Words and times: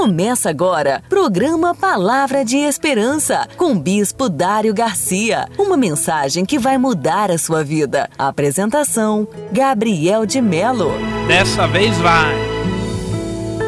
Começa 0.00 0.48
agora, 0.48 1.02
programa 1.10 1.74
Palavra 1.74 2.42
de 2.42 2.56
Esperança, 2.56 3.46
com 3.58 3.78
Bispo 3.78 4.30
Dário 4.30 4.72
Garcia. 4.72 5.46
Uma 5.58 5.76
mensagem 5.76 6.46
que 6.46 6.58
vai 6.58 6.78
mudar 6.78 7.30
a 7.30 7.36
sua 7.36 7.62
vida. 7.62 8.08
Apresentação: 8.16 9.28
Gabriel 9.52 10.24
de 10.24 10.40
Melo. 10.40 10.90
Dessa 11.28 11.68
vez 11.68 11.98
vai. 11.98 12.34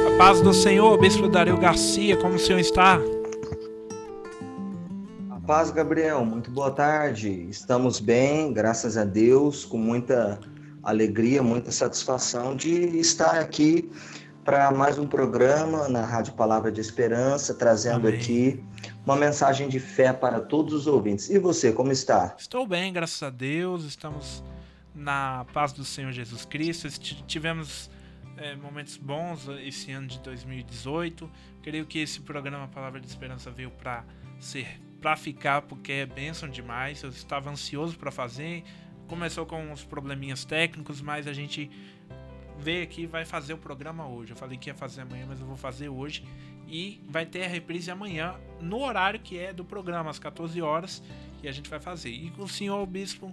A 0.06 0.16
paz 0.16 0.40
do 0.40 0.54
Senhor, 0.54 0.98
Bispo 0.98 1.28
Dário 1.28 1.58
Garcia, 1.58 2.16
como 2.16 2.36
o 2.36 2.38
senhor 2.38 2.60
está? 2.60 2.98
A 5.28 5.38
paz, 5.46 5.70
Gabriel, 5.70 6.24
muito 6.24 6.50
boa 6.50 6.70
tarde. 6.70 7.46
Estamos 7.50 8.00
bem, 8.00 8.54
graças 8.54 8.96
a 8.96 9.04
Deus, 9.04 9.66
com 9.66 9.76
muita 9.76 10.40
alegria, 10.82 11.42
muita 11.42 11.70
satisfação 11.70 12.56
de 12.56 12.72
estar 12.98 13.38
aqui 13.38 13.90
para 14.44 14.72
mais 14.72 14.98
um 14.98 15.06
programa 15.06 15.88
na 15.88 16.04
Rádio 16.04 16.32
Palavra 16.34 16.72
de 16.72 16.80
Esperança, 16.80 17.54
trazendo 17.54 18.08
Amém. 18.08 18.18
aqui 18.18 18.64
uma 19.04 19.16
mensagem 19.16 19.68
de 19.68 19.78
fé 19.78 20.12
para 20.12 20.40
todos 20.40 20.72
os 20.72 20.86
ouvintes. 20.86 21.30
E 21.30 21.38
você, 21.38 21.72
como 21.72 21.92
está? 21.92 22.34
Estou 22.36 22.66
bem, 22.66 22.92
graças 22.92 23.22
a 23.22 23.30
Deus. 23.30 23.84
Estamos 23.84 24.42
na 24.94 25.46
paz 25.52 25.72
do 25.72 25.84
Senhor 25.84 26.10
Jesus 26.12 26.44
Cristo. 26.44 26.88
Tivemos 27.26 27.88
é, 28.36 28.56
momentos 28.56 28.96
bons 28.96 29.48
esse 29.64 29.92
ano 29.92 30.08
de 30.08 30.18
2018. 30.20 31.30
Creio 31.62 31.86
que 31.86 32.00
esse 32.00 32.20
programa 32.20 32.66
Palavra 32.66 33.00
de 33.00 33.06
Esperança 33.06 33.50
veio 33.50 33.70
para 33.70 34.04
ser 34.40 34.80
para 35.00 35.16
ficar 35.16 35.62
porque 35.62 35.92
é 35.92 36.06
bênção 36.06 36.48
demais. 36.48 37.02
Eu 37.02 37.10
estava 37.10 37.50
ansioso 37.50 37.96
para 37.98 38.10
fazer. 38.10 38.62
Começou 39.08 39.44
com 39.44 39.60
uns 39.70 39.84
probleminhas 39.84 40.44
técnicos, 40.44 41.00
mas 41.00 41.26
a 41.26 41.32
gente 41.32 41.70
veio 42.58 42.82
aqui 42.82 43.06
vai 43.06 43.24
fazer 43.24 43.54
o 43.54 43.58
programa 43.58 44.06
hoje. 44.06 44.32
Eu 44.32 44.36
falei 44.36 44.56
que 44.56 44.70
ia 44.70 44.74
fazer 44.74 45.02
amanhã, 45.02 45.26
mas 45.28 45.40
eu 45.40 45.46
vou 45.46 45.56
fazer 45.56 45.88
hoje. 45.88 46.24
E 46.68 47.02
vai 47.08 47.26
ter 47.26 47.44
a 47.44 47.48
reprise 47.48 47.90
amanhã, 47.90 48.34
no 48.60 48.82
horário 48.82 49.20
que 49.20 49.38
é 49.38 49.52
do 49.52 49.64
programa, 49.64 50.10
às 50.10 50.18
14 50.18 50.60
horas, 50.62 51.02
e 51.42 51.48
a 51.48 51.52
gente 51.52 51.68
vai 51.68 51.80
fazer. 51.80 52.10
E 52.10 52.30
com 52.30 52.44
o 52.44 52.48
senhor 52.48 52.84
Bispo, 52.86 53.32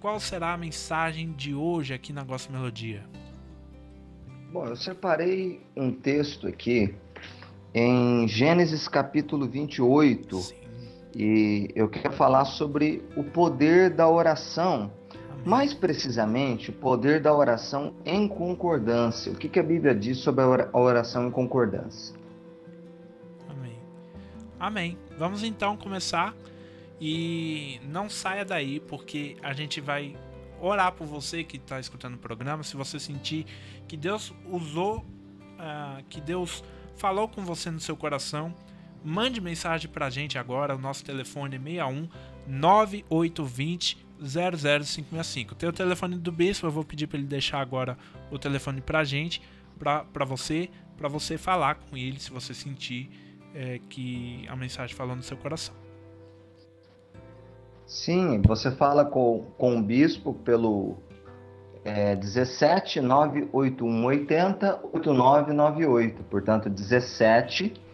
qual 0.00 0.20
será 0.20 0.52
a 0.52 0.56
mensagem 0.56 1.32
de 1.32 1.54
hoje 1.54 1.94
aqui 1.94 2.12
na 2.12 2.22
Gosta 2.22 2.52
Melodia? 2.52 3.04
Bom, 4.52 4.66
eu 4.66 4.76
separei 4.76 5.60
um 5.76 5.92
texto 5.92 6.46
aqui 6.46 6.94
em 7.74 8.26
Gênesis 8.28 8.88
capítulo 8.88 9.46
28. 9.46 10.36
Sim. 10.36 10.54
E 11.14 11.70
eu 11.74 11.88
quero 11.88 12.12
falar 12.12 12.44
sobre 12.44 13.02
o 13.16 13.24
poder 13.24 13.88
da 13.90 14.06
oração 14.08 14.92
mais 15.46 15.72
precisamente, 15.72 16.70
o 16.70 16.72
poder 16.72 17.22
da 17.22 17.32
oração 17.32 17.94
em 18.04 18.26
concordância. 18.26 19.30
O 19.30 19.36
que, 19.36 19.48
que 19.48 19.60
a 19.60 19.62
Bíblia 19.62 19.94
diz 19.94 20.18
sobre 20.18 20.42
a 20.42 20.76
oração 20.76 21.28
em 21.28 21.30
concordância? 21.30 22.16
Amém. 23.48 23.78
Amém. 24.58 24.98
Vamos 25.16 25.44
então 25.44 25.76
começar 25.76 26.34
e 27.00 27.80
não 27.84 28.10
saia 28.10 28.44
daí, 28.44 28.80
porque 28.80 29.36
a 29.40 29.52
gente 29.52 29.80
vai 29.80 30.16
orar 30.60 30.90
por 30.90 31.06
você 31.06 31.44
que 31.44 31.58
está 31.58 31.78
escutando 31.78 32.14
o 32.14 32.18
programa. 32.18 32.64
Se 32.64 32.76
você 32.76 32.98
sentir 32.98 33.46
que 33.86 33.96
Deus 33.96 34.34
usou, 34.50 34.98
uh, 34.98 36.02
que 36.08 36.20
Deus 36.20 36.64
falou 36.96 37.28
com 37.28 37.44
você 37.44 37.70
no 37.70 37.78
seu 37.78 37.96
coração, 37.96 38.52
mande 39.04 39.40
mensagem 39.40 39.88
para 39.88 40.06
a 40.06 40.10
gente 40.10 40.38
agora. 40.38 40.74
O 40.74 40.78
nosso 40.78 41.04
telefone 41.04 41.54
é 41.54 41.60
61 41.60 42.08
9820 42.48 44.05
00565. 44.22 45.54
Tem 45.54 45.68
o 45.68 45.72
telefone 45.72 46.16
do 46.16 46.32
bispo, 46.32 46.66
eu 46.66 46.70
vou 46.70 46.84
pedir 46.84 47.06
para 47.06 47.18
ele 47.18 47.26
deixar 47.26 47.60
agora 47.60 47.96
o 48.30 48.38
telefone 48.38 48.80
para 48.80 49.04
gente, 49.04 49.42
para 49.78 50.24
você, 50.24 50.70
para 50.96 51.08
você 51.08 51.36
falar 51.36 51.76
com 51.76 51.96
ele 51.96 52.18
se 52.18 52.30
você 52.30 52.54
sentir 52.54 53.10
é, 53.54 53.80
que 53.88 54.46
a 54.48 54.56
mensagem 54.56 54.94
falou 54.94 55.16
no 55.16 55.22
seu 55.22 55.36
coração. 55.36 55.74
Sim, 57.86 58.42
você 58.42 58.70
fala 58.72 59.04
com, 59.04 59.46
com 59.56 59.78
o 59.78 59.82
bispo 59.82 60.34
pelo 60.34 60.96
é, 61.84 62.16
17 62.16 63.00
981 63.00 64.04
80 64.04 64.80
8998, 64.92 66.24
portanto 66.24 66.68
17 66.68 67.85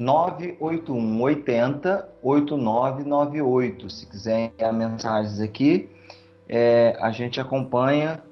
981 0.00 1.20
80 1.20 2.08
8998. 2.22 3.90
Se 3.90 4.06
quiser 4.06 4.50
enviar 4.50 4.72
mensagens 4.72 5.38
aqui, 5.40 5.90
é, 6.48 6.96
a 6.98 7.10
gente 7.10 7.38
acompanha 7.38 8.22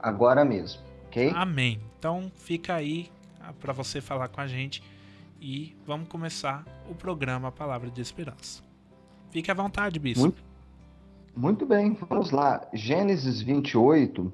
agora 0.00 0.44
mesmo, 0.44 0.82
ok? 1.06 1.30
Amém. 1.36 1.80
Então 1.96 2.32
fica 2.34 2.74
aí 2.74 3.08
ah, 3.40 3.52
para 3.60 3.72
você 3.72 4.00
falar 4.00 4.26
com 4.26 4.40
a 4.40 4.48
gente 4.48 4.82
e 5.40 5.76
vamos 5.86 6.08
começar 6.08 6.64
o 6.90 6.94
programa 6.96 7.52
Palavra 7.52 7.88
de 7.88 8.00
Esperança. 8.00 8.60
Fique 9.30 9.52
à 9.52 9.54
vontade, 9.54 10.00
Bispo. 10.00 10.22
Muito, 10.22 10.42
muito 11.36 11.64
bem, 11.64 11.96
vamos 12.08 12.32
lá. 12.32 12.66
Gênesis 12.74 13.40
28, 13.40 14.32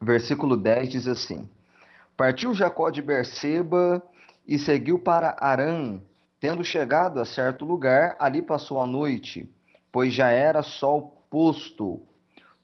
versículo 0.00 0.56
10 0.56 0.88
diz 0.88 1.06
assim: 1.06 1.46
Partiu 2.16 2.54
Jacó 2.54 2.88
de 2.88 3.02
Berseba 3.02 4.02
e 4.50 4.58
seguiu 4.58 4.98
para 4.98 5.36
Arã. 5.38 6.00
Tendo 6.40 6.64
chegado 6.64 7.20
a 7.20 7.24
certo 7.24 7.64
lugar, 7.64 8.16
ali 8.18 8.42
passou 8.42 8.80
a 8.80 8.86
noite, 8.86 9.48
pois 9.92 10.12
já 10.12 10.30
era 10.30 10.60
sol 10.60 11.24
posto. 11.30 12.02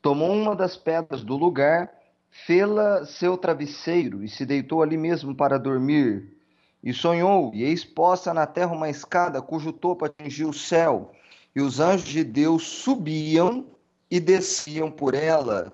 Tomou 0.03 0.33
uma 0.33 0.57
das 0.57 0.77
pedras 0.77 1.23
do 1.23 1.37
lugar, 1.37 1.89
fê-la 2.29 3.05
seu 3.05 3.39
travesseiro 3.39 4.25
e 4.25 4.29
se 4.29 4.45
deitou 4.45 4.83
ali 4.83 4.97
mesmo 4.97 5.33
para 5.33 5.61
dormir. 5.61 6.37
E 6.83 6.93
sonhou, 6.93 7.53
e 7.55 7.63
eis 7.63 7.85
posta 7.85 8.35
na 8.35 8.47
terra 8.47 8.73
uma 8.73 8.91
escada 8.91 9.41
cujo 9.41 9.73
topo 9.73 10.05
atingia 10.05 10.49
o 10.49 10.53
céu, 10.53 11.13
e 11.55 11.61
os 11.61 11.79
anjos 11.79 12.09
de 12.09 12.25
Deus 12.25 12.65
subiam 12.65 13.67
e 14.11 14.19
desciam 14.19 14.91
por 14.91 15.15
ela. 15.15 15.73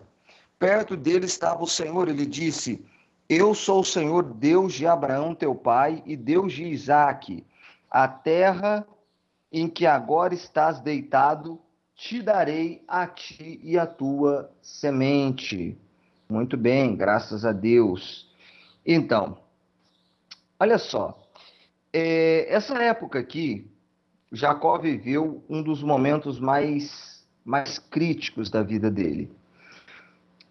Perto 0.59 0.95
dele 0.95 1.25
estava 1.25 1.63
o 1.63 1.67
Senhor, 1.67 2.09
ele 2.09 2.27
disse: 2.27 2.85
eu 3.29 3.55
sou 3.55 3.81
o 3.81 3.85
Senhor 3.85 4.23
Deus 4.23 4.75
de 4.75 4.87
Abraão, 4.87 5.35
teu 5.35 5.55
pai, 5.55 6.03
e 6.07 6.17
Deus 6.17 6.53
de 6.53 6.65
Isaque. 6.65 7.47
A 7.91 8.07
terra 8.09 8.87
em 9.51 9.69
que 9.69 9.87
agora 9.87 10.35
estás 10.35 10.81
deitado, 10.81 11.61
te 11.95 12.23
darei 12.23 12.83
a 12.89 13.07
ti 13.07 13.61
e 13.63 13.79
a 13.79 13.87
tua 13.87 14.51
semente. 14.63 15.79
Muito 16.29 16.57
bem, 16.57 16.97
graças 16.97 17.45
a 17.45 17.53
Deus. 17.53 18.33
Então, 18.85 19.39
olha 20.59 20.79
só, 20.79 21.23
é, 21.93 22.47
essa 22.53 22.83
época 22.83 23.19
aqui, 23.19 23.71
Jacó 24.33 24.79
viveu 24.79 25.45
um 25.49 25.63
dos 25.63 25.83
momentos 25.83 26.41
mais, 26.41 27.27
mais 27.45 27.79
críticos 27.79 28.49
da 28.49 28.63
vida 28.63 28.91
dele. 28.91 29.31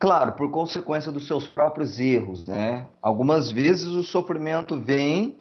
Claro, 0.01 0.31
por 0.31 0.49
consequência 0.49 1.11
dos 1.11 1.27
seus 1.27 1.45
próprios 1.45 1.99
erros, 1.99 2.47
né? 2.47 2.87
Algumas 2.99 3.51
vezes 3.51 3.85
o 3.85 4.01
sofrimento 4.01 4.75
vem 4.81 5.37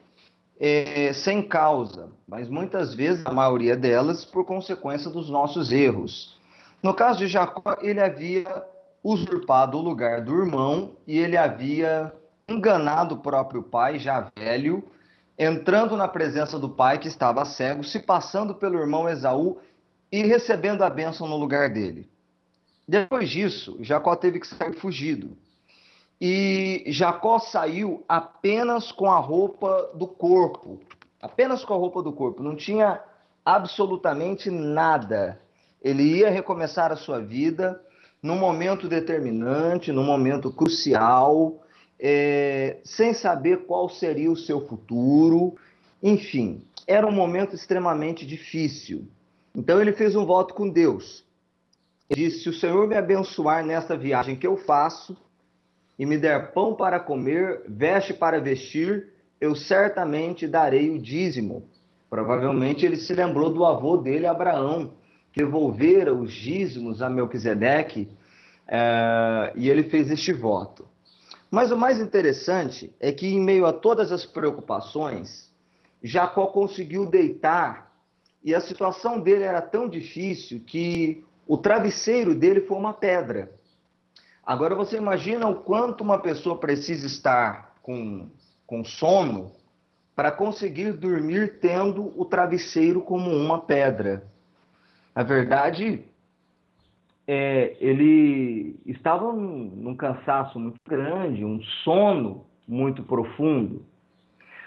é, 0.60 1.14
sem 1.14 1.40
causa, 1.40 2.10
mas 2.28 2.46
muitas 2.46 2.92
vezes, 2.92 3.24
a 3.24 3.32
maioria 3.32 3.74
delas, 3.74 4.22
por 4.22 4.44
consequência 4.44 5.10
dos 5.10 5.30
nossos 5.30 5.72
erros. 5.72 6.38
No 6.82 6.92
caso 6.92 7.20
de 7.20 7.26
Jacó, 7.26 7.78
ele 7.80 8.02
havia 8.02 8.44
usurpado 9.02 9.78
o 9.78 9.80
lugar 9.80 10.20
do 10.20 10.36
irmão 10.36 10.90
e 11.06 11.18
ele 11.18 11.38
havia 11.38 12.12
enganado 12.46 13.14
o 13.14 13.18
próprio 13.18 13.62
pai, 13.62 13.98
já 13.98 14.28
velho, 14.38 14.84
entrando 15.38 15.96
na 15.96 16.06
presença 16.06 16.58
do 16.58 16.68
pai 16.68 16.98
que 16.98 17.08
estava 17.08 17.46
cego, 17.46 17.82
se 17.82 17.98
passando 17.98 18.54
pelo 18.54 18.78
irmão 18.78 19.08
Esaú 19.08 19.56
e 20.12 20.22
recebendo 20.22 20.82
a 20.82 20.90
bênção 20.90 21.26
no 21.26 21.38
lugar 21.38 21.70
dele. 21.70 22.10
Depois 22.90 23.30
disso, 23.30 23.76
Jacó 23.80 24.16
teve 24.16 24.40
que 24.40 24.48
sair 24.48 24.72
fugido. 24.72 25.36
E 26.20 26.82
Jacó 26.88 27.38
saiu 27.38 28.04
apenas 28.08 28.90
com 28.90 29.08
a 29.08 29.20
roupa 29.20 29.92
do 29.94 30.08
corpo. 30.08 30.80
Apenas 31.22 31.64
com 31.64 31.72
a 31.72 31.76
roupa 31.76 32.02
do 32.02 32.12
corpo. 32.12 32.42
Não 32.42 32.56
tinha 32.56 33.00
absolutamente 33.44 34.50
nada. 34.50 35.40
Ele 35.80 36.02
ia 36.02 36.30
recomeçar 36.30 36.90
a 36.90 36.96
sua 36.96 37.20
vida 37.20 37.80
num 38.20 38.36
momento 38.36 38.88
determinante, 38.88 39.92
num 39.92 40.04
momento 40.04 40.50
crucial, 40.50 41.62
é, 41.96 42.80
sem 42.82 43.14
saber 43.14 43.66
qual 43.66 43.88
seria 43.88 44.32
o 44.32 44.36
seu 44.36 44.66
futuro. 44.66 45.54
Enfim, 46.02 46.64
era 46.88 47.06
um 47.06 47.12
momento 47.12 47.54
extremamente 47.54 48.26
difícil. 48.26 49.06
Então 49.54 49.80
ele 49.80 49.92
fez 49.92 50.16
um 50.16 50.26
voto 50.26 50.54
com 50.54 50.68
Deus 50.68 51.24
disse: 52.14 52.40
Se 52.40 52.48
o 52.48 52.52
Senhor 52.52 52.86
me 52.86 52.96
abençoar 52.96 53.64
nesta 53.64 53.96
viagem 53.96 54.36
que 54.36 54.46
eu 54.46 54.56
faço, 54.56 55.16
e 55.98 56.06
me 56.06 56.16
der 56.16 56.52
pão 56.52 56.74
para 56.74 56.98
comer, 56.98 57.62
veste 57.68 58.14
para 58.14 58.40
vestir, 58.40 59.12
eu 59.40 59.54
certamente 59.54 60.46
darei 60.46 60.90
o 60.90 60.98
dízimo. 60.98 61.68
Provavelmente 62.08 62.84
ele 62.84 62.96
se 62.96 63.12
lembrou 63.14 63.52
do 63.52 63.64
avô 63.64 63.96
dele, 63.96 64.26
Abraão, 64.26 64.94
que 65.32 65.40
devolvera 65.44 66.14
os 66.14 66.32
dízimos 66.32 67.02
a 67.02 67.08
Melquisedeque, 67.08 68.08
é, 68.66 69.52
e 69.54 69.68
ele 69.68 69.84
fez 69.84 70.10
este 70.10 70.32
voto. 70.32 70.88
Mas 71.50 71.70
o 71.70 71.76
mais 71.76 72.00
interessante 72.00 72.94
é 72.98 73.12
que, 73.12 73.26
em 73.26 73.40
meio 73.40 73.66
a 73.66 73.72
todas 73.72 74.10
as 74.10 74.24
preocupações, 74.24 75.50
Jacó 76.02 76.46
conseguiu 76.46 77.06
deitar 77.06 77.92
e 78.42 78.54
a 78.54 78.60
situação 78.60 79.20
dele 79.20 79.44
era 79.44 79.60
tão 79.60 79.88
difícil 79.88 80.60
que 80.60 81.24
o 81.50 81.58
travesseiro 81.58 82.32
dele 82.32 82.60
foi 82.60 82.78
uma 82.78 82.94
pedra. 82.94 83.50
Agora 84.46 84.72
você 84.72 84.96
imagina 84.96 85.48
o 85.48 85.56
quanto 85.56 86.04
uma 86.04 86.20
pessoa 86.20 86.56
precisa 86.56 87.08
estar 87.08 87.74
com, 87.82 88.30
com 88.64 88.84
sono 88.84 89.50
para 90.14 90.30
conseguir 90.30 90.92
dormir 90.92 91.58
tendo 91.58 92.16
o 92.16 92.24
travesseiro 92.24 93.00
como 93.00 93.28
uma 93.34 93.58
pedra. 93.62 94.22
Na 95.12 95.24
verdade, 95.24 96.04
é, 97.26 97.76
ele 97.80 98.78
estava 98.86 99.32
num, 99.32 99.72
num 99.74 99.96
cansaço 99.96 100.56
muito 100.56 100.78
grande, 100.88 101.44
um 101.44 101.60
sono 101.82 102.46
muito 102.64 103.02
profundo. 103.02 103.84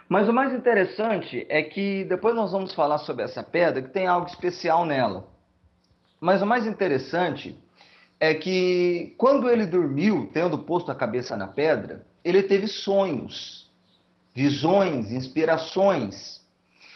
Mas 0.09 0.27
o 0.27 0.33
mais 0.33 0.53
interessante 0.53 1.45
é 1.47 1.63
que 1.63 2.03
depois 2.03 2.35
nós 2.35 2.51
vamos 2.51 2.75
falar 2.75 2.97
sobre 2.97 3.24
essa 3.24 3.41
pedra, 3.41 3.81
que 3.81 3.89
tem 3.89 4.06
algo 4.06 4.27
especial 4.27 4.85
nela. 4.85 5.31
Mas 6.24 6.42
o 6.42 6.46
mais 6.46 6.66
interessante 6.66 7.54
é 8.18 8.34
que 8.34 9.14
quando 9.18 9.50
ele 9.50 9.66
dormiu, 9.66 10.30
tendo 10.34 10.58
posto 10.58 10.90
a 10.90 10.96
cabeça 10.96 11.36
na 11.36 11.50
pedra, 11.50 12.08
ele 12.24 12.42
teve 12.42 12.66
sonhos, 12.66 13.70
visões, 14.34 15.12
inspirações. 15.12 16.42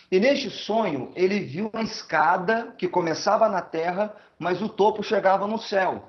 E 0.10 0.18
neste 0.18 0.50
sonho, 0.50 1.12
ele 1.14 1.42
viu 1.42 1.70
uma 1.74 1.84
escada 1.84 2.74
que 2.78 2.88
começava 2.88 3.50
na 3.50 3.62
terra, 3.62 4.16
mas 4.40 4.62
o 4.62 4.70
topo 4.70 5.04
chegava 5.04 5.46
no 5.46 5.60
céu. 5.60 6.08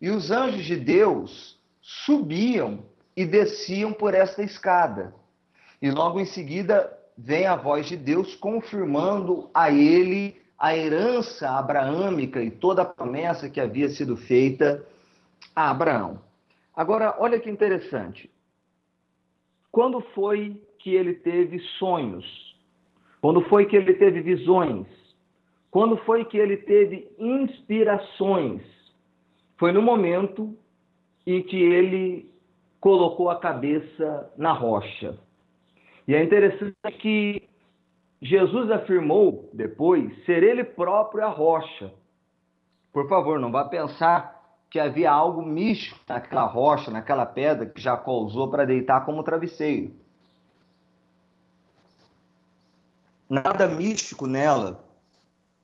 E 0.00 0.08
os 0.08 0.30
anjos 0.30 0.64
de 0.64 0.76
Deus 0.76 1.58
subiam 1.82 2.84
e 3.16 3.26
desciam 3.26 3.92
por 3.92 4.14
esta 4.14 4.44
escada. 4.44 5.12
E 5.82 5.90
logo 5.90 6.20
em 6.20 6.26
seguida 6.26 6.96
vem 7.18 7.44
a 7.44 7.56
voz 7.56 7.86
de 7.86 7.96
Deus 7.96 8.36
confirmando 8.36 9.50
a 9.52 9.68
ele 9.68 10.45
a 10.58 10.76
herança 10.76 11.50
abraâmica 11.50 12.42
e 12.42 12.50
toda 12.50 12.82
a 12.82 12.84
promessa 12.84 13.50
que 13.50 13.60
havia 13.60 13.88
sido 13.88 14.16
feita 14.16 14.84
a 15.54 15.70
Abraão. 15.70 16.20
Agora, 16.74 17.14
olha 17.18 17.38
que 17.38 17.50
interessante. 17.50 18.30
Quando 19.70 20.00
foi 20.14 20.62
que 20.78 20.94
ele 20.94 21.14
teve 21.14 21.58
sonhos? 21.78 22.24
Quando 23.20 23.42
foi 23.42 23.66
que 23.66 23.76
ele 23.76 23.94
teve 23.94 24.20
visões? 24.20 24.86
Quando 25.70 25.96
foi 25.98 26.24
que 26.24 26.38
ele 26.38 26.56
teve 26.58 27.10
inspirações? 27.18 28.62
Foi 29.58 29.72
no 29.72 29.82
momento 29.82 30.56
em 31.26 31.42
que 31.42 31.56
ele 31.56 32.30
colocou 32.80 33.28
a 33.30 33.40
cabeça 33.40 34.32
na 34.36 34.52
rocha. 34.52 35.18
E 36.06 36.14
é 36.14 36.22
interessante 36.22 36.76
que 37.00 37.42
Jesus 38.20 38.70
afirmou 38.70 39.50
depois 39.52 40.24
ser 40.24 40.42
ele 40.42 40.64
próprio 40.64 41.24
a 41.24 41.28
rocha. 41.28 41.92
Por 42.92 43.08
favor, 43.08 43.38
não 43.38 43.52
vá 43.52 43.64
pensar 43.64 44.36
que 44.70 44.80
havia 44.80 45.10
algo 45.10 45.42
místico 45.42 46.00
naquela 46.08 46.44
rocha, 46.44 46.90
naquela 46.90 47.26
pedra 47.26 47.66
que 47.66 47.80
Jacó 47.80 48.18
usou 48.20 48.50
para 48.50 48.64
deitar 48.64 49.04
como 49.04 49.22
travesseiro. 49.22 49.94
Nada 53.28 53.66
místico 53.68 54.26
nela. 54.26 54.84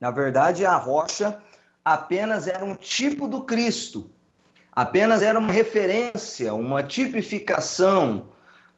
Na 0.01 0.11
verdade, 0.11 0.67
a 0.67 0.77
rocha 0.77 1.41
apenas 1.85 2.47
era 2.47 2.65
um 2.65 2.75
tipo 2.75 3.29
do 3.29 3.43
Cristo, 3.45 4.11
apenas 4.71 5.23
era 5.23 5.39
uma 5.39 5.53
referência, 5.53 6.53
uma 6.55 6.83
tipificação 6.83 8.32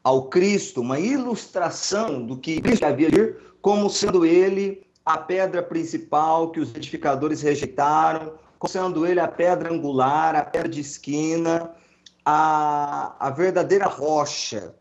ao 0.04 0.28
Cristo, 0.28 0.82
uma 0.82 1.00
ilustração 1.00 2.26
do 2.26 2.36
que 2.36 2.60
Cristo 2.60 2.84
havia 2.84 3.10
de 3.10 3.16
vir, 3.16 3.36
como 3.62 3.88
sendo 3.88 4.26
ele 4.26 4.86
a 5.02 5.16
pedra 5.16 5.62
principal 5.62 6.50
que 6.52 6.60
os 6.60 6.74
edificadores 6.74 7.40
rejeitaram, 7.40 8.34
como 8.58 8.70
sendo 8.70 9.06
ele 9.06 9.18
a 9.18 9.26
pedra 9.26 9.72
angular, 9.72 10.36
a 10.36 10.44
pedra 10.44 10.68
de 10.68 10.80
esquina, 10.80 11.74
a, 12.22 13.16
a 13.18 13.30
verdadeira 13.30 13.86
rocha. 13.86 14.74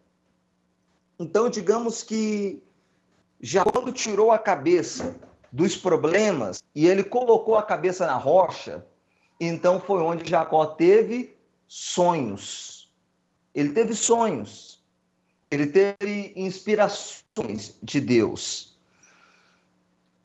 Então, 1.17 1.49
digamos 1.49 2.03
que 2.03 2.61
já 3.39 3.63
quando 3.63 3.93
tirou 3.93 4.29
a 4.29 4.37
cabeça 4.37 5.15
dos 5.49 5.77
problemas 5.77 6.61
e 6.75 6.85
ele 6.85 7.03
colocou 7.03 7.55
a 7.55 7.63
cabeça 7.63 8.05
na 8.05 8.17
rocha, 8.17 8.85
então 9.39 9.79
foi 9.79 10.01
onde 10.01 10.29
Jacó 10.29 10.65
teve 10.65 11.37
sonhos. 11.67 12.91
Ele 13.53 13.71
teve 13.71 13.93
sonhos 13.93 14.72
ele 15.53 15.67
teve 15.67 16.33
inspirações 16.35 17.77
de 17.81 18.01
Deus. 18.01 18.77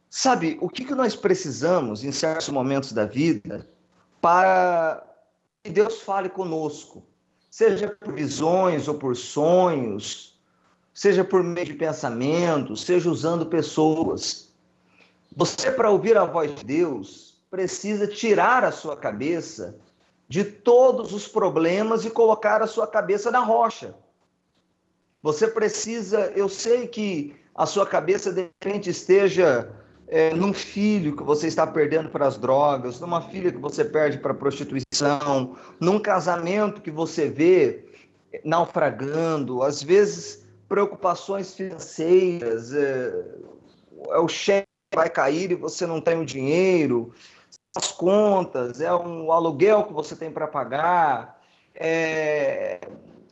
Sabe, 0.08 0.56
o 0.60 0.68
que, 0.68 0.84
que 0.84 0.94
nós 0.94 1.14
precisamos 1.14 2.02
em 2.02 2.10
certos 2.10 2.48
momentos 2.48 2.92
da 2.92 3.04
vida 3.04 3.68
para 4.20 5.04
que 5.62 5.70
Deus 5.70 6.00
fale 6.00 6.30
conosco? 6.30 7.04
Seja 7.50 7.88
por 7.88 8.14
visões 8.14 8.88
ou 8.88 8.94
por 8.94 9.16
sonhos, 9.16 10.40
seja 10.94 11.22
por 11.22 11.42
meio 11.44 11.66
de 11.66 11.74
pensamentos, 11.74 12.84
seja 12.84 13.10
usando 13.10 13.46
pessoas. 13.46 14.52
Você, 15.36 15.70
para 15.70 15.90
ouvir 15.90 16.16
a 16.16 16.24
voz 16.24 16.54
de 16.54 16.64
Deus, 16.64 17.38
precisa 17.50 18.06
tirar 18.06 18.64
a 18.64 18.72
sua 18.72 18.96
cabeça 18.96 19.78
de 20.26 20.42
todos 20.42 21.12
os 21.12 21.28
problemas 21.28 22.04
e 22.04 22.10
colocar 22.10 22.62
a 22.62 22.66
sua 22.66 22.86
cabeça 22.86 23.30
na 23.30 23.40
rocha. 23.40 23.94
Você 25.22 25.48
precisa, 25.48 26.32
eu 26.36 26.48
sei 26.48 26.86
que 26.86 27.34
a 27.54 27.66
sua 27.66 27.86
cabeça 27.86 28.32
de 28.32 28.50
repente 28.60 28.88
esteja 28.88 29.68
é, 30.06 30.32
num 30.32 30.54
filho 30.54 31.16
que 31.16 31.22
você 31.22 31.48
está 31.48 31.66
perdendo 31.66 32.08
para 32.08 32.26
as 32.26 32.38
drogas, 32.38 33.00
numa 33.00 33.20
filha 33.20 33.50
que 33.50 33.58
você 33.58 33.84
perde 33.84 34.18
para 34.18 34.32
a 34.32 34.36
prostituição, 34.36 35.56
num 35.80 35.98
casamento 35.98 36.80
que 36.80 36.90
você 36.90 37.28
vê 37.28 37.84
naufragando, 38.44 39.62
às 39.62 39.82
vezes 39.82 40.46
preocupações 40.68 41.54
financeiras, 41.54 42.72
é, 42.72 43.24
é 44.10 44.18
o 44.18 44.28
cheque 44.28 44.68
vai 44.94 45.10
cair 45.10 45.50
e 45.50 45.54
você 45.54 45.86
não 45.86 46.00
tem 46.00 46.18
o 46.18 46.24
dinheiro, 46.24 47.12
as 47.76 47.92
contas, 47.92 48.80
é 48.80 48.94
um 48.94 49.30
aluguel 49.30 49.84
que 49.84 49.92
você 49.92 50.16
tem 50.16 50.30
para 50.30 50.46
pagar, 50.46 51.40
é, 51.74 52.80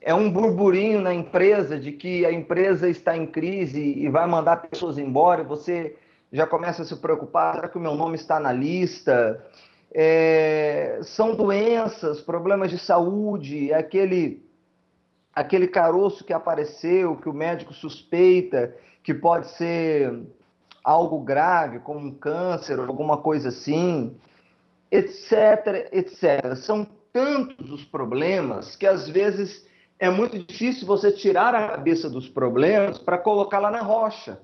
é 0.07 0.15
um 0.15 0.31
burburinho 0.31 1.01
na 1.01 1.13
empresa 1.13 1.77
de 1.77 1.91
que 1.91 2.25
a 2.25 2.31
empresa 2.31 2.89
está 2.89 3.17
em 3.17 3.27
crise 3.27 3.83
e 3.83 4.09
vai 4.09 4.25
mandar 4.25 4.59
pessoas 4.59 4.99
embora, 4.99 5.43
você 5.43 5.97
já 6.31 6.47
começa 6.47 6.83
a 6.83 6.85
se 6.85 6.95
preocupar, 6.95 7.57
será 7.57 7.69
que 7.69 7.77
o 7.77 7.81
meu 7.81 7.97
nome 7.97 8.15
está 8.15 8.39
na 8.39 8.53
lista? 8.53 9.45
É, 9.93 11.01
são 11.03 11.35
doenças, 11.35 12.21
problemas 12.21 12.71
de 12.71 12.79
saúde, 12.79 13.73
é 13.73 13.75
aquele, 13.75 14.49
aquele 15.35 15.67
caroço 15.67 16.25
que 16.25 16.33
apareceu, 16.33 17.17
que 17.17 17.29
o 17.29 17.35
médico 17.35 17.75
suspeita 17.75 18.77
que 19.03 19.13
pode 19.13 19.49
ser 19.57 20.23
algo 20.85 21.19
grave, 21.19 21.81
como 21.81 21.99
um 21.99 22.15
câncer 22.15 22.79
alguma 22.79 23.17
coisa 23.17 23.49
assim, 23.49 24.17
etc, 24.89 25.91
etc. 25.91 26.55
São 26.55 26.87
tantos 27.13 27.73
os 27.73 27.85
problemas 27.85 28.77
que 28.77 28.87
às 28.87 29.09
vezes 29.09 29.66
é 29.99 30.11
muito 30.11 30.39
difícil 30.39 30.87
você 30.87 31.11
tirar 31.11 31.55
a 31.55 31.69
cabeça 31.69 32.09
dos 32.11 32.29
problemas 32.29 32.99
para 32.99 33.19
colocá-la 33.19 33.71
na 33.71 33.81
rocha. 33.81 34.41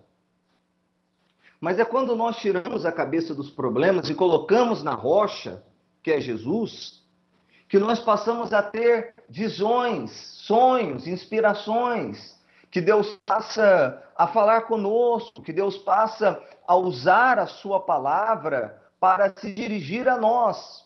Mas 1.61 1.78
é 1.78 1.85
quando 1.85 2.16
nós 2.16 2.37
tiramos 2.38 2.85
a 2.85 2.90
cabeça 2.90 3.35
dos 3.35 3.50
problemas 3.50 4.09
e 4.09 4.14
colocamos 4.14 4.82
na 4.82 4.94
rocha, 4.94 5.62
que 6.02 6.11
é 6.11 6.21
Jesus, 6.21 7.02
que 7.68 7.78
nós 7.78 8.00
passamos 8.00 8.52
a 8.52 8.62
ter 8.62 9.14
visões, 9.28 10.11
sonhos, 10.11 11.06
inspirações, 11.06 12.37
que 12.71 12.80
Deus 12.80 13.18
passa 13.25 14.02
a 14.16 14.26
falar 14.26 14.62
conosco, 14.62 15.42
que 15.42 15.52
Deus 15.52 15.78
passa 15.78 16.42
a 16.66 16.75
usar 16.75 17.38
a 17.38 17.47
sua 17.47 17.78
palavra 17.78 18.82
para 18.99 19.32
se 19.37 19.52
dirigir 19.52 20.09
a 20.09 20.16
nós. 20.16 20.85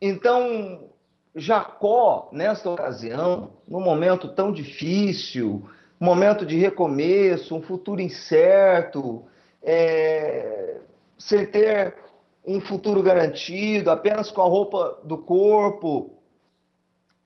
Então, 0.00 0.90
Jacó, 1.38 2.30
nesta 2.32 2.70
ocasião, 2.70 3.50
num 3.68 3.80
momento 3.80 4.26
tão 4.28 4.50
difícil, 4.50 5.68
momento 6.00 6.46
de 6.46 6.56
recomeço, 6.56 7.54
um 7.54 7.60
futuro 7.60 8.00
incerto, 8.00 9.22
é, 9.62 10.80
sem 11.18 11.44
ter 11.44 11.94
um 12.42 12.58
futuro 12.58 13.02
garantido, 13.02 13.90
apenas 13.90 14.30
com 14.30 14.40
a 14.40 14.46
roupa 14.46 14.98
do 15.04 15.18
corpo. 15.18 16.18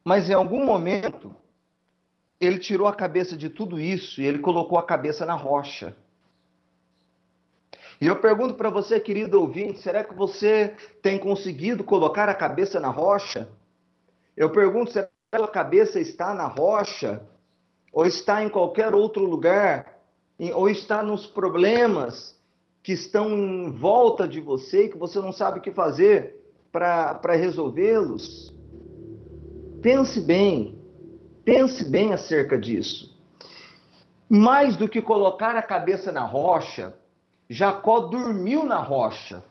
Mas 0.05 0.29
em 0.29 0.35
algum 0.35 0.64
momento, 0.64 1.33
ele 2.40 2.59
tirou 2.59 2.88
a 2.88 2.95
cabeça 2.95 3.37
de 3.37 3.49
tudo 3.49 3.79
isso 3.79 4.21
e 4.21 4.26
ele 4.26 4.40
colocou 4.40 4.76
a 4.76 4.83
cabeça 4.83 5.25
na 5.25 5.35
rocha. 5.35 5.97
E 8.00 8.09
eu 8.09 8.17
pergunto 8.17 8.55
para 8.55 8.71
você, 8.71 8.99
querido 8.99 9.40
ouvinte, 9.40 9.79
será 9.79 10.02
que 10.02 10.14
você 10.14 10.75
tem 11.00 11.17
conseguido 11.17 11.85
colocar 11.85 12.29
a 12.29 12.35
cabeça 12.35 12.81
na 12.81 12.88
rocha? 12.88 13.47
Eu 14.40 14.49
pergunto, 14.49 14.90
que 14.90 15.06
sua 15.37 15.47
cabeça 15.47 16.00
está 16.00 16.32
na 16.32 16.47
rocha, 16.47 17.20
ou 17.92 18.06
está 18.06 18.42
em 18.42 18.49
qualquer 18.49 18.94
outro 18.94 19.23
lugar, 19.23 20.00
ou 20.54 20.66
está 20.66 21.02
nos 21.02 21.26
problemas 21.26 22.35
que 22.82 22.92
estão 22.92 23.28
em 23.28 23.70
volta 23.70 24.26
de 24.26 24.40
você 24.40 24.87
e 24.87 24.88
que 24.88 24.97
você 24.97 25.18
não 25.18 25.30
sabe 25.30 25.59
o 25.59 25.62
que 25.62 25.70
fazer 25.70 26.40
para 26.73 27.35
resolvê-los, 27.35 28.50
pense 29.82 30.18
bem, 30.23 30.82
pense 31.44 31.85
bem 31.85 32.14
acerca 32.14 32.56
disso. 32.56 33.14
Mais 34.26 34.75
do 34.75 34.88
que 34.88 35.02
colocar 35.02 35.54
a 35.54 35.62
cabeça 35.62 36.11
na 36.11 36.25
rocha, 36.25 36.94
Jacó 37.47 38.00
dormiu 38.00 38.64
na 38.64 38.78
rocha. 38.78 39.44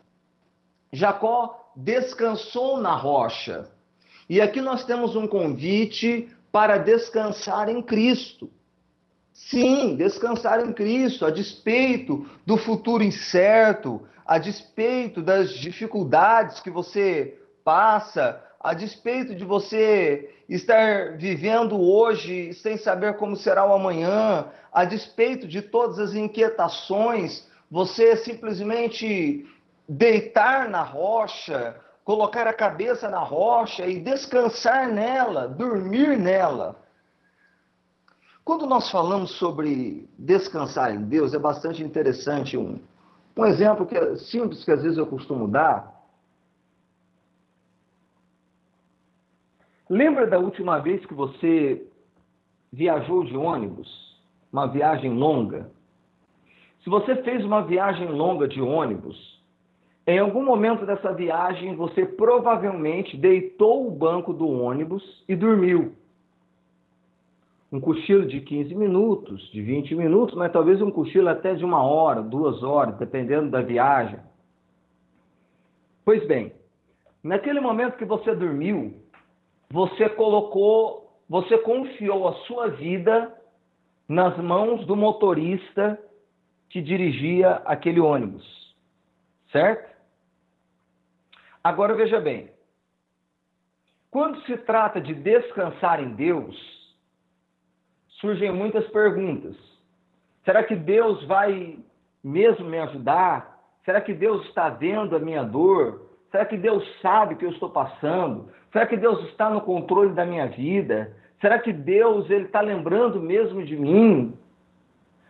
Jacó 0.92 1.72
descansou 1.76 2.82
na 2.82 2.96
rocha. 2.96 3.70
E 4.30 4.40
aqui 4.40 4.62
nós 4.62 4.86
temos 4.86 5.16
um 5.16 5.28
convite 5.28 6.30
para 6.52 6.78
descansar 6.78 7.68
em 7.68 7.82
Cristo. 7.82 8.50
Sim, 9.34 9.96
descansar 9.96 10.64
em 10.64 10.72
Cristo, 10.72 11.26
a 11.26 11.32
despeito 11.32 12.30
do 12.46 12.56
futuro 12.56 13.04
incerto, 13.04 14.06
a 14.26 14.38
despeito 14.38 15.24
das 15.24 15.54
dificuldades 15.54 16.60
que 16.60 16.70
você 16.70 17.40
passa, 17.64 18.40
a 18.60 18.74
despeito 18.74 19.34
de 19.34 19.44
você 19.44 20.30
estar 20.48 21.18
vivendo 21.18 21.80
hoje 21.80 22.54
sem 22.54 22.78
saber 22.78 23.16
como 23.16 23.36
será 23.36 23.66
o 23.66 23.74
amanhã, 23.74 24.48
a 24.72 24.86
despeito 24.86 25.48
de 25.48 25.62
todas 25.62 25.98
as 25.98 26.14
inquietações, 26.14 27.48
você 27.72 28.16
simplesmente 28.18 29.48
deitar 29.88 30.70
na 30.70 30.84
rocha, 30.84 31.76
colocar 32.10 32.48
a 32.48 32.54
cabeça 32.54 33.08
na 33.08 33.20
rocha 33.20 33.86
e 33.86 34.00
descansar 34.00 34.92
nela, 34.92 35.48
dormir 35.48 36.18
nela. 36.18 36.76
Quando 38.44 38.66
nós 38.66 38.90
falamos 38.90 39.30
sobre 39.38 40.10
descansar 40.18 40.92
em 40.92 41.04
Deus, 41.04 41.36
é 41.36 41.38
bastante 41.38 41.84
interessante 41.84 42.58
um, 42.58 42.80
um 43.38 43.46
exemplo 43.46 43.86
que 43.86 43.96
é 43.96 44.16
simples 44.16 44.66
que 44.66 44.72
às 44.72 44.82
vezes 44.82 44.98
eu 44.98 45.06
costumo 45.06 45.48
dar. 45.48 46.04
Lembra 49.88 50.26
da 50.26 50.40
última 50.40 50.80
vez 50.80 51.06
que 51.06 51.14
você 51.14 51.88
viajou 52.74 53.24
de 53.24 53.38
ônibus? 53.38 54.20
Uma 54.52 54.66
viagem 54.66 55.14
longa? 55.14 55.70
Se 56.84 56.90
você 56.90 57.18
fez 57.18 57.46
uma 57.46 57.62
viagem 57.62 58.08
longa 58.08 58.48
de 58.48 58.60
ônibus, 58.60 59.39
em 60.10 60.18
algum 60.18 60.44
momento 60.44 60.88
dessa 60.88 61.14
viagem, 61.14 61.76
você 61.76 62.04
provavelmente 62.04 63.16
deitou 63.16 63.86
o 63.86 63.92
banco 63.92 64.34
do 64.34 64.50
ônibus 64.50 65.24
e 65.28 65.36
dormiu. 65.36 65.94
Um 67.72 67.80
cochilo 67.80 68.26
de 68.26 68.42
15 68.42 68.74
minutos, 68.74 69.52
de 69.52 69.62
20 69.62 69.94
minutos, 69.94 70.34
mas 70.34 70.52
talvez 70.52 70.82
um 70.82 70.90
cochilo 70.90 71.30
até 71.30 71.54
de 71.54 71.64
uma 71.64 71.84
hora, 71.84 72.24
duas 72.24 72.64
horas, 72.64 72.98
dependendo 72.98 73.52
da 73.52 73.62
viagem. 73.62 74.20
Pois 76.04 76.26
bem, 76.26 76.54
naquele 77.24 77.60
momento 77.60 77.96
que 77.96 78.06
você 78.06 78.34
dormiu, 78.34 78.96
você 79.70 80.10
colocou, 80.10 81.20
você 81.30 81.56
confiou 81.60 82.28
a 82.28 82.34
sua 82.48 82.70
vida 82.70 83.32
nas 84.08 84.36
mãos 84.40 84.88
do 84.88 84.96
motorista 84.96 86.00
que 86.68 86.82
dirigia 86.82 87.62
aquele 87.64 88.00
ônibus, 88.00 88.76
certo? 89.52 89.99
Agora 91.64 91.94
veja 91.94 92.20
bem: 92.20 92.50
quando 94.12 94.42
se 94.42 94.58
trata 94.58 95.00
de 95.00 95.14
descansar 95.14 96.02
em 96.02 96.10
Deus, 96.10 96.56
surgem 98.20 98.52
muitas 98.52 98.88
perguntas. 98.90 99.56
Será 100.44 100.64
que 100.64 100.76
Deus 100.76 101.24
vai 101.26 101.78
mesmo 102.24 102.66
me 102.66 102.80
ajudar? 102.80 103.60
Será 103.86 104.02
que 104.02 104.14
Deus 104.14 104.46
está 104.46 104.70
vendo 104.70 105.16
a 105.16 105.20
minha 105.20 105.44
dor? 105.44 106.10
Será 106.32 106.46
que 106.46 106.58
Deus 106.58 106.84
sabe 107.02 107.34
o 107.34 107.38
que 107.38 107.46
eu 107.46 107.52
estou 107.52 107.70
passando? 107.70 108.50
Será 108.72 108.86
que 108.86 108.98
Deus 108.98 109.24
está 109.30 109.50
no 109.50 109.62
controle 109.62 110.14
da 110.14 110.26
minha 110.26 110.48
vida? 110.48 111.16
Será 111.42 111.60
que 111.60 111.74
Deus 111.74 112.30
ele 112.30 112.46
está 112.46 112.62
lembrando 112.62 113.20
mesmo 113.22 113.64
de 113.64 113.76
mim? 113.76 114.38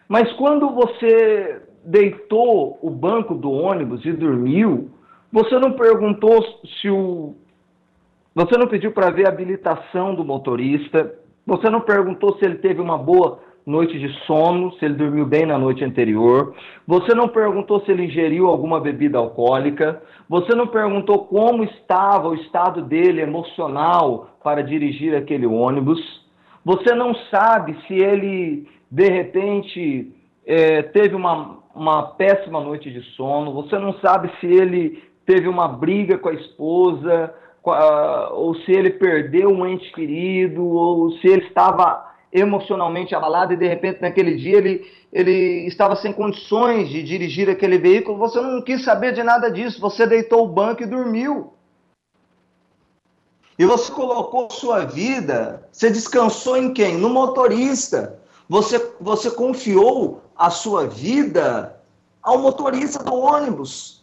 Mas 0.07 0.31
quando 0.33 0.69
você 0.71 1.61
deitou 1.85 2.79
o 2.81 2.89
banco 2.89 3.35
do 3.35 3.51
ônibus 3.51 4.03
e 4.05 4.11
dormiu, 4.11 4.91
você 5.31 5.59
não 5.59 5.73
perguntou 5.73 6.43
se 6.81 6.89
o. 6.89 7.35
Você 8.33 8.57
não 8.57 8.67
pediu 8.67 8.91
para 8.91 9.09
ver 9.09 9.27
a 9.27 9.29
habilitação 9.29 10.15
do 10.15 10.23
motorista. 10.23 11.13
Você 11.45 11.69
não 11.69 11.81
perguntou 11.81 12.37
se 12.37 12.45
ele 12.45 12.55
teve 12.55 12.79
uma 12.79 12.97
boa 12.97 13.39
noite 13.65 13.99
de 13.99 14.11
sono, 14.25 14.71
se 14.73 14.85
ele 14.85 14.95
dormiu 14.95 15.25
bem 15.25 15.45
na 15.45 15.57
noite 15.57 15.83
anterior. 15.83 16.55
Você 16.87 17.13
não 17.13 17.27
perguntou 17.27 17.81
se 17.81 17.91
ele 17.91 18.05
ingeriu 18.05 18.47
alguma 18.47 18.79
bebida 18.79 19.17
alcoólica. 19.17 20.01
Você 20.27 20.55
não 20.55 20.67
perguntou 20.67 21.25
como 21.25 21.63
estava 21.63 22.29
o 22.29 22.35
estado 22.35 22.81
dele 22.81 23.21
emocional 23.21 24.31
para 24.43 24.63
dirigir 24.63 25.15
aquele 25.15 25.45
ônibus. 25.45 25.99
Você 26.65 26.93
não 26.95 27.13
sabe 27.31 27.77
se 27.87 27.93
ele, 27.93 28.67
de 28.89 29.09
repente, 29.09 30.11
é, 30.45 30.81
teve 30.81 31.15
uma, 31.15 31.59
uma 31.75 32.03
péssima 32.03 32.59
noite 32.59 32.91
de 32.91 33.01
sono. 33.15 33.53
Você 33.53 33.77
não 33.77 33.93
sabe 33.99 34.31
se 34.39 34.47
ele 34.47 35.08
teve 35.29 35.47
uma 35.47 35.67
briga 35.67 36.17
com 36.17 36.29
a 36.29 36.33
esposa, 36.33 37.31
ou 38.31 38.55
se 38.55 38.71
ele 38.71 38.89
perdeu 38.89 39.51
um 39.51 39.63
ente 39.63 39.91
querido, 39.91 40.65
ou 40.65 41.11
se 41.19 41.27
ele 41.27 41.45
estava 41.45 42.15
emocionalmente 42.33 43.13
abalado 43.13 43.53
e 43.53 43.57
de 43.57 43.67
repente 43.67 44.01
naquele 44.01 44.37
dia 44.37 44.57
ele, 44.57 44.91
ele 45.13 45.67
estava 45.67 45.95
sem 45.95 46.11
condições 46.11 46.89
de 46.89 47.03
dirigir 47.03 47.47
aquele 47.47 47.77
veículo, 47.77 48.17
você 48.17 48.41
não 48.41 48.59
quis 48.63 48.83
saber 48.83 49.13
de 49.13 49.21
nada 49.21 49.51
disso, 49.51 49.79
você 49.79 50.07
deitou 50.07 50.45
o 50.45 50.51
banco 50.51 50.81
e 50.81 50.87
dormiu. 50.87 51.53
E 53.59 53.65
você 53.65 53.91
colocou 53.91 54.49
sua 54.49 54.85
vida, 54.85 55.69
você 55.71 55.91
descansou 55.91 56.57
em 56.57 56.73
quem? 56.73 56.97
No 56.97 57.09
motorista. 57.09 58.19
Você, 58.47 58.93
você 58.99 59.29
confiou 59.29 60.23
a 60.35 60.49
sua 60.49 60.87
vida 60.87 61.79
ao 62.23 62.39
motorista 62.39 63.03
do 63.03 63.13
ônibus. 63.13 63.98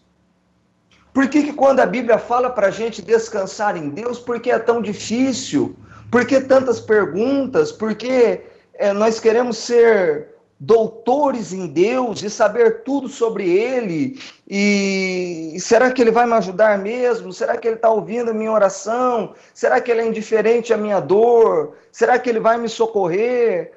Por 1.16 1.30
que, 1.30 1.44
que 1.44 1.52
quando 1.54 1.80
a 1.80 1.86
Bíblia 1.86 2.18
fala 2.18 2.50
para 2.50 2.66
a 2.66 2.70
gente 2.70 3.00
descansar 3.00 3.74
em 3.74 3.88
Deus, 3.88 4.18
por 4.18 4.38
que 4.38 4.50
é 4.50 4.58
tão 4.58 4.82
difícil? 4.82 5.74
Por 6.10 6.26
que 6.26 6.42
tantas 6.42 6.78
perguntas? 6.78 7.72
Por 7.72 7.94
que 7.94 8.42
é, 8.74 8.92
nós 8.92 9.18
queremos 9.18 9.56
ser 9.56 10.34
doutores 10.60 11.54
em 11.54 11.68
Deus 11.68 12.22
e 12.22 12.28
saber 12.28 12.82
tudo 12.82 13.08
sobre 13.08 13.50
Ele? 13.50 14.20
E 14.46 15.56
será 15.58 15.90
que 15.90 16.02
Ele 16.02 16.10
vai 16.10 16.26
me 16.26 16.34
ajudar 16.34 16.76
mesmo? 16.76 17.32
Será 17.32 17.56
que 17.56 17.66
Ele 17.66 17.76
está 17.76 17.88
ouvindo 17.88 18.30
a 18.30 18.34
minha 18.34 18.52
oração? 18.52 19.32
Será 19.54 19.80
que 19.80 19.90
Ele 19.90 20.02
é 20.02 20.06
indiferente 20.06 20.74
à 20.74 20.76
minha 20.76 21.00
dor? 21.00 21.78
Será 21.90 22.18
que 22.18 22.28
Ele 22.28 22.40
vai 22.40 22.58
me 22.58 22.68
socorrer? 22.68 23.72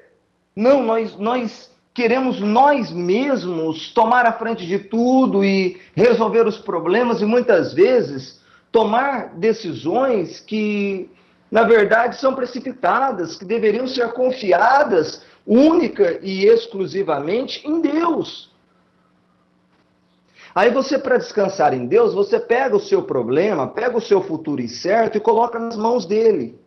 Não, 0.54 0.82
nós, 0.82 1.16
nós 1.16 1.69
queremos 1.94 2.40
nós 2.40 2.90
mesmos 2.90 3.92
tomar 3.92 4.26
a 4.26 4.32
frente 4.32 4.66
de 4.66 4.78
tudo 4.78 5.44
e 5.44 5.80
resolver 5.94 6.46
os 6.46 6.58
problemas 6.58 7.20
e 7.20 7.24
muitas 7.24 7.72
vezes 7.72 8.40
tomar 8.70 9.34
decisões 9.34 10.40
que, 10.40 11.10
na 11.50 11.64
verdade, 11.64 12.20
são 12.20 12.34
precipitadas, 12.34 13.36
que 13.36 13.44
deveriam 13.44 13.86
ser 13.86 14.12
confiadas 14.12 15.24
única 15.46 16.20
e 16.22 16.46
exclusivamente 16.46 17.66
em 17.66 17.80
Deus. 17.80 18.50
Aí 20.54 20.70
você, 20.70 20.98
para 20.98 21.16
descansar 21.16 21.72
em 21.74 21.86
Deus, 21.86 22.12
você 22.12 22.38
pega 22.38 22.76
o 22.76 22.80
seu 22.80 23.02
problema, 23.02 23.68
pega 23.68 23.96
o 23.96 24.00
seu 24.00 24.22
futuro 24.22 24.60
incerto 24.60 25.16
e 25.16 25.20
coloca 25.20 25.58
nas 25.58 25.76
mãos 25.76 26.04
dele. 26.06 26.59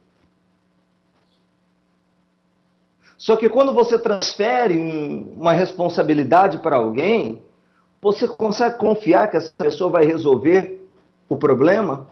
Só 3.18 3.36
que 3.36 3.50
quando 3.50 3.74
você 3.74 3.98
transfere 3.98 4.78
um, 4.78 5.34
uma 5.38 5.54
responsabilidade 5.54 6.58
para 6.60 6.78
alguém, 6.78 7.42
você 8.02 8.28
consegue 8.28 8.78
confiar 8.78 9.30
que 9.30 9.38
essa 9.38 9.54
pessoa 9.58 9.90
vai 9.90 10.06
resolver 10.06 10.86
o 11.30 11.38
problema? 11.38 12.08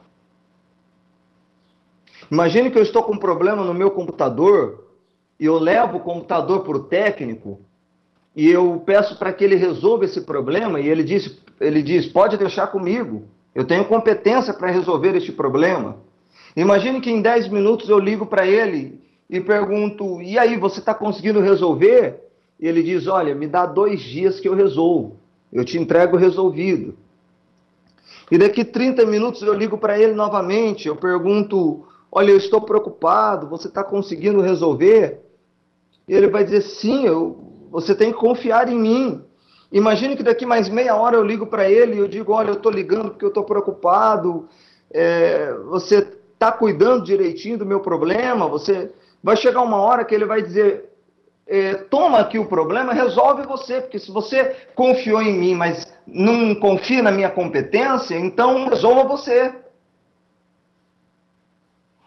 Imagine 2.31 2.71
que 2.71 2.77
eu 2.77 2.83
estou 2.83 3.03
com 3.03 3.13
um 3.13 3.17
problema 3.17 3.63
no 3.63 3.73
meu 3.73 3.91
computador 3.91 4.87
e 5.37 5.45
eu 5.45 5.59
levo 5.59 5.97
o 5.97 6.01
computador 6.01 6.61
para 6.61 6.77
o 6.77 6.83
técnico 6.83 7.59
e 8.33 8.49
eu 8.49 8.81
peço 8.85 9.17
para 9.17 9.33
que 9.33 9.43
ele 9.43 9.55
resolva 9.55 10.05
esse 10.05 10.21
problema 10.21 10.79
e 10.79 10.87
ele 10.87 11.03
diz, 11.03 11.37
ele 11.59 11.83
diz, 11.83 12.05
pode 12.05 12.37
deixar 12.37 12.67
comigo, 12.67 13.23
eu 13.53 13.65
tenho 13.65 13.83
competência 13.83 14.53
para 14.53 14.71
resolver 14.71 15.13
este 15.17 15.33
problema. 15.33 15.97
Imagine 16.55 17.01
que 17.01 17.11
em 17.11 17.21
10 17.21 17.49
minutos 17.49 17.89
eu 17.89 17.99
ligo 17.99 18.25
para 18.25 18.47
ele 18.47 19.00
e 19.31 19.39
pergunto: 19.39 20.21
e 20.21 20.37
aí, 20.37 20.57
você 20.57 20.79
está 20.79 20.93
conseguindo 20.93 21.39
resolver? 21.39 22.21
E 22.59 22.67
ele 22.67 22.83
diz: 22.83 23.07
olha, 23.07 23.33
me 23.33 23.47
dá 23.47 23.65
dois 23.65 24.01
dias 24.01 24.41
que 24.41 24.49
eu 24.49 24.53
resolvo. 24.53 25.15
Eu 25.51 25.63
te 25.63 25.79
entrego 25.79 26.17
resolvido. 26.17 26.97
E 28.29 28.37
daqui 28.37 28.65
30 28.65 29.05
minutos 29.05 29.41
eu 29.41 29.53
ligo 29.53 29.77
para 29.77 29.97
ele 29.97 30.13
novamente. 30.13 30.89
Eu 30.89 30.97
pergunto: 30.97 31.85
Olha, 32.11 32.31
eu 32.31 32.37
estou 32.37 32.61
preocupado, 32.61 33.47
você 33.47 33.69
está 33.69 33.83
conseguindo 33.83 34.41
resolver? 34.41 35.21
E 36.07 36.13
ele 36.13 36.27
vai 36.27 36.43
dizer: 36.43 36.61
Sim, 36.61 37.05
eu, 37.05 37.39
você 37.71 37.95
tem 37.95 38.11
que 38.11 38.19
confiar 38.19 38.67
em 38.67 38.77
mim. 38.77 39.21
Imagine 39.71 40.17
que 40.17 40.23
daqui 40.23 40.45
mais 40.45 40.67
meia 40.67 40.93
hora 40.95 41.15
eu 41.15 41.23
ligo 41.23 41.47
para 41.47 41.69
ele 41.69 41.95
e 41.95 41.99
eu 41.99 42.07
digo: 42.07 42.33
Olha, 42.33 42.49
eu 42.49 42.55
estou 42.55 42.71
ligando 42.71 43.11
porque 43.11 43.23
eu 43.23 43.29
estou 43.29 43.45
preocupado. 43.45 44.49
É, 44.93 45.53
você 45.69 46.05
está 46.33 46.51
cuidando 46.51 47.05
direitinho 47.05 47.57
do 47.57 47.65
meu 47.65 47.79
problema? 47.79 48.47
Você 48.47 48.91
vai 49.23 49.35
chegar 49.37 49.61
uma 49.61 49.77
hora 49.77 50.05
que 50.05 50.13
ele 50.13 50.25
vai 50.25 50.41
dizer: 50.41 50.89
é, 51.47 51.75
Toma 51.75 52.19
aqui 52.19 52.39
o 52.39 52.47
problema, 52.47 52.93
resolve 52.93 53.43
você, 53.43 53.81
porque 53.81 53.99
se 53.99 54.11
você 54.11 54.55
confiou 54.75 55.21
em 55.21 55.33
mim, 55.33 55.55
mas 55.55 55.91
não 56.05 56.55
confia 56.55 57.01
na 57.01 57.11
minha 57.11 57.29
competência, 57.29 58.15
então 58.15 58.67
resolva 58.67 59.03
você. 59.03 59.53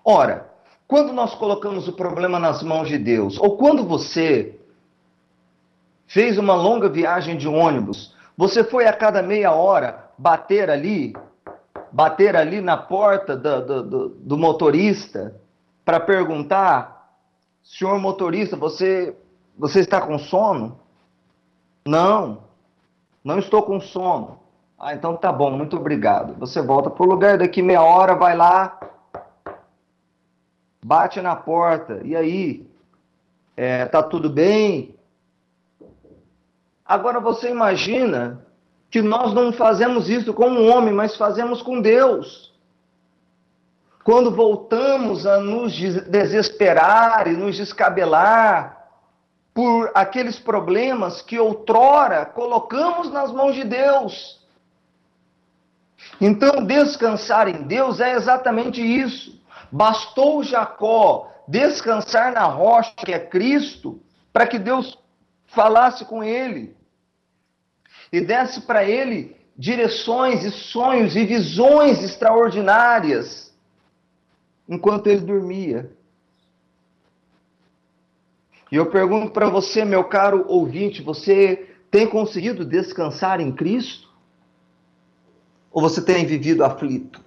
Ora, 0.05 0.51
quando 0.87 1.13
nós 1.13 1.35
colocamos 1.35 1.89
o 1.89 1.93
problema 1.93 2.39
nas 2.39 2.63
mãos 2.63 2.89
de 2.89 2.99
Deus, 2.99 3.39
ou 3.39 3.57
quando 3.57 3.85
você 3.85 4.59
fez 6.07 6.37
uma 6.39 6.55
longa 6.55 6.89
viagem 6.89 7.37
de 7.37 7.49
ônibus, 7.49 8.15
você 8.37 8.63
foi 8.63 8.87
a 8.87 8.93
cada 8.93 9.23
meia 9.23 9.53
hora 9.53 10.11
bater 10.19 10.69
ali, 10.69 11.15
bater 11.91 12.37
ali 12.37 12.61
na 12.61 12.77
porta 12.77 13.37
do, 13.37 13.61
do, 13.65 13.83
do, 13.83 14.09
do 14.09 14.39
motorista 14.39 15.35
para 15.85 16.01
perguntar, 16.01 16.94
senhor 17.65 17.99
motorista, 17.99 18.57
você, 18.57 19.17
você 19.59 19.81
está 19.81 20.01
com 20.01 20.19
sono? 20.19 20.79
Não, 21.87 22.45
não 23.25 23.39
estou 23.39 23.63
com 23.63 23.81
sono. 23.81 24.39
Ah, 24.79 24.95
então 24.95 25.17
tá 25.17 25.33
bom, 25.33 25.51
muito 25.51 25.77
obrigado. 25.77 26.35
Você 26.39 26.61
volta 26.61 26.91
para 26.91 27.03
o 27.03 27.09
lugar, 27.09 27.39
daqui 27.39 27.63
meia 27.63 27.83
hora 27.83 28.15
vai 28.15 28.37
lá, 28.37 28.79
bate 30.85 31.21
na 31.23 31.35
porta, 31.35 32.01
e 32.05 32.15
aí? 32.15 32.69
É, 33.57 33.87
tá 33.87 34.03
tudo 34.03 34.29
bem? 34.29 34.95
Agora 36.85 37.19
você 37.19 37.51
imagina 37.51 38.45
que 38.91 39.01
nós 39.01 39.33
não 39.33 39.53
fazemos 39.53 40.11
isso 40.11 40.35
com 40.35 40.49
um 40.49 40.71
homem, 40.71 40.93
mas 40.93 41.17
fazemos 41.17 41.63
com 41.63 41.81
Deus. 41.81 42.54
Quando 44.05 44.31
voltamos 44.31 45.27
a 45.27 45.39
nos 45.41 45.73
desesperar 45.73 47.27
e 47.27 47.33
nos 47.33 47.57
descabelar 47.57 48.87
por 49.55 49.91
aqueles 49.95 50.39
problemas 50.39 51.23
que 51.23 51.39
outrora 51.39 52.27
colocamos 52.27 53.11
nas 53.11 53.33
mãos 53.33 53.55
de 53.55 53.65
Deus. 53.65 54.45
Então, 56.21 56.65
descansar 56.65 57.49
em 57.49 57.63
Deus 57.63 57.99
é 57.99 58.13
exatamente 58.13 58.83
isso. 58.83 59.41
Bastou 59.73 60.43
Jacó 60.43 61.31
descansar 61.49 62.33
na 62.33 62.45
rocha, 62.45 62.93
que 62.97 63.13
é 63.13 63.19
Cristo, 63.19 64.01
para 64.33 64.47
que 64.47 64.59
Deus 64.59 64.99
falasse 65.47 66.05
com 66.05 66.23
ele 66.23 66.77
e 68.13 68.21
desse 68.21 68.61
para 68.63 68.85
ele 68.85 69.37
direções 69.57 70.45
e 70.45 70.51
sonhos 70.51 71.15
e 71.17 71.25
visões 71.25 72.03
extraordinárias 72.03 73.54
enquanto 74.69 75.07
ele 75.07 75.21
dormia. 75.21 75.91
E 78.71 78.77
eu 78.77 78.87
pergunto 78.87 79.31
para 79.31 79.49
você, 79.49 79.85
meu 79.85 80.05
caro 80.05 80.45
ouvinte, 80.49 81.03
você 81.03 81.77
tem 81.91 82.09
conseguido 82.09 82.65
descansar 82.65 83.41
em 83.41 83.53
Cristo? 83.53 84.13
Ou 85.71 85.81
você 85.81 86.03
tem 86.03 86.27
vivido 86.27 86.65
aflito? 86.65 87.23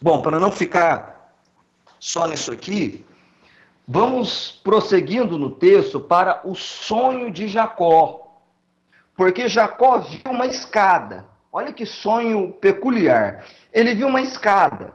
Bom, 0.00 0.20
para 0.20 0.38
não 0.38 0.52
ficar 0.52 1.34
só 1.98 2.26
nisso 2.26 2.52
aqui, 2.52 3.04
vamos 3.88 4.60
prosseguindo 4.62 5.38
no 5.38 5.50
texto 5.50 5.98
para 5.98 6.46
o 6.46 6.54
sonho 6.54 7.30
de 7.30 7.48
Jacó. 7.48 8.38
Porque 9.16 9.48
Jacó 9.48 9.98
viu 9.98 10.20
uma 10.30 10.46
escada. 10.46 11.26
Olha 11.56 11.72
que 11.72 11.86
sonho 11.86 12.52
peculiar. 12.52 13.42
Ele 13.72 13.94
viu 13.94 14.08
uma 14.08 14.20
escada. 14.20 14.92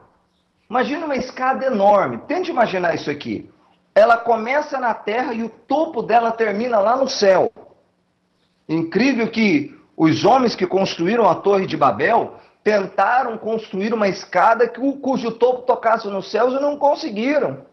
Imagina 0.70 1.06
uma 1.06 1.16
escada 1.16 1.66
enorme. 1.66 2.18
Tente 2.28 2.52
imaginar 2.52 2.94
isso 2.94 3.10
aqui. 3.10 3.50
Ela 3.92 4.16
começa 4.16 4.78
na 4.78 4.94
terra 4.94 5.34
e 5.34 5.42
o 5.42 5.48
topo 5.48 6.02
dela 6.02 6.30
termina 6.30 6.78
lá 6.78 6.96
no 6.96 7.08
céu. 7.08 7.50
Incrível 8.68 9.28
que 9.28 9.76
os 9.96 10.24
homens 10.24 10.54
que 10.54 10.64
construíram 10.64 11.28
a 11.28 11.34
Torre 11.34 11.66
de 11.66 11.76
Babel 11.76 12.36
tentaram 12.62 13.36
construir 13.36 13.92
uma 13.92 14.06
escada 14.06 14.68
cujo 14.68 15.32
topo 15.32 15.62
tocasse 15.62 16.06
nos 16.06 16.30
céus 16.30 16.54
e 16.54 16.60
não 16.60 16.76
conseguiram. 16.76 17.66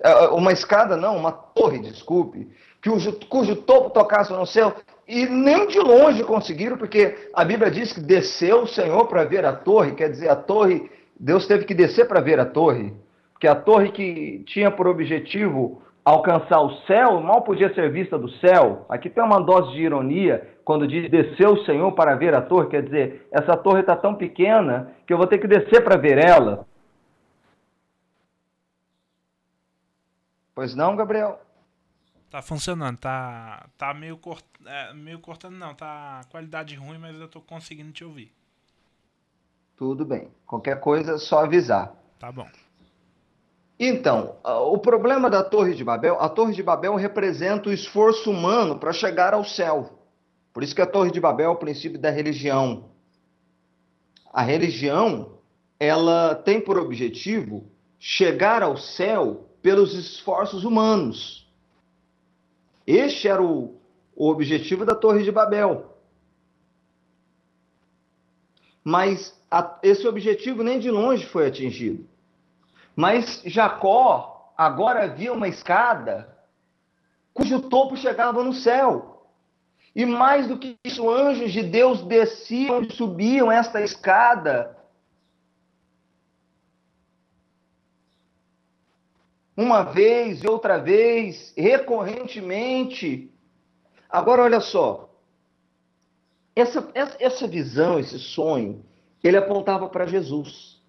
É, 0.00 0.26
é, 0.26 0.28
uma 0.28 0.52
escada, 0.52 0.96
não, 0.96 1.16
uma 1.16 1.32
torre, 1.32 1.80
desculpe, 1.80 2.48
cujo, 2.84 3.18
cujo 3.28 3.56
topo 3.56 3.90
tocasse 3.90 4.32
no 4.32 4.46
céu 4.46 4.76
e 5.12 5.26
nem 5.26 5.66
de 5.66 5.78
longe 5.78 6.24
conseguiram, 6.24 6.78
porque 6.78 7.28
a 7.34 7.44
Bíblia 7.44 7.70
diz 7.70 7.92
que 7.92 8.00
desceu 8.00 8.62
o 8.62 8.66
Senhor 8.66 9.06
para 9.08 9.24
ver 9.24 9.44
a 9.44 9.52
torre, 9.52 9.92
quer 9.92 10.08
dizer, 10.08 10.30
a 10.30 10.36
torre, 10.36 10.90
Deus 11.20 11.46
teve 11.46 11.66
que 11.66 11.74
descer 11.74 12.08
para 12.08 12.22
ver 12.22 12.40
a 12.40 12.46
torre, 12.46 12.94
porque 13.30 13.46
a 13.46 13.54
torre 13.54 13.92
que 13.92 14.42
tinha 14.46 14.70
por 14.70 14.88
objetivo 14.88 15.82
alcançar 16.02 16.62
o 16.62 16.70
céu, 16.86 17.20
mal 17.20 17.42
podia 17.42 17.72
ser 17.74 17.92
vista 17.92 18.18
do 18.18 18.30
céu. 18.38 18.86
Aqui 18.88 19.10
tem 19.10 19.22
uma 19.22 19.38
dose 19.38 19.72
de 19.72 19.82
ironia 19.82 20.48
quando 20.64 20.88
diz 20.88 21.10
desceu 21.10 21.50
o 21.50 21.64
Senhor 21.66 21.92
para 21.92 22.14
ver 22.14 22.34
a 22.34 22.40
torre, 22.40 22.70
quer 22.70 22.82
dizer, 22.82 23.28
essa 23.30 23.54
torre 23.54 23.80
está 23.80 23.94
tão 23.94 24.14
pequena 24.14 24.92
que 25.06 25.12
eu 25.12 25.18
vou 25.18 25.26
ter 25.26 25.36
que 25.36 25.46
descer 25.46 25.84
para 25.84 26.00
ver 26.00 26.24
ela. 26.24 26.66
Pois 30.54 30.74
não, 30.74 30.96
Gabriel? 30.96 31.38
Tá 32.32 32.40
funcionando, 32.40 32.96
tá, 32.96 33.68
tá 33.76 33.92
meio, 33.92 34.16
cort, 34.16 34.42
é, 34.64 34.94
meio 34.94 35.18
cortando, 35.18 35.52
não, 35.54 35.74
tá 35.74 36.22
qualidade 36.30 36.74
ruim, 36.74 36.96
mas 36.96 37.14
eu 37.20 37.28
tô 37.28 37.42
conseguindo 37.42 37.92
te 37.92 38.02
ouvir. 38.02 38.32
Tudo 39.76 40.02
bem. 40.02 40.30
Qualquer 40.46 40.80
coisa, 40.80 41.18
só 41.18 41.44
avisar. 41.44 41.94
Tá 42.18 42.32
bom. 42.32 42.48
Então, 43.78 44.38
o 44.42 44.78
problema 44.78 45.28
da 45.28 45.44
Torre 45.44 45.74
de 45.74 45.84
Babel, 45.84 46.18
a 46.22 46.28
Torre 46.30 46.54
de 46.54 46.62
Babel 46.62 46.94
representa 46.94 47.68
o 47.68 47.72
esforço 47.72 48.30
humano 48.30 48.78
para 48.78 48.94
chegar 48.94 49.34
ao 49.34 49.44
céu. 49.44 49.98
Por 50.54 50.62
isso 50.62 50.74
que 50.74 50.80
a 50.80 50.86
Torre 50.86 51.10
de 51.10 51.20
Babel 51.20 51.50
é 51.50 51.52
o 51.52 51.56
princípio 51.56 52.00
da 52.00 52.08
religião. 52.08 52.92
A 54.32 54.40
religião, 54.40 55.38
ela 55.78 56.34
tem 56.34 56.62
por 56.62 56.78
objetivo 56.78 57.70
chegar 57.98 58.62
ao 58.62 58.78
céu 58.78 59.50
pelos 59.60 59.92
esforços 59.92 60.64
humanos. 60.64 61.41
Este 62.86 63.28
era 63.28 63.42
o, 63.42 63.80
o 64.14 64.28
objetivo 64.28 64.84
da 64.84 64.94
Torre 64.94 65.22
de 65.22 65.32
Babel. 65.32 65.92
Mas 68.84 69.38
a, 69.50 69.78
esse 69.82 70.06
objetivo 70.06 70.62
nem 70.62 70.78
de 70.78 70.90
longe 70.90 71.26
foi 71.26 71.46
atingido. 71.46 72.08
Mas 72.96 73.42
Jacó 73.44 74.52
agora 74.56 75.06
via 75.08 75.32
uma 75.32 75.48
escada 75.48 76.32
cujo 77.32 77.60
topo 77.68 77.96
chegava 77.96 78.42
no 78.42 78.52
céu. 78.52 79.26
E 79.94 80.06
mais 80.06 80.48
do 80.48 80.58
que 80.58 80.76
isso, 80.84 81.08
anjos 81.10 81.52
de 81.52 81.62
Deus 81.62 82.02
desciam 82.02 82.82
e 82.82 82.92
subiam 82.92 83.52
esta 83.52 83.80
escada. 83.82 84.76
Uma 89.56 89.82
vez 89.82 90.42
e 90.42 90.48
outra 90.48 90.78
vez, 90.78 91.52
recorrentemente. 91.56 93.30
Agora, 94.08 94.42
olha 94.42 94.60
só. 94.60 95.10
Essa, 96.54 96.88
essa 96.94 97.46
visão, 97.46 97.98
esse 97.98 98.18
sonho, 98.18 98.84
ele 99.22 99.36
apontava 99.36 99.88
para 99.88 100.06
Jesus. 100.06 100.80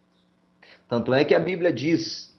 Tanto 0.88 1.14
é 1.14 1.24
que 1.24 1.36
a 1.36 1.40
Bíblia 1.40 1.72
diz: 1.72 2.38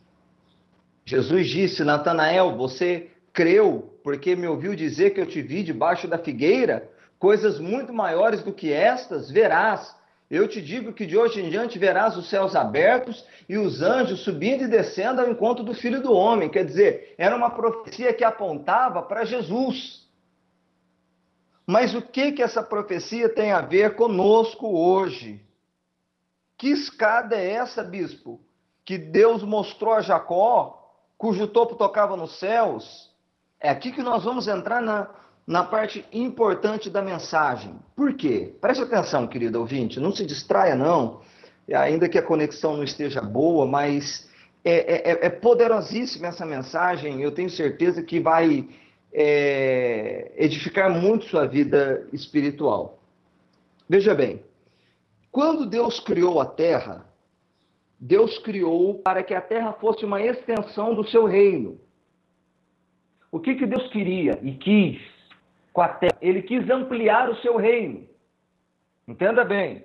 Jesus 1.04 1.48
disse, 1.48 1.84
Natanael, 1.84 2.56
você 2.56 3.10
creu 3.32 3.98
porque 4.02 4.36
me 4.36 4.46
ouviu 4.46 4.74
dizer 4.74 5.10
que 5.10 5.20
eu 5.20 5.26
te 5.26 5.40
vi 5.42 5.62
debaixo 5.62 6.06
da 6.06 6.18
figueira, 6.18 6.90
coisas 7.18 7.58
muito 7.58 7.92
maiores 7.92 8.42
do 8.42 8.52
que 8.52 8.70
estas 8.70 9.30
verás. 9.30 9.96
Eu 10.30 10.48
te 10.48 10.60
digo 10.60 10.92
que 10.92 11.06
de 11.06 11.16
hoje 11.16 11.40
em 11.40 11.50
diante 11.50 11.78
verás 11.78 12.16
os 12.16 12.28
céus 12.28 12.56
abertos 12.56 13.24
e 13.48 13.58
os 13.58 13.82
anjos 13.82 14.20
subindo 14.20 14.64
e 14.64 14.68
descendo 14.68 15.20
ao 15.20 15.28
encontro 15.28 15.62
do 15.62 15.74
Filho 15.74 16.00
do 16.02 16.12
Homem. 16.12 16.48
Quer 16.48 16.64
dizer, 16.64 17.14
era 17.18 17.36
uma 17.36 17.50
profecia 17.50 18.12
que 18.12 18.24
apontava 18.24 19.02
para 19.02 19.24
Jesus. 19.24 20.08
Mas 21.66 21.94
o 21.94 22.02
que 22.02 22.32
que 22.32 22.42
essa 22.42 22.62
profecia 22.62 23.28
tem 23.28 23.52
a 23.52 23.60
ver 23.60 23.96
conosco 23.96 24.66
hoje? 24.66 25.40
Que 26.56 26.68
escada 26.68 27.36
é 27.36 27.52
essa, 27.52 27.82
bispo, 27.82 28.40
que 28.84 28.96
Deus 28.96 29.42
mostrou 29.42 29.94
a 29.94 30.00
Jacó, 30.00 30.94
cujo 31.18 31.46
topo 31.46 31.74
tocava 31.74 32.16
nos 32.16 32.38
céus? 32.38 33.12
É 33.60 33.68
aqui 33.70 33.92
que 33.92 34.02
nós 34.02 34.24
vamos 34.24 34.46
entrar 34.46 34.80
na, 34.80 35.08
na 35.46 35.62
parte 35.62 36.04
importante 36.12 36.88
da 36.88 37.02
mensagem. 37.02 37.74
Por 37.94 38.14
quê? 38.14 38.54
Preste 38.60 38.82
atenção, 38.82 39.26
querido 39.26 39.60
ouvinte, 39.60 40.00
não 40.00 40.14
se 40.14 40.24
distraia 40.24 40.74
não, 40.74 41.20
ainda 41.72 42.08
que 42.08 42.18
a 42.18 42.22
conexão 42.22 42.76
não 42.76 42.84
esteja 42.84 43.20
boa, 43.20 43.66
mas 43.66 44.28
é, 44.64 45.10
é, 45.10 45.26
é 45.26 45.30
poderosíssima 45.30 46.28
essa 46.28 46.46
mensagem. 46.46 47.20
Eu 47.20 47.32
tenho 47.32 47.50
certeza 47.50 48.02
que 48.02 48.18
vai 48.18 48.66
é, 49.12 50.32
edificar 50.36 50.90
muito 50.90 51.26
sua 51.26 51.46
vida 51.46 52.08
espiritual. 52.12 52.98
Veja 53.86 54.14
bem, 54.14 54.42
quando 55.30 55.66
Deus 55.66 56.00
criou 56.00 56.40
a 56.40 56.46
terra, 56.46 57.06
Deus 58.00 58.38
criou 58.38 58.94
para 58.94 59.22
que 59.22 59.34
a 59.34 59.40
terra 59.42 59.74
fosse 59.74 60.04
uma 60.04 60.22
extensão 60.22 60.94
do 60.94 61.06
seu 61.06 61.26
reino. 61.26 61.78
O 63.30 63.38
que, 63.38 63.54
que 63.54 63.66
Deus 63.66 63.90
queria 63.90 64.38
e 64.42 64.54
quis 64.54 65.13
com 65.74 65.82
a 65.82 65.88
terra? 65.88 66.16
Ele 66.22 66.40
quis 66.40 66.70
ampliar 66.70 67.28
o 67.28 67.36
seu 67.36 67.56
reino. 67.56 68.08
Entenda 69.06 69.44
bem. 69.44 69.84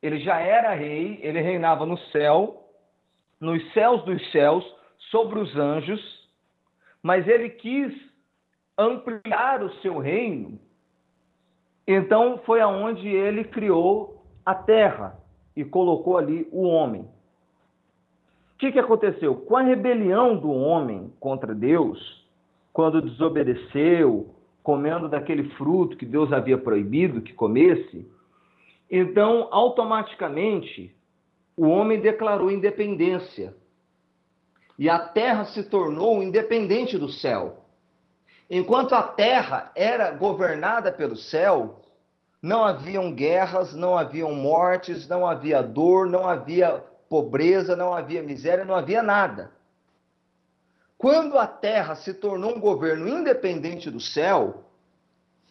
Ele 0.00 0.20
já 0.20 0.38
era 0.38 0.74
rei, 0.74 1.18
ele 1.22 1.40
reinava 1.40 1.86
no 1.86 1.96
céu, 2.10 2.68
nos 3.40 3.72
céus 3.72 4.04
dos 4.04 4.30
céus, 4.30 4.64
sobre 5.10 5.40
os 5.40 5.56
anjos, 5.56 6.00
mas 7.02 7.26
ele 7.26 7.50
quis 7.50 7.92
ampliar 8.78 9.62
o 9.62 9.72
seu 9.80 9.98
reino. 9.98 10.60
Então 11.86 12.38
foi 12.44 12.60
aonde 12.60 13.08
ele 13.08 13.44
criou 13.44 14.24
a 14.44 14.54
terra 14.54 15.18
e 15.56 15.64
colocou 15.64 16.18
ali 16.18 16.48
o 16.52 16.62
homem. 16.62 17.02
O 18.54 18.58
que, 18.58 18.72
que 18.72 18.78
aconteceu? 18.78 19.34
Com 19.34 19.56
a 19.56 19.62
rebelião 19.62 20.36
do 20.36 20.50
homem 20.50 21.12
contra 21.18 21.52
Deus, 21.54 22.21
quando 22.72 23.02
desobedeceu, 23.02 24.34
comendo 24.62 25.08
daquele 25.08 25.50
fruto 25.50 25.96
que 25.96 26.06
Deus 26.06 26.32
havia 26.32 26.56
proibido 26.56 27.20
que 27.20 27.32
comesse, 27.32 28.08
então 28.90 29.48
automaticamente 29.50 30.94
o 31.56 31.66
homem 31.66 32.00
declarou 32.00 32.50
independência. 32.50 33.54
E 34.78 34.88
a 34.88 34.98
terra 34.98 35.44
se 35.44 35.64
tornou 35.64 36.22
independente 36.22 36.96
do 36.96 37.08
céu. 37.08 37.58
Enquanto 38.48 38.94
a 38.94 39.02
terra 39.02 39.70
era 39.74 40.10
governada 40.10 40.90
pelo 40.90 41.16
céu, 41.16 41.82
não 42.40 42.64
haviam 42.64 43.12
guerras, 43.12 43.74
não 43.74 43.96
haviam 43.96 44.34
mortes, 44.34 45.06
não 45.08 45.26
havia 45.26 45.62
dor, 45.62 46.06
não 46.06 46.28
havia 46.28 46.82
pobreza, 47.08 47.76
não 47.76 47.94
havia 47.94 48.22
miséria, 48.22 48.64
não 48.64 48.74
havia 48.74 49.02
nada. 49.02 49.52
Quando 51.02 51.36
a 51.36 51.48
terra 51.48 51.96
se 51.96 52.14
tornou 52.14 52.54
um 52.54 52.60
governo 52.60 53.08
independente 53.08 53.90
do 53.90 53.98
céu, 53.98 54.62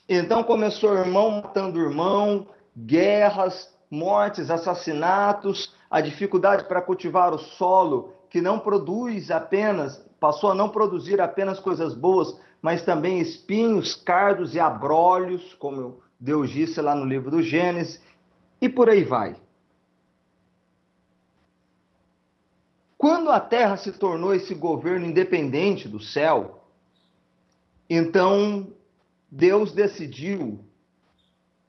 então 0.07 0.45
começou 0.45 0.95
irmão 0.95 1.41
matando 1.41 1.77
irmão, 1.77 2.47
guerras, 2.73 3.69
mortes, 3.89 4.49
assassinatos, 4.49 5.75
a 5.89 5.99
dificuldade 5.99 6.63
para 6.63 6.81
cultivar 6.81 7.33
o 7.33 7.37
solo, 7.37 8.13
que 8.29 8.39
não 8.39 8.59
produz 8.59 9.29
apenas, 9.29 9.97
passou 10.21 10.51
a 10.51 10.55
não 10.55 10.69
produzir 10.69 11.19
apenas 11.19 11.59
coisas 11.59 11.93
boas, 11.93 12.33
mas 12.61 12.85
também 12.85 13.19
espinhos, 13.19 13.93
cardos 13.93 14.55
e 14.55 14.59
abrolhos, 14.59 15.53
como 15.55 15.99
Deus 16.17 16.49
disse 16.49 16.79
lá 16.79 16.95
no 16.95 17.03
livro 17.03 17.29
do 17.29 17.43
Gênesis, 17.43 18.01
e 18.61 18.69
por 18.69 18.89
aí 18.89 19.03
vai. 19.03 19.35
Quando 23.01 23.31
a 23.31 23.39
terra 23.39 23.77
se 23.77 23.91
tornou 23.93 24.31
esse 24.31 24.53
governo 24.53 25.07
independente 25.07 25.87
do 25.87 25.99
céu, 25.99 26.63
então 27.89 28.71
Deus 29.27 29.73
decidiu 29.73 30.63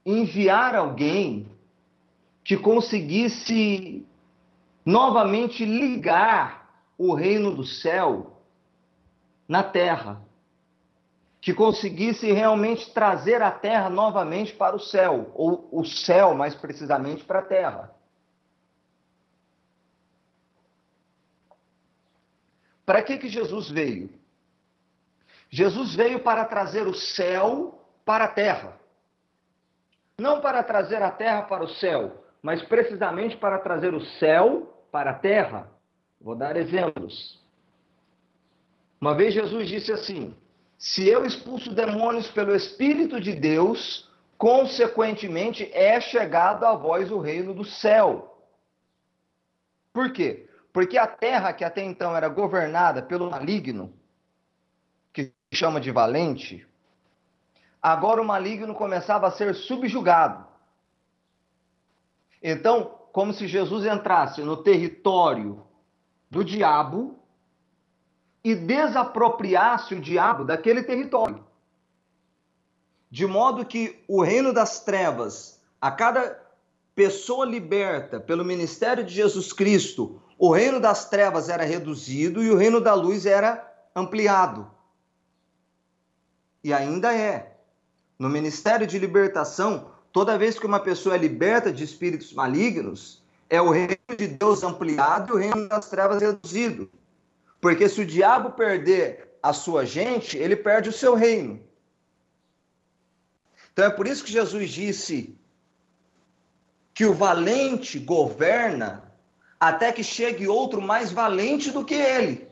enviar 0.05 0.75
alguém 0.75 1.51
que 2.45 2.55
conseguisse 2.55 4.07
novamente 4.85 5.65
ligar 5.65 6.71
o 6.99 7.15
reino 7.15 7.55
do 7.57 7.65
céu 7.65 8.37
na 9.49 9.63
terra 9.63 10.21
que 11.41 11.55
conseguisse 11.55 12.31
realmente 12.31 12.93
trazer 12.93 13.41
a 13.41 13.51
terra 13.51 13.89
novamente 13.89 14.53
para 14.53 14.77
o 14.77 14.81
céu, 14.81 15.33
ou 15.35 15.67
o 15.73 15.83
céu 15.83 16.35
mais 16.35 16.55
precisamente 16.55 17.25
para 17.25 17.39
a 17.39 17.43
terra. 17.43 18.02
Para 22.93 23.03
que, 23.03 23.17
que 23.17 23.29
Jesus 23.31 23.71
veio? 23.71 24.11
Jesus 25.49 25.95
veio 25.95 26.21
para 26.21 26.45
trazer 26.45 26.87
o 26.87 26.93
céu 26.93 27.83
para 28.05 28.25
a 28.25 28.29
terra. 28.29 28.79
Não 30.19 30.43
para 30.43 30.63
trazer 30.63 31.03
a 31.03 31.11
terra 31.11 31.41
para 31.41 31.65
o 31.65 31.69
céu, 31.69 32.23
mas 32.43 32.61
precisamente 32.61 33.35
para 33.39 33.59
trazer 33.59 33.95
o 33.95 34.05
céu 34.19 34.85
para 34.93 35.13
a 35.13 35.15
terra. 35.15 35.71
Vou 36.21 36.37
dar 36.37 36.55
exemplos. 36.55 37.43
Uma 39.01 39.15
vez 39.15 39.33
Jesus 39.33 39.67
disse 39.71 39.91
assim: 39.91 40.37
se 40.77 41.09
eu 41.09 41.25
expulso 41.25 41.75
demônios 41.75 42.31
pelo 42.33 42.55
Espírito 42.55 43.19
de 43.19 43.33
Deus, 43.33 44.07
consequentemente 44.37 45.67
é 45.73 45.99
chegado 45.99 46.67
a 46.67 46.75
vós 46.75 47.11
o 47.11 47.19
reino 47.19 47.55
do 47.55 47.65
céu. 47.65 48.37
Por 49.95 50.13
quê? 50.13 50.47
Porque 50.73 50.97
a 50.97 51.07
terra 51.07 51.53
que 51.53 51.65
até 51.65 51.83
então 51.83 52.17
era 52.17 52.29
governada 52.29 53.03
pelo 53.03 53.31
maligno, 53.31 53.93
que 55.13 55.33
chama 55.53 55.81
de 55.81 55.91
valente, 55.91 56.67
agora 57.81 58.23
o 58.23 58.25
maligno 58.25 58.75
começava 58.75 59.27
a 59.27 59.31
ser 59.31 59.55
subjugado. 59.55 60.47
Então, 62.43 62.99
como 63.13 63.33
se 63.35 63.47
Jesus 63.47 63.85
entrasse 63.85 64.41
no 64.43 64.57
território 64.57 65.67
do 66.31 66.43
diabo 66.43 67.19
e 68.43 68.55
desapropriasse 68.55 69.95
o 69.95 70.01
diabo 70.01 70.45
daquele 70.45 70.83
território. 70.83 71.47
De 73.11 73.27
modo 73.27 73.67
que 73.67 74.03
o 74.09 74.23
reino 74.23 74.53
das 74.53 74.81
trevas, 74.81 75.61
a 75.79 75.91
cada 75.91 76.41
pessoa 76.95 77.45
liberta 77.45 78.19
pelo 78.19 78.45
ministério 78.45 79.05
de 79.05 79.13
Jesus 79.13 79.53
Cristo, 79.53 80.23
o 80.43 80.51
reino 80.51 80.81
das 80.81 81.09
trevas 81.09 81.49
era 81.49 81.63
reduzido 81.63 82.43
e 82.43 82.51
o 82.51 82.57
reino 82.57 82.81
da 82.81 82.95
luz 82.95 83.27
era 83.27 83.65
ampliado. 83.95 84.69
E 86.65 86.73
ainda 86.73 87.17
é. 87.17 87.59
No 88.19 88.29
ministério 88.29 88.85
de 88.85 88.99
libertação, 88.99 89.93
toda 90.13 90.37
vez 90.37 90.59
que 90.59 90.67
uma 90.67 90.81
pessoa 90.81 91.15
é 91.15 91.19
liberta 91.19 91.73
de 91.73 91.85
espíritos 91.85 92.33
malignos, 92.33 93.23
é 93.49 93.63
o 93.63 93.71
reino 93.71 93.97
de 94.19 94.27
Deus 94.27 94.65
ampliado 94.65 95.31
e 95.31 95.33
o 95.33 95.39
reino 95.39 95.69
das 95.69 95.89
trevas 95.89 96.21
reduzido. 96.21 96.91
Porque 97.61 97.89
se 97.89 98.01
o 98.01 98.07
diabo 98.07 98.51
perder 98.51 99.39
a 99.41 99.53
sua 99.53 99.87
gente, 99.87 100.37
ele 100.37 100.57
perde 100.57 100.89
o 100.89 100.93
seu 100.93 101.15
reino. 101.15 101.63
Então 103.73 103.85
é 103.85 103.91
por 103.91 104.09
isso 104.09 104.25
que 104.25 104.33
Jesus 104.33 104.71
disse 104.71 105.39
que 106.93 107.07
o 107.07 107.15
valente 107.15 108.01
governa 108.01 109.12
até 109.63 109.93
que 109.93 110.03
chegue 110.03 110.49
outro 110.49 110.83
mais 110.83 111.13
valente 111.13 111.71
do 111.71 111.85
que 111.85 111.95
ele. 111.95 112.49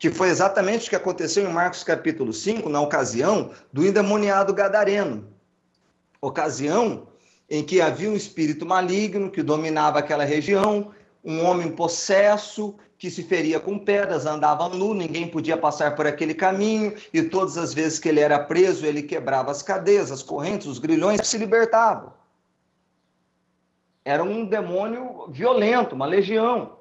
Que 0.00 0.10
foi 0.10 0.30
exatamente 0.30 0.88
o 0.88 0.90
que 0.90 0.96
aconteceu 0.96 1.48
em 1.48 1.52
Marcos 1.52 1.84
capítulo 1.84 2.32
5, 2.32 2.68
na 2.68 2.80
ocasião 2.80 3.52
do 3.72 3.86
endemoniado 3.86 4.52
gadareno. 4.52 5.28
Ocasião 6.20 7.06
em 7.48 7.62
que 7.62 7.80
havia 7.80 8.10
um 8.10 8.16
espírito 8.16 8.66
maligno 8.66 9.30
que 9.30 9.44
dominava 9.44 10.00
aquela 10.00 10.24
região, 10.24 10.90
um 11.24 11.44
homem 11.44 11.70
possesso 11.70 12.74
que 12.98 13.12
se 13.12 13.22
feria 13.22 13.60
com 13.60 13.78
pedras, 13.78 14.26
andava 14.26 14.68
nu, 14.68 14.94
ninguém 14.94 15.28
podia 15.28 15.56
passar 15.56 15.94
por 15.94 16.04
aquele 16.04 16.34
caminho, 16.34 16.94
e 17.14 17.22
todas 17.22 17.56
as 17.56 17.72
vezes 17.72 18.00
que 18.00 18.08
ele 18.08 18.18
era 18.18 18.40
preso, 18.40 18.84
ele 18.84 19.04
quebrava 19.04 19.52
as 19.52 19.62
cadeias, 19.62 20.10
as 20.10 20.24
correntes, 20.24 20.66
os 20.66 20.80
grilhões, 20.80 21.20
se 21.22 21.38
libertava. 21.38 22.17
Era 24.04 24.22
um 24.22 24.44
demônio 24.44 25.28
violento, 25.28 25.94
uma 25.94 26.06
legião. 26.06 26.78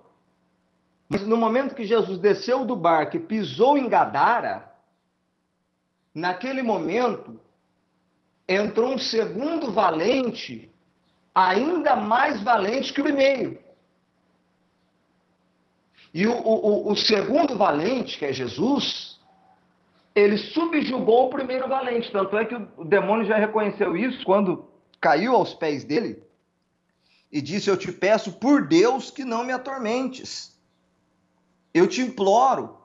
Mas 1.10 1.25
no 1.25 1.38
momento 1.38 1.75
que 1.75 1.86
Jesus 1.86 2.17
desceu 2.19 2.65
do 2.65 2.75
barco 2.75 3.15
e 3.15 3.19
pisou 3.19 3.77
em 3.77 3.88
Gadara, 3.88 4.71
naquele 6.13 6.62
momento, 6.62 7.39
entrou 8.47 8.93
um 8.93 8.97
segundo 8.97 9.71
valente, 9.71 10.71
ainda 11.34 11.95
mais 11.95 12.41
valente 12.41 12.91
que 12.91 13.01
o 13.01 13.03
primeiro. 13.03 13.60
E 16.13 16.25
o, 16.25 16.34
o, 16.34 16.91
o 16.91 16.95
segundo 16.95 17.58
valente, 17.58 18.17
que 18.17 18.25
é 18.25 18.34
Jesus, 18.34 19.19
ele 20.15 20.38
subjugou 20.38 21.27
o 21.27 21.30
primeiro 21.30 21.67
valente. 21.67 22.12
Tanto 22.12 22.38
é 22.38 22.45
que 22.45 22.56
o 22.56 22.84
demônio 22.84 23.25
já 23.25 23.38
reconheceu 23.38 23.95
isso 23.95 24.25
quando 24.25 24.67
caiu 24.99 25.36
aos 25.36 25.53
pés 25.53 25.84
dele 25.84 26.26
e 27.31 27.41
disse: 27.41 27.69
Eu 27.69 27.77
te 27.77 27.91
peço 27.91 28.33
por 28.33 28.67
Deus 28.67 29.11
que 29.11 29.23
não 29.23 29.43
me 29.43 29.53
atormentes. 29.53 30.57
Eu 31.73 31.87
te 31.87 32.01
imploro, 32.01 32.77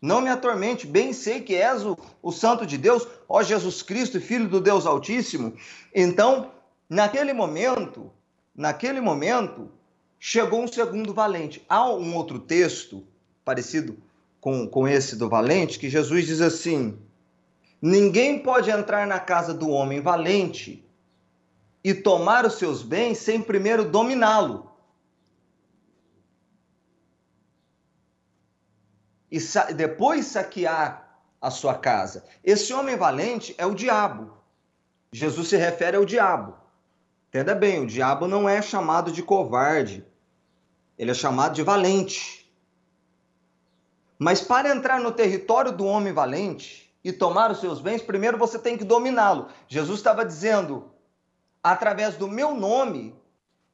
não 0.00 0.20
me 0.20 0.28
atormente. 0.28 0.86
Bem 0.86 1.12
sei 1.12 1.40
que 1.40 1.54
és 1.54 1.84
o, 1.84 1.96
o 2.22 2.30
Santo 2.30 2.64
de 2.66 2.78
Deus, 2.78 3.06
ó 3.28 3.42
Jesus 3.42 3.82
Cristo, 3.82 4.20
Filho 4.20 4.48
do 4.48 4.60
Deus 4.60 4.86
Altíssimo. 4.86 5.54
Então, 5.94 6.52
naquele 6.88 7.32
momento, 7.32 8.10
naquele 8.54 9.00
momento, 9.00 9.70
chegou 10.18 10.62
um 10.62 10.68
segundo 10.68 11.12
valente. 11.12 11.64
Há 11.68 11.90
um 11.90 12.14
outro 12.14 12.38
texto 12.38 13.04
parecido 13.44 13.96
com, 14.40 14.68
com 14.68 14.86
esse 14.86 15.16
do 15.16 15.28
valente, 15.28 15.78
que 15.78 15.88
Jesus 15.88 16.26
diz 16.26 16.40
assim: 16.40 16.98
Ninguém 17.80 18.38
pode 18.38 18.70
entrar 18.70 19.06
na 19.06 19.18
casa 19.18 19.54
do 19.54 19.70
homem 19.70 20.00
valente 20.00 20.87
e 21.82 21.94
tomar 21.94 22.44
os 22.44 22.54
seus 22.54 22.82
bens 22.82 23.18
sem 23.18 23.40
primeiro 23.40 23.84
dominá-lo. 23.84 24.70
E 29.30 29.38
sa 29.40 29.64
depois 29.70 30.26
saquear 30.26 31.20
a 31.40 31.50
sua 31.50 31.74
casa. 31.74 32.24
Esse 32.42 32.72
homem 32.72 32.96
valente 32.96 33.54
é 33.58 33.66
o 33.66 33.74
diabo. 33.74 34.32
Jesus 35.12 35.48
se 35.48 35.56
refere 35.56 35.96
ao 35.96 36.04
diabo. 36.04 36.56
Entenda 37.28 37.54
bem, 37.54 37.82
o 37.82 37.86
diabo 37.86 38.26
não 38.26 38.48
é 38.48 38.60
chamado 38.62 39.12
de 39.12 39.22
covarde, 39.22 40.04
ele 40.96 41.10
é 41.10 41.14
chamado 41.14 41.54
de 41.54 41.62
valente. 41.62 42.50
Mas 44.18 44.40
para 44.40 44.74
entrar 44.74 44.98
no 45.00 45.12
território 45.12 45.70
do 45.70 45.84
homem 45.84 46.12
valente 46.12 46.92
e 47.04 47.12
tomar 47.12 47.50
os 47.50 47.60
seus 47.60 47.80
bens, 47.80 48.02
primeiro 48.02 48.36
você 48.36 48.58
tem 48.58 48.76
que 48.76 48.84
dominá-lo. 48.84 49.48
Jesus 49.68 50.00
estava 50.00 50.24
dizendo: 50.24 50.90
através 51.72 52.16
do 52.16 52.26
meu 52.26 52.54
nome, 52.54 53.14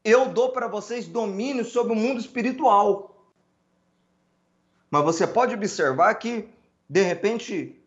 eu 0.05 0.29
dou 0.29 0.51
para 0.51 0.67
vocês 0.67 1.07
domínio 1.07 1.65
sobre 1.65 1.93
o 1.93 1.97
mundo 1.97 2.21
espiritual. 2.21 3.25
Mas 4.91 5.05
você 5.05 5.27
pode 5.27 5.55
observar 5.55 6.13
que, 6.15 6.49
de 6.89 7.03
repente, 7.03 7.81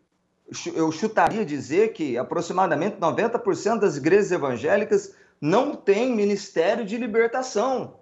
eu 0.74 0.90
chutaria 0.90 1.44
dizer 1.44 1.92
que 1.92 2.16
aproximadamente 2.16 2.96
90% 2.96 3.80
das 3.80 3.96
igrejas 3.96 4.32
evangélicas 4.32 5.14
não 5.38 5.76
tem 5.76 6.14
ministério 6.14 6.86
de 6.86 6.96
libertação. 6.96 7.98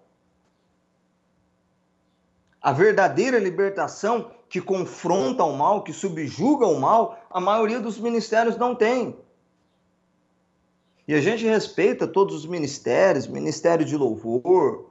A 2.63 2.73
verdadeira 2.73 3.39
libertação 3.39 4.31
que 4.49 4.61
confronta 4.61 5.43
o 5.43 5.57
mal, 5.57 5.83
que 5.83 5.93
subjuga 5.93 6.67
o 6.67 6.81
mal, 6.81 7.19
a 7.29 7.41
maioria 7.41 7.81
dos 7.81 7.99
ministérios 7.99 8.57
não 8.57 8.77
tem. 8.77 9.26
E 11.07 11.15
a 11.15 11.21
gente 11.21 11.45
respeita 11.45 12.07
todos 12.07 12.35
os 12.35 12.47
ministérios, 12.47 13.27
ministério 13.27 13.85
de 13.85 13.97
louvor, 13.97 14.91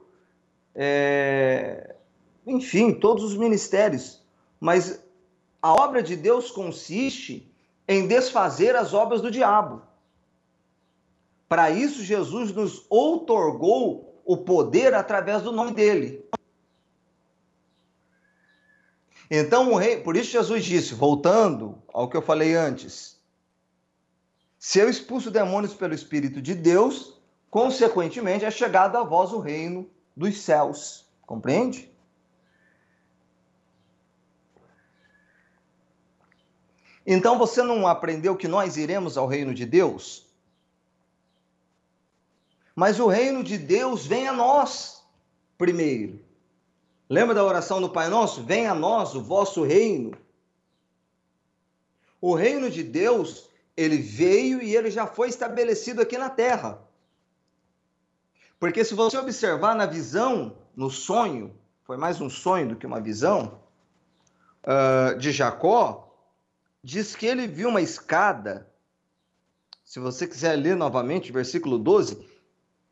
é... 0.74 1.94
enfim, 2.46 2.92
todos 2.94 3.22
os 3.24 3.36
ministérios. 3.36 4.22
Mas 4.58 5.00
a 5.60 5.72
obra 5.72 6.02
de 6.02 6.16
Deus 6.16 6.50
consiste 6.50 7.50
em 7.86 8.06
desfazer 8.06 8.74
as 8.74 8.94
obras 8.94 9.20
do 9.20 9.30
diabo. 9.30 9.82
Para 11.48 11.70
isso, 11.70 12.02
Jesus 12.02 12.52
nos 12.52 12.84
outorgou 12.88 14.20
o 14.24 14.36
poder 14.38 14.94
através 14.94 15.42
do 15.42 15.52
nome 15.52 15.72
dele. 15.72 16.24
Então, 19.30 19.72
o 19.72 19.76
rei, 19.76 20.00
por 20.00 20.16
isso 20.16 20.30
Jesus 20.30 20.64
disse, 20.64 20.94
voltando 20.94 21.80
ao 21.92 22.08
que 22.08 22.16
eu 22.16 22.22
falei 22.22 22.54
antes, 22.54 23.15
se 24.66 24.80
eu 24.80 24.90
expulso 24.90 25.30
demônios 25.30 25.74
pelo 25.74 25.94
Espírito 25.94 26.42
de 26.42 26.52
Deus, 26.52 27.22
consequentemente 27.48 28.44
é 28.44 28.50
chegado 28.50 28.96
a 28.96 29.04
vós 29.04 29.32
o 29.32 29.38
reino 29.38 29.88
dos 30.16 30.40
céus. 30.40 31.06
Compreende? 31.24 31.88
Então 37.06 37.38
você 37.38 37.62
não 37.62 37.86
aprendeu 37.86 38.34
que 38.34 38.48
nós 38.48 38.76
iremos 38.76 39.16
ao 39.16 39.28
reino 39.28 39.54
de 39.54 39.64
Deus? 39.64 40.26
Mas 42.74 42.98
o 42.98 43.06
reino 43.06 43.44
de 43.44 43.56
Deus 43.56 44.04
vem 44.04 44.26
a 44.26 44.32
nós 44.32 45.06
primeiro. 45.56 46.20
Lembra 47.08 47.36
da 47.36 47.44
oração 47.44 47.80
do 47.80 47.90
Pai 47.90 48.08
Nosso? 48.08 48.42
Venha 48.42 48.72
a 48.72 48.74
nós 48.74 49.14
o 49.14 49.22
vosso 49.22 49.62
reino. 49.62 50.18
O 52.20 52.34
reino 52.34 52.68
de 52.68 52.82
Deus, 52.82 53.48
ele 53.76 53.98
veio 53.98 54.62
e 54.62 54.74
ele 54.74 54.90
já 54.90 55.06
foi 55.06 55.28
estabelecido 55.28 56.00
aqui 56.00 56.16
na 56.16 56.30
terra. 56.30 56.80
Porque 58.58 58.84
se 58.84 58.94
você 58.94 59.18
observar 59.18 59.74
na 59.74 59.84
visão, 59.84 60.56
no 60.74 60.90
sonho, 60.90 61.54
foi 61.84 61.96
mais 61.96 62.20
um 62.20 62.30
sonho 62.30 62.68
do 62.68 62.76
que 62.76 62.86
uma 62.86 63.00
visão, 63.00 63.60
uh, 64.64 65.18
de 65.18 65.30
Jacó, 65.30 66.10
diz 66.82 67.14
que 67.14 67.26
ele 67.26 67.46
viu 67.46 67.68
uma 67.68 67.82
escada. 67.82 68.66
Se 69.84 70.00
você 70.00 70.26
quiser 70.26 70.56
ler 70.56 70.74
novamente, 70.74 71.30
versículo 71.30 71.78
12 71.78 72.26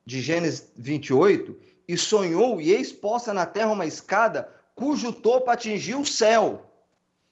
de 0.04 0.20
Gênesis 0.20 0.70
28, 0.76 1.58
e 1.88 1.96
sonhou, 1.96 2.60
e 2.60 2.72
eis 2.72 2.92
posta 2.92 3.32
na 3.32 3.46
terra 3.46 3.72
uma 3.72 3.86
escada 3.86 4.48
cujo 4.74 5.12
topo 5.12 5.50
atingiu 5.50 6.00
o 6.00 6.06
céu. 6.06 6.70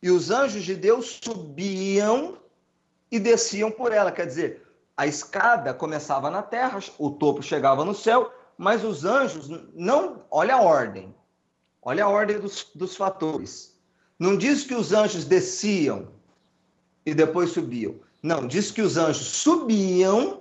E 0.02 0.10
os 0.10 0.30
anjos 0.30 0.64
de 0.64 0.74
Deus 0.74 1.20
subiam 1.22 2.41
e 3.12 3.20
desciam 3.20 3.70
por 3.70 3.92
ela. 3.92 4.10
Quer 4.10 4.26
dizer, 4.26 4.62
a 4.96 5.06
escada 5.06 5.74
começava 5.74 6.30
na 6.30 6.42
terra, 6.42 6.80
o 6.98 7.10
topo 7.10 7.42
chegava 7.42 7.84
no 7.84 7.94
céu, 7.94 8.32
mas 8.56 8.82
os 8.82 9.04
anjos 9.04 9.48
não. 9.74 10.24
Olha 10.30 10.54
a 10.54 10.62
ordem. 10.62 11.14
Olha 11.82 12.04
a 12.04 12.08
ordem 12.08 12.40
dos, 12.40 12.70
dos 12.74 12.96
fatores. 12.96 13.78
Não 14.18 14.36
diz 14.36 14.64
que 14.64 14.74
os 14.74 14.92
anjos 14.92 15.24
desciam 15.26 16.08
e 17.04 17.12
depois 17.12 17.50
subiam. 17.50 18.00
Não, 18.22 18.46
diz 18.46 18.70
que 18.70 18.80
os 18.80 18.96
anjos 18.96 19.26
subiam 19.26 20.40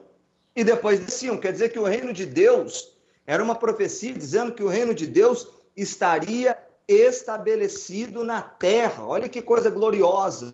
e 0.56 0.64
depois 0.64 1.00
desciam. 1.00 1.38
Quer 1.38 1.52
dizer 1.52 1.70
que 1.70 1.80
o 1.80 1.84
reino 1.84 2.14
de 2.14 2.26
Deus 2.26 2.96
era 3.26 3.44
uma 3.44 3.56
profecia 3.56 4.14
dizendo 4.14 4.54
que 4.54 4.64
o 4.64 4.68
reino 4.68 4.94
de 4.94 5.08
Deus 5.08 5.48
estaria 5.76 6.58
estabelecido 6.88 8.24
na 8.24 8.42
terra. 8.42 9.06
Olha 9.06 9.28
que 9.28 9.42
coisa 9.42 9.70
gloriosa. 9.70 10.52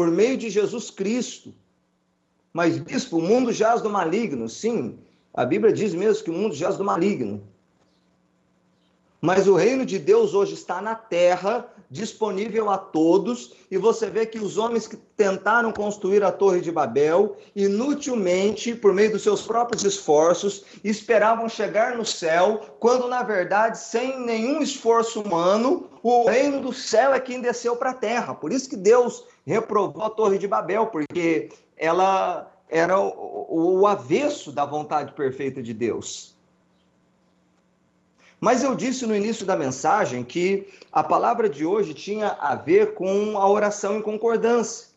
Por 0.00 0.10
meio 0.10 0.38
de 0.38 0.48
Jesus 0.48 0.90
Cristo. 0.90 1.52
Mas, 2.54 2.78
bispo, 2.78 3.18
o 3.18 3.20
mundo 3.20 3.52
jaz 3.52 3.82
do 3.82 3.90
maligno. 3.90 4.48
Sim, 4.48 4.98
a 5.34 5.44
Bíblia 5.44 5.74
diz 5.74 5.92
mesmo 5.92 6.24
que 6.24 6.30
o 6.30 6.32
mundo 6.32 6.54
jaz 6.54 6.78
do 6.78 6.82
maligno. 6.82 7.46
Mas 9.20 9.46
o 9.46 9.54
reino 9.54 9.84
de 9.84 9.98
Deus 9.98 10.32
hoje 10.32 10.54
está 10.54 10.80
na 10.80 10.94
terra, 10.94 11.68
disponível 11.90 12.70
a 12.70 12.78
todos, 12.78 13.52
e 13.70 13.76
você 13.76 14.08
vê 14.08 14.24
que 14.24 14.38
os 14.38 14.56
homens 14.56 14.86
que 14.86 14.96
tentaram 14.96 15.72
construir 15.72 16.24
a 16.24 16.32
Torre 16.32 16.60
de 16.62 16.72
Babel, 16.72 17.36
inutilmente, 17.54 18.74
por 18.74 18.94
meio 18.94 19.12
dos 19.12 19.22
seus 19.22 19.42
próprios 19.42 19.84
esforços, 19.84 20.64
esperavam 20.82 21.48
chegar 21.48 21.96
no 21.96 22.04
céu, 22.04 22.60
quando 22.78 23.08
na 23.08 23.22
verdade, 23.22 23.78
sem 23.78 24.18
nenhum 24.24 24.62
esforço 24.62 25.20
humano, 25.20 25.90
o 26.02 26.26
reino 26.30 26.60
do 26.60 26.72
céu 26.72 27.12
é 27.12 27.20
quem 27.20 27.42
desceu 27.42 27.76
para 27.76 27.90
a 27.90 27.94
terra. 27.94 28.34
Por 28.34 28.52
isso 28.52 28.70
que 28.70 28.76
Deus 28.76 29.24
reprovou 29.44 30.02
a 30.02 30.10
Torre 30.10 30.38
de 30.38 30.48
Babel, 30.48 30.86
porque 30.86 31.50
ela 31.76 32.50
era 32.70 32.98
o, 32.98 33.80
o 33.80 33.86
avesso 33.86 34.50
da 34.50 34.64
vontade 34.64 35.12
perfeita 35.12 35.62
de 35.62 35.74
Deus. 35.74 36.39
Mas 38.40 38.64
eu 38.64 38.74
disse 38.74 39.04
no 39.04 39.14
início 39.14 39.44
da 39.44 39.54
mensagem 39.54 40.24
que 40.24 40.66
a 40.90 41.04
palavra 41.04 41.48
de 41.48 41.66
hoje 41.66 41.92
tinha 41.92 42.28
a 42.28 42.54
ver 42.54 42.94
com 42.94 43.36
a 43.36 43.46
oração 43.46 43.98
em 43.98 44.02
concordância. 44.02 44.88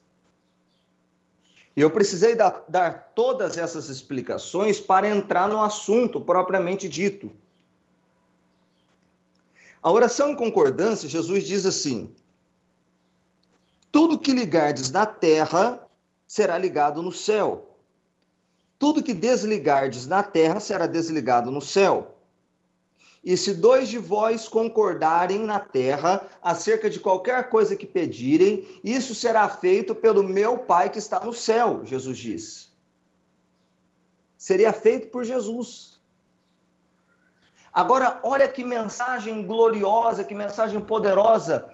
E 1.75 1.81
eu 1.81 1.91
precisei 1.91 2.35
dar, 2.35 2.63
dar 2.69 3.11
todas 3.13 3.57
essas 3.57 3.89
explicações 3.89 4.79
para 4.79 5.09
entrar 5.09 5.49
no 5.49 5.61
assunto 5.61 6.21
propriamente 6.21 6.87
dito. 6.87 7.31
A 9.81 9.91
oração 9.91 10.29
em 10.29 10.35
concordância, 10.35 11.09
Jesus 11.09 11.43
diz 11.43 11.65
assim: 11.65 12.15
Tudo 13.91 14.19
que 14.19 14.31
ligardes 14.31 14.89
na 14.89 15.05
terra 15.05 15.85
será 16.25 16.57
ligado 16.57 17.01
no 17.01 17.11
céu. 17.11 17.75
Tudo 18.79 19.03
que 19.03 19.13
desligardes 19.13 20.07
na 20.07 20.23
terra 20.23 20.61
será 20.61 20.87
desligado 20.87 21.51
no 21.51 21.61
céu. 21.61 22.12
E 23.23 23.37
se 23.37 23.53
dois 23.53 23.87
de 23.87 23.97
vós 23.97 24.49
concordarem 24.49 25.39
na 25.39 25.59
terra 25.59 26.27
acerca 26.41 26.89
de 26.89 26.99
qualquer 26.99 27.49
coisa 27.49 27.75
que 27.75 27.85
pedirem, 27.85 28.67
isso 28.83 29.15
será 29.15 29.47
feito 29.47 29.95
pelo 29.95 30.21
meu 30.21 30.57
Pai 30.57 30.89
que 30.89 30.99
está 30.99 31.21
no 31.21 31.31
céu, 31.31 31.85
Jesus 31.85 32.17
diz. 32.17 32.73
Seria 34.37 34.73
feito 34.73 35.07
por 35.07 35.23
Jesus. 35.23 36.01
Agora, 37.73 38.19
olha 38.23 38.47
que 38.47 38.63
mensagem 38.63 39.47
gloriosa, 39.47 40.25
que 40.25 40.35
mensagem 40.35 40.81
poderosa. 40.81 41.73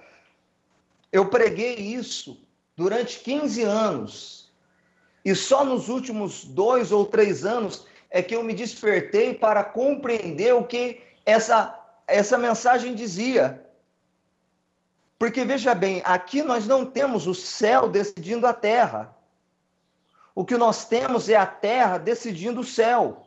Eu 1.11 1.29
preguei 1.29 1.73
isso 1.73 2.39
durante 2.77 3.19
15 3.21 3.63
anos. 3.63 4.51
E 5.25 5.33
só 5.33 5.65
nos 5.65 5.89
últimos 5.89 6.45
dois 6.45 6.91
ou 6.91 7.05
três 7.05 7.43
anos 7.43 7.87
é 8.09 8.21
que 8.21 8.35
eu 8.35 8.43
me 8.43 8.53
despertei 8.53 9.33
para 9.33 9.63
compreender 9.63 10.53
o 10.53 10.63
que 10.63 11.08
essa, 11.29 11.77
essa 12.07 12.37
mensagem 12.37 12.95
dizia. 12.95 13.65
Porque 15.17 15.43
veja 15.43 15.75
bem, 15.75 16.01
aqui 16.05 16.41
nós 16.41 16.65
não 16.65 16.85
temos 16.85 17.27
o 17.27 17.35
céu 17.35 17.89
decidindo 17.89 18.47
a 18.47 18.53
terra. 18.53 19.15
O 20.33 20.45
que 20.45 20.57
nós 20.57 20.85
temos 20.85 21.27
é 21.29 21.35
a 21.35 21.45
terra 21.45 21.97
decidindo 21.97 22.61
o 22.61 22.63
céu. 22.63 23.25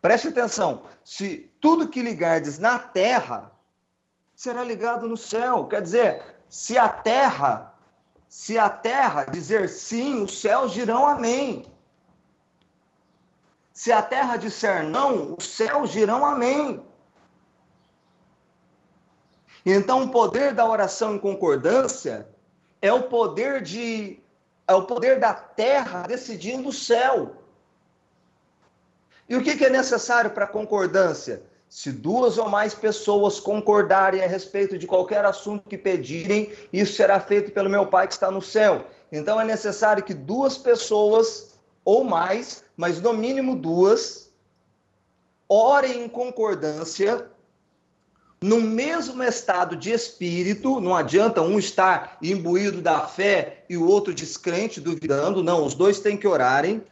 Preste 0.00 0.28
atenção. 0.28 0.84
Se 1.04 1.50
tudo 1.60 1.88
que 1.88 2.02
ligardes 2.02 2.58
na 2.58 2.78
terra 2.78 3.52
será 4.34 4.64
ligado 4.64 5.06
no 5.08 5.16
céu. 5.16 5.66
Quer 5.66 5.82
dizer, 5.82 6.22
se 6.48 6.76
a 6.76 6.88
terra, 6.88 7.72
se 8.28 8.58
a 8.58 8.68
terra 8.68 9.24
dizer 9.24 9.68
sim, 9.68 10.22
os 10.22 10.40
céus 10.40 10.72
dirão 10.72 11.06
amém. 11.06 11.64
Se 13.72 13.92
a 13.92 14.02
terra 14.02 14.36
disser 14.36 14.82
não, 14.84 15.36
os 15.38 15.46
céus 15.46 15.92
dirão 15.92 16.24
amém. 16.24 16.84
Então, 19.64 20.04
o 20.04 20.10
poder 20.10 20.54
da 20.54 20.68
oração 20.68 21.14
em 21.14 21.18
concordância 21.18 22.26
é 22.80 22.92
o 22.92 23.04
poder 23.04 23.62
de 23.62 24.18
é 24.66 24.74
o 24.74 24.84
poder 24.84 25.18
da 25.18 25.34
terra 25.34 26.02
decidindo 26.06 26.68
o 26.68 26.72
céu. 26.72 27.36
E 29.28 29.36
o 29.36 29.42
que, 29.42 29.56
que 29.56 29.64
é 29.64 29.70
necessário 29.70 30.30
para 30.30 30.46
concordância? 30.46 31.42
Se 31.68 31.90
duas 31.90 32.38
ou 32.38 32.48
mais 32.48 32.74
pessoas 32.74 33.40
concordarem 33.40 34.22
a 34.22 34.26
respeito 34.26 34.78
de 34.78 34.86
qualquer 34.86 35.24
assunto 35.24 35.68
que 35.68 35.78
pedirem, 35.78 36.52
isso 36.72 36.94
será 36.94 37.18
feito 37.18 37.50
pelo 37.50 37.70
meu 37.70 37.86
Pai 37.86 38.06
que 38.06 38.12
está 38.12 38.30
no 38.30 38.42
céu. 38.42 38.86
Então 39.10 39.40
é 39.40 39.44
necessário 39.44 40.02
que 40.02 40.14
duas 40.14 40.56
pessoas 40.58 41.58
ou 41.84 42.04
mais, 42.04 42.64
mas 42.76 43.00
no 43.00 43.12
mínimo 43.12 43.56
duas, 43.56 44.30
orem 45.48 46.04
em 46.04 46.08
concordância 46.08 47.26
no 48.42 48.60
mesmo 48.60 49.22
estado 49.22 49.76
de 49.76 49.92
espírito, 49.92 50.80
não 50.80 50.96
adianta 50.96 51.40
um 51.40 51.60
estar 51.60 52.18
imbuído 52.20 52.82
da 52.82 53.06
fé 53.06 53.64
e 53.70 53.76
o 53.76 53.86
outro 53.86 54.12
descrente, 54.12 54.80
duvidando, 54.80 55.44
não, 55.44 55.64
os 55.64 55.74
dois 55.74 56.00
têm 56.00 56.16
que 56.16 56.26
orarem, 56.26 56.82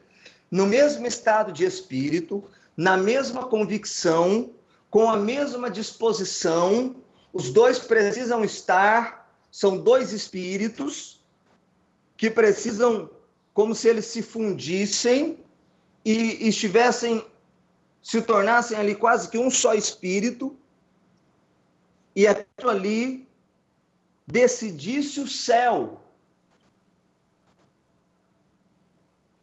no 0.48 0.64
mesmo 0.64 1.06
estado 1.06 1.52
de 1.52 1.64
espírito, 1.64 2.44
na 2.76 2.96
mesma 2.96 3.46
convicção, 3.46 4.50
com 4.88 5.10
a 5.10 5.16
mesma 5.16 5.68
disposição, 5.68 6.96
os 7.32 7.50
dois 7.50 7.80
precisam 7.80 8.44
estar, 8.44 9.28
são 9.50 9.76
dois 9.76 10.12
espíritos 10.12 11.20
que 12.16 12.30
precisam, 12.30 13.10
como 13.52 13.74
se 13.74 13.88
eles 13.88 14.06
se 14.06 14.22
fundissem 14.22 15.38
e 16.04 16.48
estivessem, 16.48 17.24
se 18.02 18.22
tornassem 18.22 18.76
ali 18.76 18.94
quase 18.94 19.28
que 19.28 19.38
um 19.38 19.50
só 19.50 19.74
espírito, 19.74 20.56
e 22.14 22.26
aquilo 22.26 22.70
ali 22.70 23.28
decidisse 24.26 25.20
o 25.20 25.28
céu. 25.28 26.00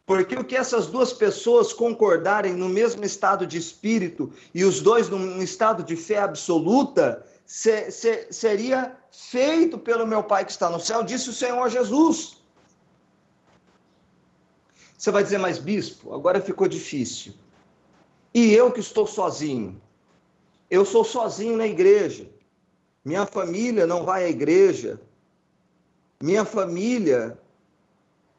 Porque 0.05 0.35
o 0.35 0.43
que 0.43 0.55
essas 0.55 0.87
duas 0.87 1.11
pessoas 1.11 1.73
concordarem 1.73 2.53
no 2.53 2.69
mesmo 2.69 3.03
estado 3.03 3.45
de 3.45 3.57
espírito 3.57 4.31
e 4.53 4.63
os 4.63 4.79
dois 4.79 5.09
num 5.09 5.41
estado 5.41 5.83
de 5.83 5.97
fé 5.97 6.19
absoluta, 6.19 7.25
se, 7.45 7.91
se, 7.91 8.31
seria 8.31 8.97
feito 9.11 9.77
pelo 9.77 10.07
meu 10.07 10.23
Pai 10.23 10.45
que 10.45 10.51
está 10.51 10.69
no 10.69 10.79
céu, 10.79 11.03
disse 11.03 11.29
o 11.29 11.33
Senhor 11.33 11.69
Jesus. 11.69 12.37
Você 14.97 15.11
vai 15.11 15.23
dizer, 15.23 15.37
mas 15.37 15.59
bispo, 15.59 16.13
agora 16.13 16.41
ficou 16.41 16.67
difícil. 16.69 17.33
E 18.33 18.53
eu 18.53 18.71
que 18.71 18.79
estou 18.79 19.05
sozinho? 19.05 19.81
Eu 20.69 20.85
sou 20.85 21.03
sozinho 21.03 21.57
na 21.57 21.67
igreja. 21.67 22.29
Minha 23.03 23.25
família 23.25 23.85
não 23.85 24.03
vai 24.03 24.25
à 24.25 24.29
igreja. 24.29 24.99
Minha 26.21 26.43
família 26.43 27.39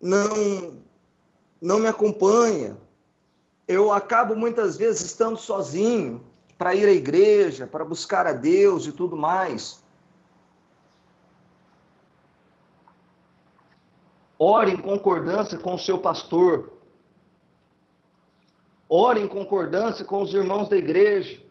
não 0.00 0.78
não 1.60 1.78
me 1.80 1.86
acompanha. 1.86 2.76
Eu 3.66 3.92
acabo 3.92 4.34
muitas 4.34 4.76
vezes 4.76 5.02
estando 5.02 5.36
sozinho 5.36 6.24
para 6.56 6.74
ir 6.74 6.86
à 6.86 6.92
igreja, 6.92 7.66
para 7.66 7.84
buscar 7.84 8.26
a 8.26 8.32
Deus 8.32 8.86
e 8.86 8.92
tudo 8.92 9.16
mais. 9.16 9.82
Ore 14.38 14.72
em 14.72 14.76
concordância 14.76 15.58
com 15.58 15.74
o 15.74 15.78
seu 15.78 15.98
pastor. 15.98 16.72
Ore 18.88 19.20
em 19.20 19.28
concordância 19.28 20.04
com 20.04 20.22
os 20.22 20.32
irmãos 20.32 20.68
da 20.68 20.76
igreja. 20.76 21.42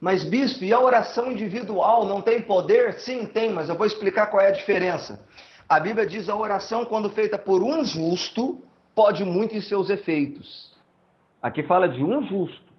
Mas, 0.00 0.24
bispo, 0.24 0.64
e 0.64 0.72
a 0.72 0.80
oração 0.80 1.30
individual 1.30 2.06
não 2.06 2.22
tem 2.22 2.40
poder? 2.40 2.94
Sim, 2.94 3.26
tem, 3.26 3.52
mas 3.52 3.68
eu 3.68 3.74
vou 3.74 3.86
explicar 3.86 4.28
qual 4.28 4.42
é 4.42 4.48
a 4.48 4.52
diferença. 4.52 5.24
A 5.68 5.78
Bíblia 5.78 6.06
diz 6.06 6.28
a 6.28 6.34
oração, 6.34 6.86
quando 6.86 7.10
feita 7.10 7.36
por 7.36 7.62
um 7.62 7.84
justo, 7.84 8.62
pode 8.94 9.24
muito 9.24 9.54
em 9.54 9.60
seus 9.60 9.90
efeitos. 9.90 10.74
Aqui 11.42 11.62
fala 11.62 11.88
de 11.88 12.02
um 12.02 12.26
justo. 12.26 12.72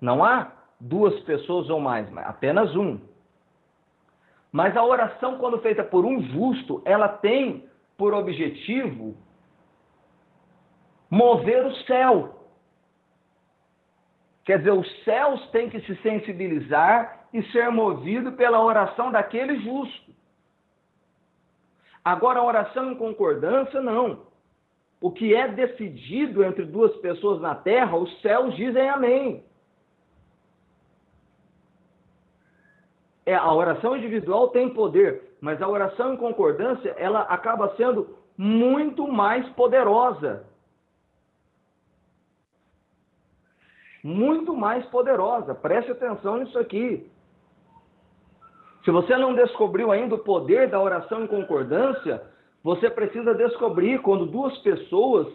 Não 0.00 0.22
há 0.22 0.52
duas 0.78 1.18
pessoas 1.20 1.70
ou 1.70 1.80
mais, 1.80 2.08
mas 2.10 2.26
apenas 2.26 2.76
um. 2.76 3.00
Mas 4.52 4.76
a 4.76 4.84
oração, 4.84 5.38
quando 5.38 5.58
feita 5.60 5.82
por 5.82 6.04
um 6.04 6.22
justo, 6.22 6.82
ela 6.84 7.08
tem 7.08 7.68
por 7.96 8.12
objetivo 8.12 9.16
mover 11.10 11.66
o 11.66 11.74
céu. 11.84 12.35
Quer 14.46 14.58
dizer, 14.58 14.70
os 14.70 15.04
céus 15.04 15.44
têm 15.50 15.68
que 15.68 15.80
se 15.80 15.96
sensibilizar 15.96 17.26
e 17.32 17.42
ser 17.50 17.68
movido 17.68 18.30
pela 18.32 18.62
oração 18.62 19.10
daquele 19.10 19.58
justo. 19.58 20.14
Agora, 22.04 22.38
a 22.38 22.44
oração 22.44 22.92
em 22.92 22.94
concordância, 22.94 23.80
não. 23.80 24.24
O 25.00 25.10
que 25.10 25.34
é 25.34 25.48
decidido 25.48 26.44
entre 26.44 26.64
duas 26.64 26.94
pessoas 26.98 27.40
na 27.40 27.56
terra, 27.56 27.96
os 27.96 28.22
céus 28.22 28.54
dizem 28.54 28.88
amém. 28.88 29.44
É, 33.26 33.34
a 33.34 33.52
oração 33.52 33.96
individual 33.96 34.50
tem 34.50 34.72
poder, 34.72 35.36
mas 35.40 35.60
a 35.60 35.68
oração 35.68 36.14
em 36.14 36.16
concordância, 36.16 36.94
ela 36.96 37.22
acaba 37.22 37.74
sendo 37.76 38.16
muito 38.38 39.08
mais 39.08 39.44
poderosa. 39.50 40.46
Muito 44.06 44.54
mais 44.54 44.86
poderosa. 44.86 45.52
Preste 45.52 45.90
atenção 45.90 46.36
nisso 46.36 46.56
aqui. 46.58 47.10
Se 48.84 48.90
você 48.92 49.16
não 49.16 49.34
descobriu 49.34 49.90
ainda 49.90 50.14
o 50.14 50.18
poder 50.18 50.70
da 50.70 50.80
oração 50.80 51.24
em 51.24 51.26
concordância, 51.26 52.22
você 52.62 52.88
precisa 52.88 53.34
descobrir 53.34 54.00
quando 54.00 54.24
duas 54.24 54.56
pessoas 54.58 55.26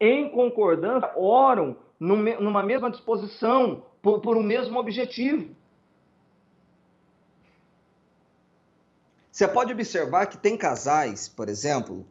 em 0.00 0.28
concordância 0.30 1.12
oram 1.14 1.76
numa 2.00 2.62
mesma 2.62 2.90
disposição, 2.90 3.84
por, 4.02 4.20
por 4.20 4.36
um 4.36 4.42
mesmo 4.42 4.78
objetivo. 4.78 5.54
Você 9.30 9.46
pode 9.46 9.72
observar 9.72 10.26
que 10.26 10.36
tem 10.36 10.56
casais, 10.56 11.28
por 11.28 11.48
exemplo, 11.48 12.04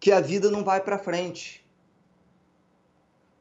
que 0.00 0.10
a 0.10 0.20
vida 0.20 0.50
não 0.50 0.64
vai 0.64 0.80
para 0.80 0.98
frente. 0.98 1.63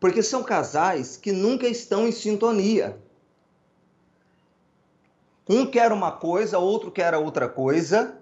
Porque 0.03 0.21
são 0.21 0.43
casais 0.43 1.15
que 1.15 1.31
nunca 1.31 1.65
estão 1.65 2.05
em 2.05 2.11
sintonia. 2.11 3.01
Um 5.47 5.65
quer 5.65 5.93
uma 5.93 6.11
coisa, 6.11 6.59
outro 6.59 6.91
quer 6.91 7.15
outra 7.15 7.47
coisa. 7.47 8.21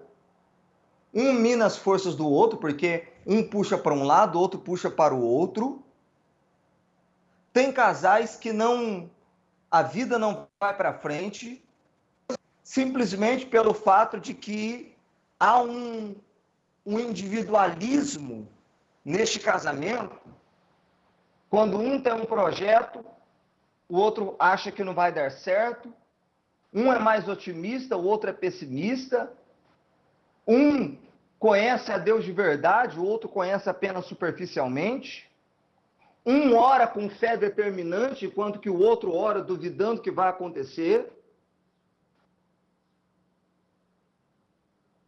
Um 1.12 1.32
mina 1.32 1.66
as 1.66 1.76
forças 1.76 2.14
do 2.14 2.28
outro, 2.28 2.56
porque 2.56 3.08
um 3.26 3.42
puxa 3.42 3.76
para 3.76 3.92
um 3.92 4.04
lado, 4.04 4.38
outro 4.38 4.60
puxa 4.60 4.88
para 4.88 5.12
o 5.12 5.22
outro. 5.22 5.82
Tem 7.52 7.72
casais 7.72 8.36
que 8.36 8.52
não. 8.52 9.10
A 9.68 9.82
vida 9.82 10.20
não 10.20 10.46
vai 10.60 10.76
para 10.76 10.94
frente, 10.94 11.64
simplesmente 12.62 13.44
pelo 13.44 13.74
fato 13.74 14.20
de 14.20 14.34
que 14.34 14.94
há 15.36 15.60
um, 15.60 16.14
um 16.86 17.00
individualismo 17.00 18.46
neste 19.04 19.40
casamento 19.40 20.22
quando 21.52 21.78
um 21.78 22.00
tem 22.00 22.14
um 22.14 22.24
projeto, 22.24 23.04
o 23.86 23.98
outro 23.98 24.34
acha 24.38 24.72
que 24.72 24.82
não 24.82 24.94
vai 24.94 25.12
dar 25.12 25.30
certo. 25.30 25.92
Um 26.72 26.90
é 26.90 26.98
mais 26.98 27.28
otimista, 27.28 27.94
o 27.94 28.06
outro 28.06 28.30
é 28.30 28.32
pessimista. 28.32 29.30
Um 30.48 30.96
conhece 31.38 31.92
a 31.92 31.98
Deus 31.98 32.24
de 32.24 32.32
verdade, 32.32 32.98
o 32.98 33.04
outro 33.04 33.28
conhece 33.28 33.68
apenas 33.68 34.06
superficialmente. 34.06 35.30
Um 36.24 36.56
ora 36.56 36.86
com 36.86 37.10
fé 37.10 37.36
determinante, 37.36 38.24
enquanto 38.24 38.58
que 38.58 38.70
o 38.70 38.78
outro 38.78 39.14
ora 39.14 39.42
duvidando 39.42 40.00
que 40.00 40.10
vai 40.10 40.30
acontecer. 40.30 41.12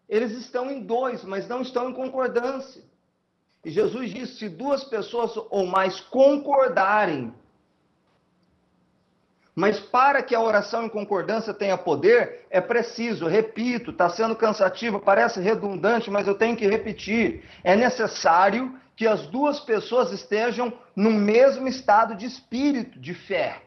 Eles 0.07 0.32
estão 0.32 0.70
em 0.70 0.82
dois, 0.82 1.24
mas 1.24 1.49
não 1.49 1.62
estão 1.62 1.88
em 1.88 1.95
concordância. 1.95 2.84
E 3.65 3.71
Jesus 3.71 4.11
disse: 4.11 4.37
se 4.37 4.49
duas 4.49 4.85
pessoas 4.85 5.33
ou 5.51 5.67
mais 5.67 6.01
concordarem, 6.01 7.33
Mas 9.55 9.79
para 9.79 10.21
que 10.21 10.35
a 10.35 10.41
oração 10.41 10.85
em 10.85 10.89
concordância 10.89 11.55
tenha 11.55 11.79
poder, 11.79 12.45
é 12.51 12.61
preciso, 12.61 13.29
repito, 13.29 13.93
está 13.93 14.09
sendo 14.09 14.35
cansativo, 14.35 14.99
parece 14.99 15.41
redundante, 15.41 16.11
mas 16.11 16.27
eu 16.27 16.35
tenho 16.35 16.57
que 16.57 16.67
repetir. 16.67 17.45
É 17.62 17.77
necessário 17.77 18.77
que 18.97 19.07
as 19.07 19.27
duas 19.29 19.61
pessoas 19.61 20.11
estejam 20.11 20.73
no 20.97 21.11
mesmo 21.11 21.69
estado 21.69 22.17
de 22.17 22.27
espírito, 22.27 22.99
de 22.99 23.15
fé. 23.15 23.62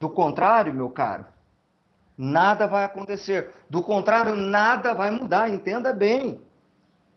Do 0.00 0.08
contrário, 0.10 0.74
meu 0.74 0.90
caro, 0.90 1.26
nada 2.16 2.66
vai 2.66 2.84
acontecer. 2.84 3.52
Do 3.70 3.82
contrário, 3.82 4.34
nada 4.34 4.94
vai 4.94 5.10
mudar. 5.12 5.48
Entenda 5.48 5.92
bem. 5.92 6.40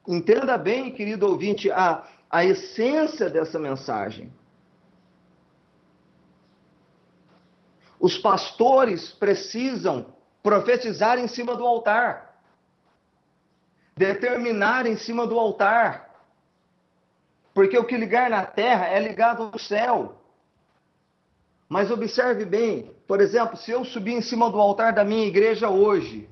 Entenda 0.08 0.58
bem, 0.58 0.92
querido 0.92 1.28
ouvinte, 1.28 1.72
a, 1.72 2.04
a 2.30 2.44
essência 2.44 3.30
dessa 3.30 3.60
mensagem. 3.60 4.32
Os 8.00 8.18
pastores 8.18 9.12
precisam 9.12 10.08
profetizar 10.42 11.20
em 11.20 11.28
cima 11.28 11.56
do 11.56 11.66
altar, 11.66 12.42
determinar 13.96 14.88
em 14.88 14.98
cima 14.98 15.28
do 15.28 15.38
altar, 15.38 16.10
porque 17.54 17.78
o 17.78 17.86
que 17.86 17.96
ligar 17.96 18.30
na 18.30 18.44
terra 18.44 18.88
é 18.88 19.00
ligado 19.00 19.44
ao 19.44 19.60
céu. 19.60 20.18
Mas 21.70 21.92
observe 21.92 22.44
bem, 22.44 22.92
por 23.08 23.22
exemplo, 23.22 23.56
se 23.56 23.70
eu 23.70 23.86
subir 23.86 24.14
em 24.14 24.22
cima 24.22 24.50
do 24.50 24.60
altar 24.60 24.94
da 24.94 25.04
minha 25.04 25.28
igreja 25.28 25.70
hoje, 25.70 26.28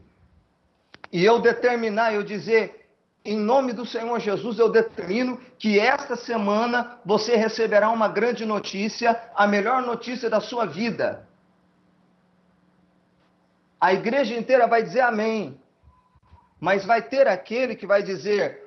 e 1.11 1.23
eu 1.23 1.39
determinar, 1.39 2.13
eu 2.13 2.23
dizer, 2.23 2.78
em 3.23 3.37
nome 3.37 3.73
do 3.73 3.85
Senhor 3.85 4.19
Jesus, 4.19 4.59
eu 4.59 4.69
determino 4.69 5.37
que 5.57 5.79
esta 5.79 6.15
semana 6.15 6.97
você 7.05 7.35
receberá 7.35 7.89
uma 7.89 8.07
grande 8.07 8.45
notícia, 8.45 9.19
a 9.35 9.45
melhor 9.45 9.81
notícia 9.81 10.29
da 10.29 10.39
sua 10.39 10.65
vida. 10.65 11.27
A 13.79 13.93
igreja 13.93 14.35
inteira 14.35 14.67
vai 14.67 14.83
dizer 14.83 15.01
amém. 15.01 15.59
Mas 16.59 16.85
vai 16.85 17.01
ter 17.01 17.27
aquele 17.27 17.75
que 17.75 17.87
vai 17.87 18.03
dizer 18.03 18.61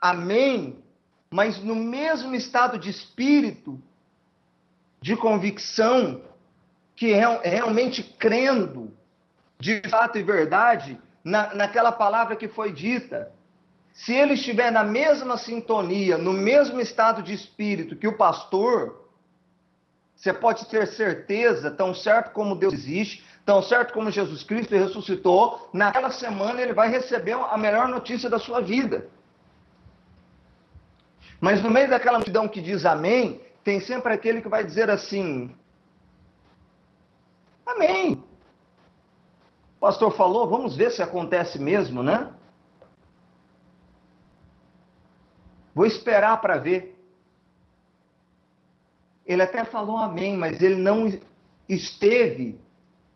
amém, 0.00 0.82
mas 1.30 1.58
no 1.62 1.74
mesmo 1.74 2.34
estado 2.34 2.78
de 2.78 2.88
espírito, 2.88 3.80
de 5.00 5.14
convicção, 5.14 6.22
que 6.96 7.12
realmente 7.12 8.02
crendo, 8.02 8.96
de 9.58 9.82
fato 9.88 10.18
e 10.18 10.22
verdade, 10.22 10.98
na, 11.22 11.54
naquela 11.54 11.92
palavra 11.92 12.34
que 12.34 12.48
foi 12.48 12.72
dita. 12.72 13.30
Se 13.98 14.12
ele 14.12 14.34
estiver 14.34 14.70
na 14.70 14.84
mesma 14.84 15.36
sintonia, 15.36 16.16
no 16.16 16.32
mesmo 16.32 16.80
estado 16.80 17.22
de 17.22 17.34
espírito 17.34 17.96
que 17.96 18.06
o 18.06 18.16
pastor, 18.16 19.08
você 20.14 20.32
pode 20.32 20.66
ter 20.66 20.86
certeza, 20.86 21.70
tão 21.70 21.92
certo 21.94 22.32
como 22.32 22.54
Deus 22.54 22.74
existe, 22.74 23.24
Tão 23.48 23.62
certo 23.62 23.94
como 23.94 24.10
Jesus 24.10 24.44
Cristo 24.44 24.74
ressuscitou, 24.74 25.70
naquela 25.72 26.10
semana 26.10 26.60
ele 26.60 26.74
vai 26.74 26.90
receber 26.90 27.32
a 27.32 27.56
melhor 27.56 27.88
notícia 27.88 28.28
da 28.28 28.38
sua 28.38 28.60
vida. 28.60 29.08
Mas 31.40 31.62
no 31.62 31.70
meio 31.70 31.88
daquela 31.88 32.18
multidão 32.18 32.46
que 32.46 32.60
diz 32.60 32.84
amém, 32.84 33.40
tem 33.64 33.80
sempre 33.80 34.12
aquele 34.12 34.42
que 34.42 34.50
vai 34.50 34.62
dizer 34.62 34.90
assim: 34.90 35.56
Amém. 37.64 38.22
O 39.78 39.80
pastor 39.80 40.14
falou, 40.14 40.46
vamos 40.46 40.76
ver 40.76 40.90
se 40.90 41.02
acontece 41.02 41.58
mesmo, 41.58 42.02
né? 42.02 42.30
Vou 45.78 45.86
esperar 45.86 46.40
para 46.40 46.58
ver. 46.58 47.00
Ele 49.24 49.42
até 49.42 49.64
falou 49.64 49.96
amém, 49.96 50.36
mas 50.36 50.60
ele 50.60 50.74
não 50.74 51.16
esteve 51.68 52.58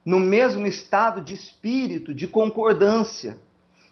no 0.05 0.21
mesmo 0.21 0.65
estado 0.65 1.21
de 1.21 1.35
espírito, 1.35 2.15
de 2.15 2.29
concordância. 2.29 3.37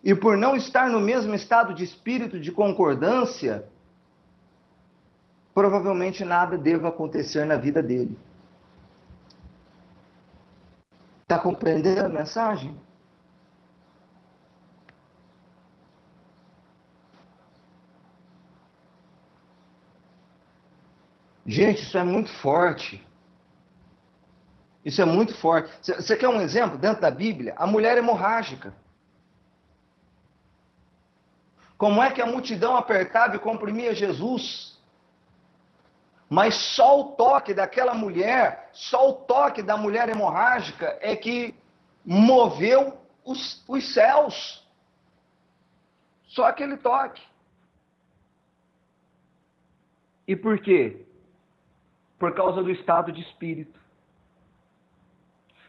E 0.04 0.14
por 0.14 0.36
não 0.36 0.54
estar 0.54 0.88
no 0.88 1.00
mesmo 1.00 1.34
estado 1.34 1.74
de 1.74 1.82
espírito 1.82 2.38
de 2.38 2.52
concordância, 2.52 3.68
provavelmente 5.52 6.24
nada 6.24 6.56
deva 6.56 6.90
acontecer 6.90 7.44
na 7.44 7.56
vida 7.56 7.82
dele. 7.82 8.16
Está 11.22 11.40
compreendendo 11.40 12.06
a 12.06 12.08
mensagem? 12.08 12.80
Gente, 21.50 21.82
isso 21.82 21.98
é 21.98 22.04
muito 22.04 22.30
forte. 22.34 23.04
Isso 24.84 25.02
é 25.02 25.04
muito 25.04 25.34
forte. 25.34 25.68
Você 25.82 26.16
quer 26.16 26.28
um 26.28 26.40
exemplo 26.40 26.78
dentro 26.78 27.00
da 27.00 27.10
Bíblia? 27.10 27.54
A 27.56 27.66
mulher 27.66 27.98
hemorrágica. 27.98 28.72
Como 31.76 32.00
é 32.00 32.12
que 32.12 32.22
a 32.22 32.26
multidão 32.26 32.76
apertava 32.76 33.34
e 33.34 33.40
comprimia 33.40 33.92
Jesus? 33.92 34.78
Mas 36.28 36.54
só 36.54 37.00
o 37.00 37.04
toque 37.16 37.52
daquela 37.52 37.94
mulher, 37.94 38.70
só 38.72 39.10
o 39.10 39.14
toque 39.14 39.60
da 39.60 39.76
mulher 39.76 40.08
hemorrágica 40.08 40.96
é 41.00 41.16
que 41.16 41.52
moveu 42.04 42.96
os, 43.24 43.64
os 43.66 43.92
céus. 43.92 44.64
Só 46.28 46.44
aquele 46.44 46.76
toque. 46.76 47.20
E 50.28 50.36
por 50.36 50.60
quê? 50.60 51.09
Por 52.20 52.34
causa 52.34 52.62
do 52.62 52.70
estado 52.70 53.10
de 53.10 53.22
espírito. 53.22 53.80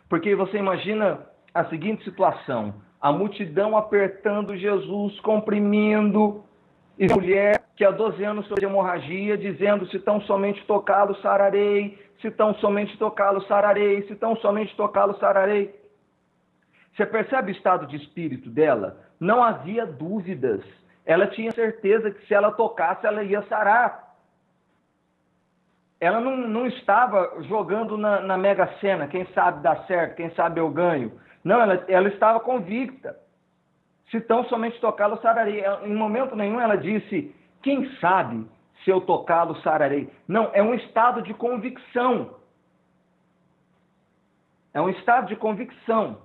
Porque 0.09 0.35
você 0.35 0.57
imagina 0.57 1.25
a 1.53 1.63
seguinte 1.65 2.03
situação: 2.03 2.75
a 2.99 3.09
multidão 3.11 3.77
apertando 3.77 4.57
Jesus, 4.57 5.17
comprimindo, 5.21 6.43
e 6.99 7.09
a 7.09 7.15
mulher 7.15 7.63
que 7.77 7.85
há 7.85 7.89
12 7.89 8.21
anos 8.23 8.47
sofre 8.47 8.65
hemorragia, 8.65 9.37
dizendo: 9.37 9.87
se 9.87 9.97
tão 9.99 10.19
somente 10.23 10.61
tocá-lo, 10.65 11.15
sararei, 11.21 11.97
se 12.21 12.29
tão 12.29 12.53
somente 12.55 12.97
tocá-lo, 12.97 13.41
sararei, 13.47 14.01
se 14.07 14.15
tão 14.15 14.35
somente 14.35 14.75
tocá-lo, 14.75 15.17
sararei. 15.19 15.73
Você 16.93 17.05
percebe 17.05 17.53
o 17.53 17.55
estado 17.55 17.87
de 17.87 17.95
espírito 17.95 18.49
dela? 18.49 18.99
Não 19.17 19.41
havia 19.41 19.85
dúvidas. 19.85 20.61
Ela 21.05 21.27
tinha 21.27 21.51
certeza 21.51 22.11
que 22.11 22.27
se 22.27 22.33
ela 22.33 22.51
tocasse, 22.51 23.07
ela 23.07 23.23
ia 23.23 23.41
sarar 23.43 24.10
ela 26.01 26.19
não, 26.19 26.35
não 26.35 26.65
estava 26.65 27.43
jogando 27.43 27.95
na, 27.95 28.21
na 28.21 28.35
Mega 28.35 28.67
Sena, 28.81 29.07
quem 29.07 29.23
sabe 29.27 29.61
dá 29.61 29.83
certo, 29.83 30.15
quem 30.15 30.31
sabe 30.31 30.59
eu 30.59 30.67
ganho. 30.71 31.11
Não, 31.43 31.61
ela, 31.61 31.85
ela 31.87 32.07
estava 32.07 32.39
convicta. 32.39 33.15
Se 34.09 34.19
tão 34.19 34.43
somente 34.45 34.79
tocá-lo, 34.81 35.21
sararei. 35.21 35.63
Em 35.83 35.93
momento 35.93 36.35
nenhum 36.35 36.59
ela 36.59 36.75
disse, 36.75 37.33
quem 37.61 37.87
sabe 37.99 38.47
se 38.83 38.89
eu 38.89 38.99
tocá-lo, 39.01 39.55
sararei. 39.61 40.09
Não, 40.27 40.49
é 40.53 40.63
um 40.63 40.73
estado 40.73 41.21
de 41.21 41.35
convicção. 41.35 42.35
É 44.73 44.81
um 44.81 44.89
estado 44.89 45.27
de 45.27 45.35
convicção. 45.35 46.17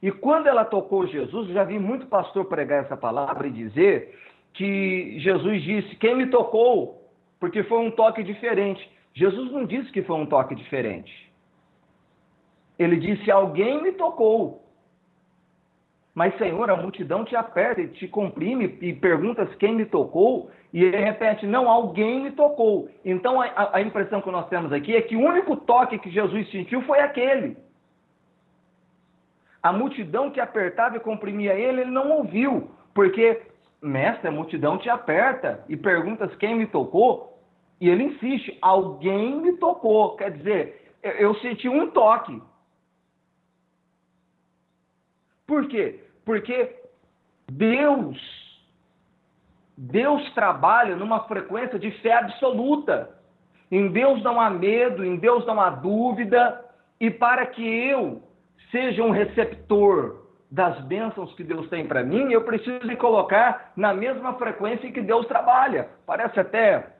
E 0.00 0.12
quando 0.12 0.46
ela 0.46 0.64
tocou 0.64 1.08
Jesus, 1.08 1.48
já 1.48 1.64
vi 1.64 1.76
muito 1.78 2.06
pastor 2.06 2.44
pregar 2.44 2.84
essa 2.84 2.96
palavra 2.96 3.48
e 3.48 3.52
dizer 3.52 4.16
que 4.52 5.18
Jesus 5.18 5.62
disse: 5.62 5.96
Quem 5.96 6.14
me 6.14 6.26
tocou? 6.28 6.95
Porque 7.38 7.62
foi 7.64 7.78
um 7.78 7.90
toque 7.90 8.22
diferente. 8.22 8.90
Jesus 9.14 9.50
não 9.52 9.64
disse 9.64 9.90
que 9.90 10.02
foi 10.02 10.16
um 10.16 10.26
toque 10.26 10.54
diferente. 10.54 11.32
Ele 12.78 12.96
disse: 12.96 13.30
Alguém 13.30 13.82
me 13.82 13.92
tocou. 13.92 14.62
Mas, 16.14 16.36
Senhor, 16.38 16.70
a 16.70 16.76
multidão 16.76 17.24
te 17.24 17.36
aperta 17.36 17.82
e 17.82 17.88
te 17.88 18.08
comprime 18.08 18.78
e 18.80 18.94
perguntas 18.94 19.54
quem 19.56 19.74
me 19.74 19.84
tocou, 19.84 20.50
e 20.72 20.82
ele 20.82 20.96
repete: 20.96 21.46
Não, 21.46 21.68
alguém 21.68 22.22
me 22.22 22.30
tocou. 22.30 22.88
Então, 23.04 23.40
a, 23.40 23.76
a 23.76 23.80
impressão 23.82 24.22
que 24.22 24.30
nós 24.30 24.48
temos 24.48 24.72
aqui 24.72 24.94
é 24.94 25.02
que 25.02 25.16
o 25.16 25.20
único 25.20 25.56
toque 25.56 25.98
que 25.98 26.10
Jesus 26.10 26.50
sentiu 26.50 26.82
foi 26.82 27.00
aquele. 27.00 27.56
A 29.62 29.72
multidão 29.72 30.30
que 30.30 30.40
apertava 30.40 30.96
e 30.96 31.00
comprimia 31.00 31.54
ele, 31.54 31.82
ele 31.82 31.90
não 31.90 32.10
ouviu, 32.12 32.70
porque 32.94 33.42
mestre, 33.82 34.28
a 34.28 34.32
multidão 34.32 34.78
te 34.78 34.88
aperta 34.88 35.64
e 35.68 35.76
perguntas 35.76 36.34
quem 36.36 36.54
me 36.54 36.66
tocou, 36.66 37.38
e 37.80 37.88
ele 37.88 38.04
insiste, 38.04 38.56
alguém 38.60 39.40
me 39.40 39.52
tocou. 39.58 40.16
Quer 40.16 40.32
dizer, 40.32 40.94
eu 41.02 41.34
senti 41.36 41.68
um 41.68 41.90
toque. 41.90 42.42
Por 45.46 45.68
quê? 45.68 46.00
Porque 46.24 46.74
Deus, 47.48 48.18
Deus 49.76 50.32
trabalha 50.34 50.96
numa 50.96 51.20
frequência 51.28 51.78
de 51.78 51.90
fé 52.00 52.14
absoluta. 52.14 53.10
Em 53.70 53.88
Deus 53.88 54.22
não 54.22 54.40
há 54.40 54.50
medo, 54.50 55.04
em 55.04 55.16
Deus 55.16 55.44
não 55.46 55.60
há 55.60 55.70
dúvida, 55.70 56.64
e 56.98 57.10
para 57.10 57.46
que 57.46 57.62
eu 57.62 58.22
seja 58.70 59.02
um 59.02 59.10
receptor 59.10 60.25
das 60.56 60.80
bênçãos 60.86 61.34
que 61.34 61.44
Deus 61.44 61.68
tem 61.68 61.86
para 61.86 62.02
mim, 62.02 62.32
eu 62.32 62.42
preciso 62.42 62.86
me 62.86 62.96
colocar 62.96 63.72
na 63.76 63.92
mesma 63.92 64.32
frequência 64.38 64.90
que 64.90 65.02
Deus 65.02 65.26
trabalha. 65.26 65.90
Parece 66.06 66.40
até 66.40 66.94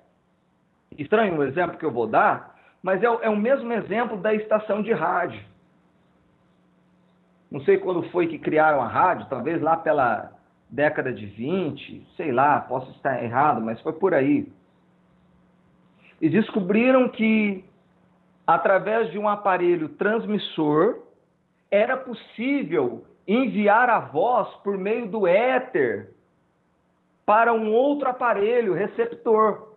estranho 0.98 1.38
o 1.38 1.42
exemplo 1.42 1.78
que 1.78 1.84
eu 1.86 1.90
vou 1.90 2.06
dar, 2.06 2.54
mas 2.82 3.02
é, 3.02 3.06
é 3.06 3.30
o 3.30 3.36
mesmo 3.36 3.72
exemplo 3.72 4.18
da 4.18 4.34
estação 4.34 4.82
de 4.82 4.92
rádio. 4.92 5.42
Não 7.50 7.62
sei 7.62 7.78
quando 7.78 8.02
foi 8.10 8.26
que 8.26 8.38
criaram 8.38 8.82
a 8.82 8.88
rádio, 8.88 9.26
talvez 9.30 9.62
lá 9.62 9.74
pela 9.74 10.32
década 10.68 11.10
de 11.10 11.24
20, 11.24 12.06
sei 12.14 12.32
lá, 12.32 12.60
posso 12.60 12.90
estar 12.90 13.24
errado, 13.24 13.62
mas 13.62 13.80
foi 13.80 13.94
por 13.94 14.12
aí. 14.12 14.52
E 16.20 16.28
descobriram 16.28 17.08
que, 17.08 17.64
através 18.46 19.10
de 19.10 19.18
um 19.18 19.26
aparelho 19.26 19.88
transmissor, 19.88 20.98
era 21.70 21.96
possível 21.96 23.06
enviar 23.26 23.90
a 23.90 23.98
voz 23.98 24.48
por 24.62 24.78
meio 24.78 25.08
do 25.08 25.26
éter 25.26 26.14
para 27.24 27.52
um 27.52 27.72
outro 27.72 28.08
aparelho 28.08 28.72
receptor. 28.72 29.74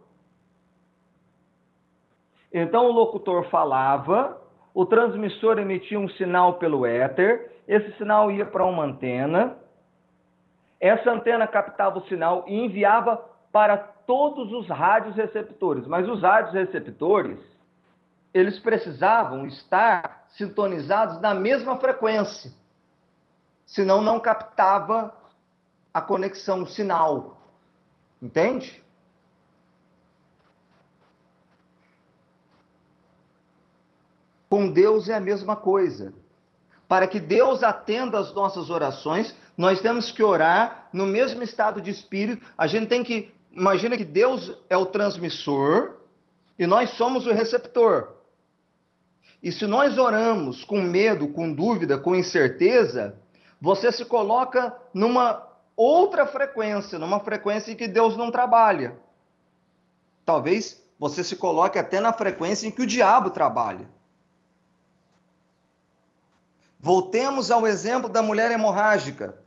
Então 2.54 2.86
o 2.86 2.91
locutor 2.91 3.50
falava, 3.50 4.39
o 4.74 4.86
transmissor 4.86 5.58
emitia 5.60 6.00
um 6.00 6.10
sinal 6.10 6.56
pelo 6.56 6.86
éter, 6.86 7.52
esse 7.68 7.91
sinal 7.97 8.32
ia 8.32 8.45
para 8.45 8.66
uma 8.66 8.84
antena, 8.84 9.58
essa 10.80 11.12
antena 11.12 11.47
captava 11.47 12.00
o 12.00 12.08
sinal 12.08 12.45
e 12.47 12.56
enviava 12.56 13.18
para 13.52 13.78
todos 13.78 14.52
os 14.54 14.68
rádios 14.68 15.16
receptores. 15.16 15.86
Mas 15.86 16.08
os 16.08 16.22
rádios 16.22 16.54
receptores, 16.54 17.39
eles 18.34 18.60
precisavam 18.60 19.45
estar 19.45 20.26
sintonizados 20.30 21.20
na 21.20 21.34
mesma 21.34 21.78
frequência, 21.78 22.52
senão 23.70 24.02
não 24.02 24.20
captava 24.20 25.16
a 25.94 26.02
conexão, 26.02 26.64
o 26.64 26.68
sinal. 26.68 27.40
Entende? 28.20 28.84
Com 34.50 34.72
Deus 34.72 35.08
é 35.08 35.14
a 35.14 35.20
mesma 35.20 35.56
coisa. 35.56 36.12
Para 36.88 37.08
que 37.08 37.20
Deus 37.20 37.62
atenda 37.62 38.18
as 38.18 38.34
nossas 38.34 38.72
orações, 38.72 39.36
nós 39.56 39.80
temos 39.80 40.12
que 40.12 40.24
orar 40.24 40.90
no 40.92 41.06
mesmo 41.06 41.44
estado 41.44 41.80
de 41.80 41.92
espírito. 41.92 42.44
A 42.58 42.66
gente 42.66 42.88
tem 42.88 43.04
que. 43.04 43.32
Imagina 43.52 43.96
que 43.96 44.06
Deus 44.06 44.52
é 44.68 44.76
o 44.76 44.88
transmissor 44.88 45.98
e 46.58 46.66
nós 46.66 46.90
somos 46.92 47.28
o 47.28 47.32
receptor. 47.32 48.16
E 49.44 49.52
se 49.52 49.68
nós 49.68 50.00
oramos 50.00 50.64
com 50.64 50.82
medo, 50.82 51.28
com 51.28 51.54
dúvida, 51.54 52.00
com 52.00 52.16
incerteza, 52.16 53.16
você 53.62 53.91
se 53.91 54.05
coloca 54.05 54.76
numa 54.93 55.47
outra 55.76 56.26
frequência, 56.26 56.97
numa 56.97 57.20
frequência 57.20 57.72
em 57.72 57.76
que 57.76 57.88
Deus 57.88 58.16
não 58.16 58.32
trabalha. 58.32 58.97
Talvez 60.26 60.82
você 60.97 61.24
se 61.24 61.36
coloque 61.36 61.80
até 61.80 61.99
na 61.99 62.14
frequência 62.14 62.68
em 62.68 62.72
que 62.72 62.82
o 62.82 62.88
diabo 62.88 63.30
trabalha. 63.30 63.88
Voltemos 66.80 67.51
ao 67.51 67.68
exemplo 67.68 68.07
da 68.10 68.22
mulher 68.22 68.51
hemorrágica. 68.51 69.38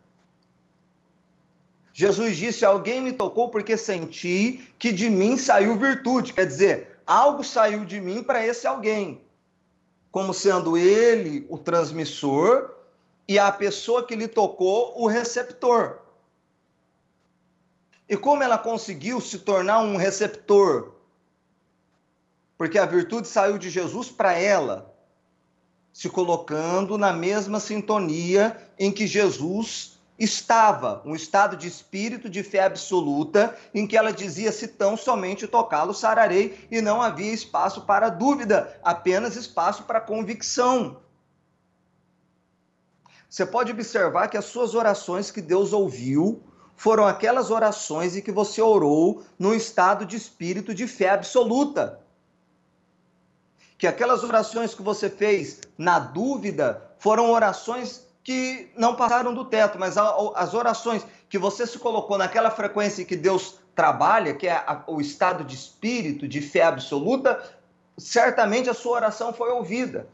Jesus 1.93 2.37
disse: 2.37 2.65
Alguém 2.65 3.01
me 3.01 3.13
tocou 3.13 3.51
porque 3.51 3.77
senti 3.77 4.75
que 4.79 4.93
de 4.93 5.09
mim 5.09 5.37
saiu 5.37 5.79
virtude. 5.79 6.33
Quer 6.33 6.47
dizer, 6.47 7.01
algo 7.07 7.43
saiu 7.43 7.85
de 7.85 8.01
mim 8.01 8.23
para 8.23 8.45
esse 8.45 8.67
alguém. 8.67 9.21
Como 10.11 10.35
sendo 10.35 10.77
ele 10.77 11.47
o 11.49 11.57
transmissor 11.57 12.72
e 13.29 13.39
a 13.39 13.51
pessoa 13.51 14.05
que 14.07 14.17
lhe 14.17 14.29
tocou 14.29 15.01
o 15.01 15.07
receptor. 15.07 15.99
E 18.09 18.17
como 18.17 18.43
ela 18.43 18.59
conseguiu 18.59 19.21
se 19.21 19.39
tornar 19.39 19.81
um 19.81 19.97
receptor? 19.97 20.93
Porque 22.59 22.79
a 22.79 22.87
virtude 22.87 23.27
saiu 23.27 23.59
de 23.59 23.71
Jesus 23.71 24.11
para 24.11 24.33
ela 24.33 24.93
se 25.93 26.09
colocando 26.09 26.97
na 26.97 27.13
mesma 27.13 27.61
sintonia 27.61 28.57
em 28.79 28.91
que 28.91 29.07
Jesus 29.07 29.99
estava, 30.19 31.03
um 31.05 31.15
estado 31.15 31.57
de 31.57 31.67
espírito 31.67 32.31
de 32.31 32.43
fé 32.43 32.65
absoluta, 32.65 33.57
em 33.75 33.87
que 33.87 33.97
ela 33.97 34.13
dizia: 34.13 34.53
se 34.53 34.69
tão 34.69 34.97
somente 34.97 35.47
tocá-lo, 35.47 35.93
sararei, 35.93 36.67
e 36.71 36.81
não 36.81 37.03
havia 37.03 37.33
espaço 37.33 37.83
para 37.83 38.09
dúvida, 38.09 38.79
apenas 38.83 39.37
espaço 39.37 39.83
para 39.83 40.01
convicção. 40.01 41.02
Você 43.33 43.47
pode 43.47 43.73
observar 43.73 44.29
que 44.29 44.37
as 44.37 44.45
suas 44.45 44.75
orações 44.75 45.31
que 45.31 45.41
Deus 45.41 45.73
ouviu 45.73 46.43
foram 46.77 47.07
aquelas 47.07 47.51
orações 47.51 48.15
em 48.15 48.21
que 48.21 48.31
você 48.31 48.61
orou 48.61 49.23
num 49.39 49.55
estado 49.55 50.05
de 50.05 50.17
espírito 50.17 50.75
de 50.75 50.87
fé 50.87 51.09
absoluta 51.09 51.99
que 53.79 53.87
aquelas 53.87 54.23
orações 54.23 54.75
que 54.75 54.83
você 54.83 55.09
fez 55.09 55.63
na 55.79 55.99
dúvida 55.99 56.95
foram 56.99 57.31
orações 57.31 58.07
que 58.23 58.71
não 58.77 58.95
passaram 58.97 59.33
do 59.33 59.47
teto, 59.47 59.79
mas 59.79 59.97
as 59.97 60.53
orações 60.53 61.07
que 61.27 61.39
você 61.39 61.67
se 61.67 61.79
colocou 61.79 62.19
naquela 62.19 62.51
frequência 62.51 63.03
que 63.03 63.17
Deus 63.17 63.59
trabalha, 63.75 64.35
que 64.35 64.47
é 64.47 64.63
o 64.87 65.01
estado 65.01 65.43
de 65.43 65.55
espírito, 65.55 66.29
de 66.29 66.43
fé 66.43 66.65
absoluta, 66.65 67.43
certamente 67.97 68.69
a 68.69 68.75
sua 68.75 68.93
oração 68.93 69.33
foi 69.33 69.51
ouvida. 69.51 70.07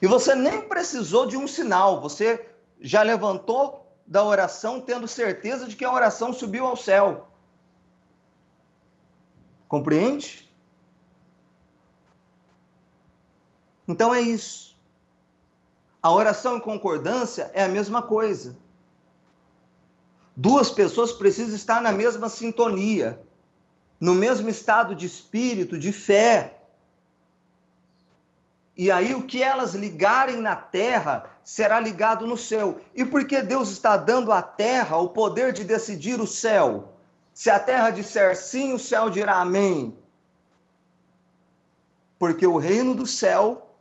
E 0.00 0.06
você 0.06 0.34
nem 0.34 0.62
precisou 0.68 1.26
de 1.26 1.36
um 1.36 1.46
sinal, 1.46 2.00
você 2.00 2.48
já 2.80 3.02
levantou 3.02 3.84
da 4.06 4.22
oração 4.22 4.80
tendo 4.80 5.08
certeza 5.08 5.66
de 5.66 5.76
que 5.76 5.84
a 5.84 5.92
oração 5.92 6.32
subiu 6.32 6.66
ao 6.66 6.76
céu. 6.76 7.28
Compreende? 9.68 10.50
Então 13.88 14.14
é 14.14 14.20
isso. 14.20 14.76
A 16.02 16.12
oração 16.12 16.56
em 16.56 16.60
concordância 16.60 17.50
é 17.54 17.64
a 17.64 17.68
mesma 17.68 18.02
coisa. 18.02 18.56
Duas 20.36 20.70
pessoas 20.70 21.12
precisam 21.12 21.54
estar 21.54 21.80
na 21.80 21.92
mesma 21.92 22.28
sintonia, 22.28 23.20
no 24.00 24.14
mesmo 24.14 24.48
estado 24.48 24.94
de 24.94 25.06
espírito, 25.06 25.78
de 25.78 25.92
fé. 25.92 26.63
E 28.76 28.90
aí 28.90 29.14
o 29.14 29.22
que 29.22 29.42
elas 29.42 29.74
ligarem 29.74 30.40
na 30.40 30.56
terra 30.56 31.30
será 31.44 31.78
ligado 31.78 32.26
no 32.26 32.36
céu. 32.36 32.80
E 32.94 33.04
por 33.04 33.24
que 33.26 33.40
Deus 33.40 33.70
está 33.70 33.96
dando 33.96 34.32
à 34.32 34.42
terra 34.42 34.96
o 34.96 35.10
poder 35.10 35.52
de 35.52 35.62
decidir 35.62 36.20
o 36.20 36.26
céu? 36.26 36.92
Se 37.32 37.50
a 37.50 37.58
terra 37.58 37.90
disser 37.90 38.36
sim, 38.36 38.72
o 38.72 38.78
céu 38.78 39.10
dirá 39.10 39.40
amém. 39.40 39.96
Porque 42.18 42.46
o 42.46 42.58
reino 42.58 42.94
do 42.94 43.06
céu 43.06 43.76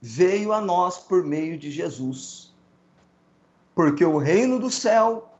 veio 0.00 0.52
a 0.52 0.60
nós 0.60 0.98
por 0.98 1.22
meio 1.22 1.56
de 1.56 1.70
Jesus. 1.70 2.52
Porque 3.72 4.04
o 4.04 4.18
reino 4.18 4.58
do 4.58 4.70
céu 4.70 5.32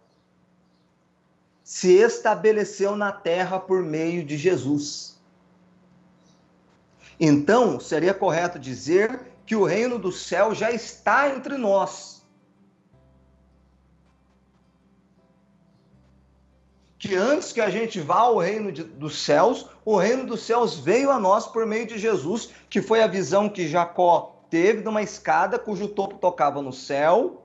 se 1.64 1.94
estabeleceu 1.94 2.94
na 2.94 3.10
terra 3.10 3.58
por 3.58 3.82
meio 3.82 4.24
de 4.24 4.36
Jesus. 4.36 5.16
Então, 7.18 7.78
seria 7.78 8.14
correto 8.14 8.58
dizer 8.58 9.20
que 9.46 9.56
o 9.56 9.64
reino 9.64 9.98
do 9.98 10.10
céu 10.10 10.54
já 10.54 10.70
está 10.70 11.28
entre 11.28 11.56
nós. 11.56 12.22
Que 16.98 17.16
antes 17.16 17.52
que 17.52 17.60
a 17.60 17.68
gente 17.68 18.00
vá 18.00 18.20
ao 18.20 18.38
reino 18.38 18.70
de, 18.70 18.84
dos 18.84 19.22
céus, 19.22 19.66
o 19.84 19.96
reino 19.96 20.24
dos 20.24 20.42
céus 20.42 20.78
veio 20.78 21.10
a 21.10 21.18
nós 21.18 21.46
por 21.46 21.66
meio 21.66 21.86
de 21.86 21.98
Jesus, 21.98 22.50
que 22.70 22.80
foi 22.80 23.02
a 23.02 23.08
visão 23.08 23.48
que 23.48 23.68
Jacó 23.68 24.44
teve 24.48 24.82
de 24.82 24.88
uma 24.88 25.02
escada 25.02 25.58
cujo 25.58 25.88
topo 25.88 26.18
tocava 26.18 26.62
no 26.62 26.72
céu, 26.72 27.44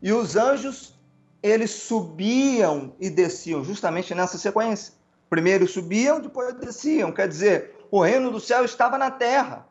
e 0.00 0.12
os 0.12 0.36
anjos 0.36 0.94
eles 1.42 1.70
subiam 1.70 2.94
e 3.00 3.10
desciam 3.10 3.64
justamente 3.64 4.14
nessa 4.14 4.38
sequência. 4.38 4.94
Primeiro 5.28 5.66
subiam, 5.66 6.20
depois 6.20 6.54
desciam. 6.54 7.12
Quer 7.12 7.28
dizer, 7.28 7.75
o 7.90 8.02
reino 8.02 8.30
do 8.30 8.40
céu 8.40 8.64
estava 8.64 8.98
na 8.98 9.10
terra. 9.10 9.66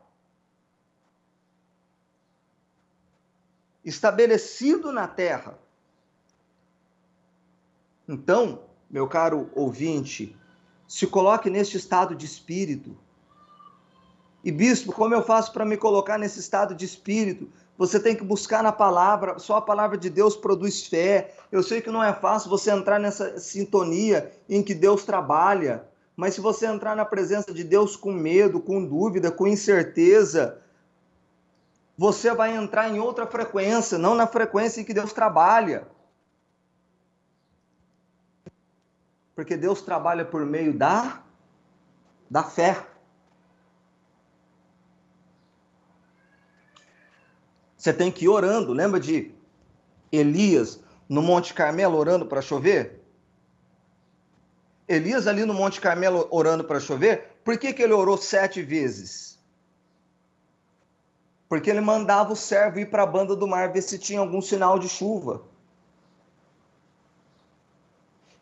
Estabelecido 3.83 4.91
na 4.91 5.07
terra. 5.07 5.57
Então, 8.07 8.63
meu 8.89 9.07
caro 9.07 9.49
ouvinte, 9.53 10.35
se 10.87 11.07
coloque 11.07 11.49
neste 11.49 11.77
estado 11.77 12.15
de 12.15 12.25
espírito 12.25 12.97
e 14.45 14.51
bispo, 14.51 14.91
como 14.91 15.15
eu 15.15 15.23
faço 15.23 15.51
para 15.51 15.65
me 15.65 15.75
colocar 15.75 16.19
nesse 16.19 16.39
estado 16.39 16.75
de 16.75 16.85
espírito? 16.85 17.49
Você 17.79 17.99
tem 17.99 18.15
que 18.15 18.23
buscar 18.23 18.61
na 18.61 18.71
palavra, 18.71 19.39
só 19.39 19.55
a 19.57 19.61
palavra 19.61 19.97
de 19.97 20.07
Deus 20.07 20.35
produz 20.35 20.85
fé. 20.85 21.35
Eu 21.51 21.63
sei 21.63 21.81
que 21.81 21.89
não 21.89 22.03
é 22.03 22.13
fácil 22.13 22.51
você 22.51 22.69
entrar 22.69 22.99
nessa 22.99 23.39
sintonia 23.39 24.31
em 24.47 24.61
que 24.61 24.75
Deus 24.75 25.03
trabalha, 25.03 25.83
mas 26.15 26.33
se 26.33 26.41
você 26.41 26.65
entrar 26.65 26.95
na 26.95 27.03
presença 27.03 27.53
de 27.53 27.63
Deus 27.63 27.95
com 27.95 28.11
medo, 28.11 28.61
com 28.61 28.85
dúvida, 28.85 29.31
com 29.31 29.45
incerteza, 29.45 30.61
você 31.97 32.33
vai 32.33 32.55
entrar 32.55 32.89
em 32.89 32.99
outra 32.99 33.27
frequência, 33.27 33.97
não 33.97 34.15
na 34.15 34.25
frequência 34.25 34.81
em 34.81 34.85
que 34.85 34.93
Deus 34.93 35.11
trabalha. 35.11 35.87
Porque 39.35 39.57
Deus 39.57 39.81
trabalha 39.81 40.23
por 40.23 40.45
meio 40.45 40.73
da 40.73 41.21
da 42.29 42.43
fé. 42.43 42.85
Você 47.77 47.93
tem 47.93 48.11
que 48.11 48.25
ir 48.25 48.29
orando. 48.29 48.73
Lembra 48.73 48.99
de 48.99 49.31
Elias 50.11 50.79
no 51.07 51.21
Monte 51.21 51.53
Carmelo 51.53 51.97
orando 51.97 52.25
para 52.25 52.41
chover? 52.41 53.04
Elias 54.87 55.25
ali 55.27 55.45
no 55.45 55.53
Monte 55.53 55.81
Carmelo 55.81 56.27
orando 56.29 56.63
para 56.63 56.79
chover, 56.79 57.39
por 57.43 57.57
que, 57.57 57.73
que 57.73 57.81
ele 57.81 57.93
orou 57.93 58.17
sete 58.17 58.61
vezes? 58.61 59.39
Porque 61.49 61.69
ele 61.69 61.81
mandava 61.81 62.33
o 62.33 62.35
servo 62.35 62.79
ir 62.79 62.89
para 62.89 63.03
a 63.03 63.07
banda 63.07 63.35
do 63.35 63.47
mar 63.47 63.71
ver 63.71 63.81
se 63.81 63.97
tinha 63.97 64.19
algum 64.19 64.41
sinal 64.41 64.77
de 64.77 64.87
chuva. 64.87 65.43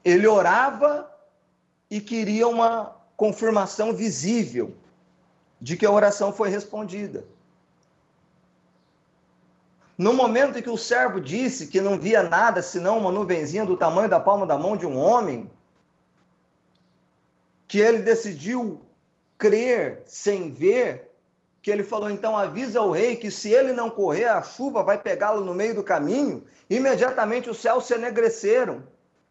Ele 0.04 0.28
orava 0.28 1.10
e 1.90 2.02
queria 2.02 2.48
uma 2.48 2.96
confirmação 3.16 3.94
visível 3.94 4.76
de 5.62 5.78
que 5.78 5.86
a 5.86 5.92
oração 5.92 6.34
foi 6.34 6.50
respondida. 6.50 7.26
No 9.98 10.12
momento 10.12 10.58
em 10.58 10.62
que 10.62 10.70
o 10.70 10.78
servo 10.78 11.22
disse 11.22 11.68
que 11.68 11.80
não 11.80 12.00
via 12.00 12.24
nada 12.24 12.62
senão 12.62 12.98
uma 12.98 13.12
nuvenzinha 13.12 13.66
do 13.66 13.78
tamanho 13.78 14.10
da 14.10 14.20
palma 14.20 14.46
da 14.46 14.58
mão 14.58 14.76
de 14.76 14.86
um 14.86 14.98
homem, 14.98 15.50
que 17.68 17.80
ele 17.80 18.00
decidiu 18.00 18.82
crer 19.38 20.04
sem 20.06 20.52
ver, 20.52 21.12
que 21.62 21.72
ele 21.72 21.84
falou: 21.84 22.10
então 22.10 22.38
avisa 22.38 22.80
ao 22.80 22.92
rei 22.92 23.16
que 23.16 23.32
se 23.32 23.50
ele 23.50 23.74
não 23.74 23.90
correr, 23.90 24.26
a 24.26 24.42
chuva 24.42 24.84
vai 24.84 24.98
pegá-lo 24.98 25.44
no 25.44 25.54
meio 25.54 25.76
do 25.76 25.84
caminho. 25.84 26.44
Imediatamente 26.70 27.50
os 27.50 27.58
céus 27.60 27.86
se 27.86 27.94
enegreceram 27.94 28.84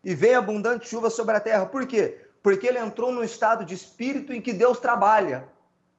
e 0.04 0.14
veio 0.14 0.38
abundante 0.38 0.88
chuva 0.88 1.10
sobre 1.10 1.36
a 1.36 1.40
terra. 1.40 1.66
Por 1.66 1.86
quê? 1.86 2.18
Porque 2.42 2.66
ele 2.66 2.78
entrou 2.78 3.12
no 3.12 3.22
estado 3.22 3.64
de 3.64 3.74
espírito 3.74 4.32
em 4.32 4.40
que 4.40 4.52
Deus 4.52 4.80
trabalha, 4.80 5.48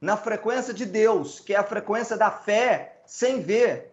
na 0.01 0.17
frequência 0.17 0.73
de 0.73 0.85
Deus, 0.85 1.39
que 1.39 1.53
é 1.53 1.57
a 1.57 1.63
frequência 1.63 2.17
da 2.17 2.29
fé 2.29 3.01
sem 3.05 3.41
ver. 3.41 3.91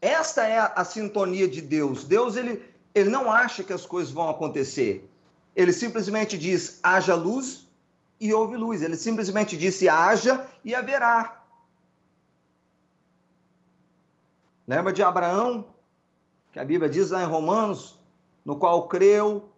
Esta 0.00 0.46
é 0.46 0.58
a, 0.58 0.66
a 0.66 0.84
sintonia 0.84 1.48
de 1.48 1.60
Deus. 1.60 2.04
Deus 2.04 2.36
ele, 2.36 2.62
ele 2.94 3.10
não 3.10 3.30
acha 3.30 3.64
que 3.64 3.72
as 3.72 3.84
coisas 3.84 4.12
vão 4.12 4.28
acontecer. 4.28 5.08
Ele 5.54 5.72
simplesmente 5.72 6.38
diz: 6.38 6.78
haja 6.82 7.14
luz 7.14 7.68
e 8.20 8.32
houve 8.32 8.56
luz. 8.56 8.82
Ele 8.82 8.96
simplesmente 8.96 9.56
disse: 9.56 9.88
haja 9.88 10.46
e 10.64 10.74
haverá. 10.74 11.42
Lembra 14.66 14.92
de 14.92 15.02
Abraão? 15.02 15.66
Que 16.52 16.58
a 16.58 16.64
Bíblia 16.64 16.88
diz 16.88 17.10
lá 17.10 17.22
em 17.22 17.26
Romanos: 17.26 17.98
no 18.44 18.56
qual 18.56 18.88
creu, 18.88 19.48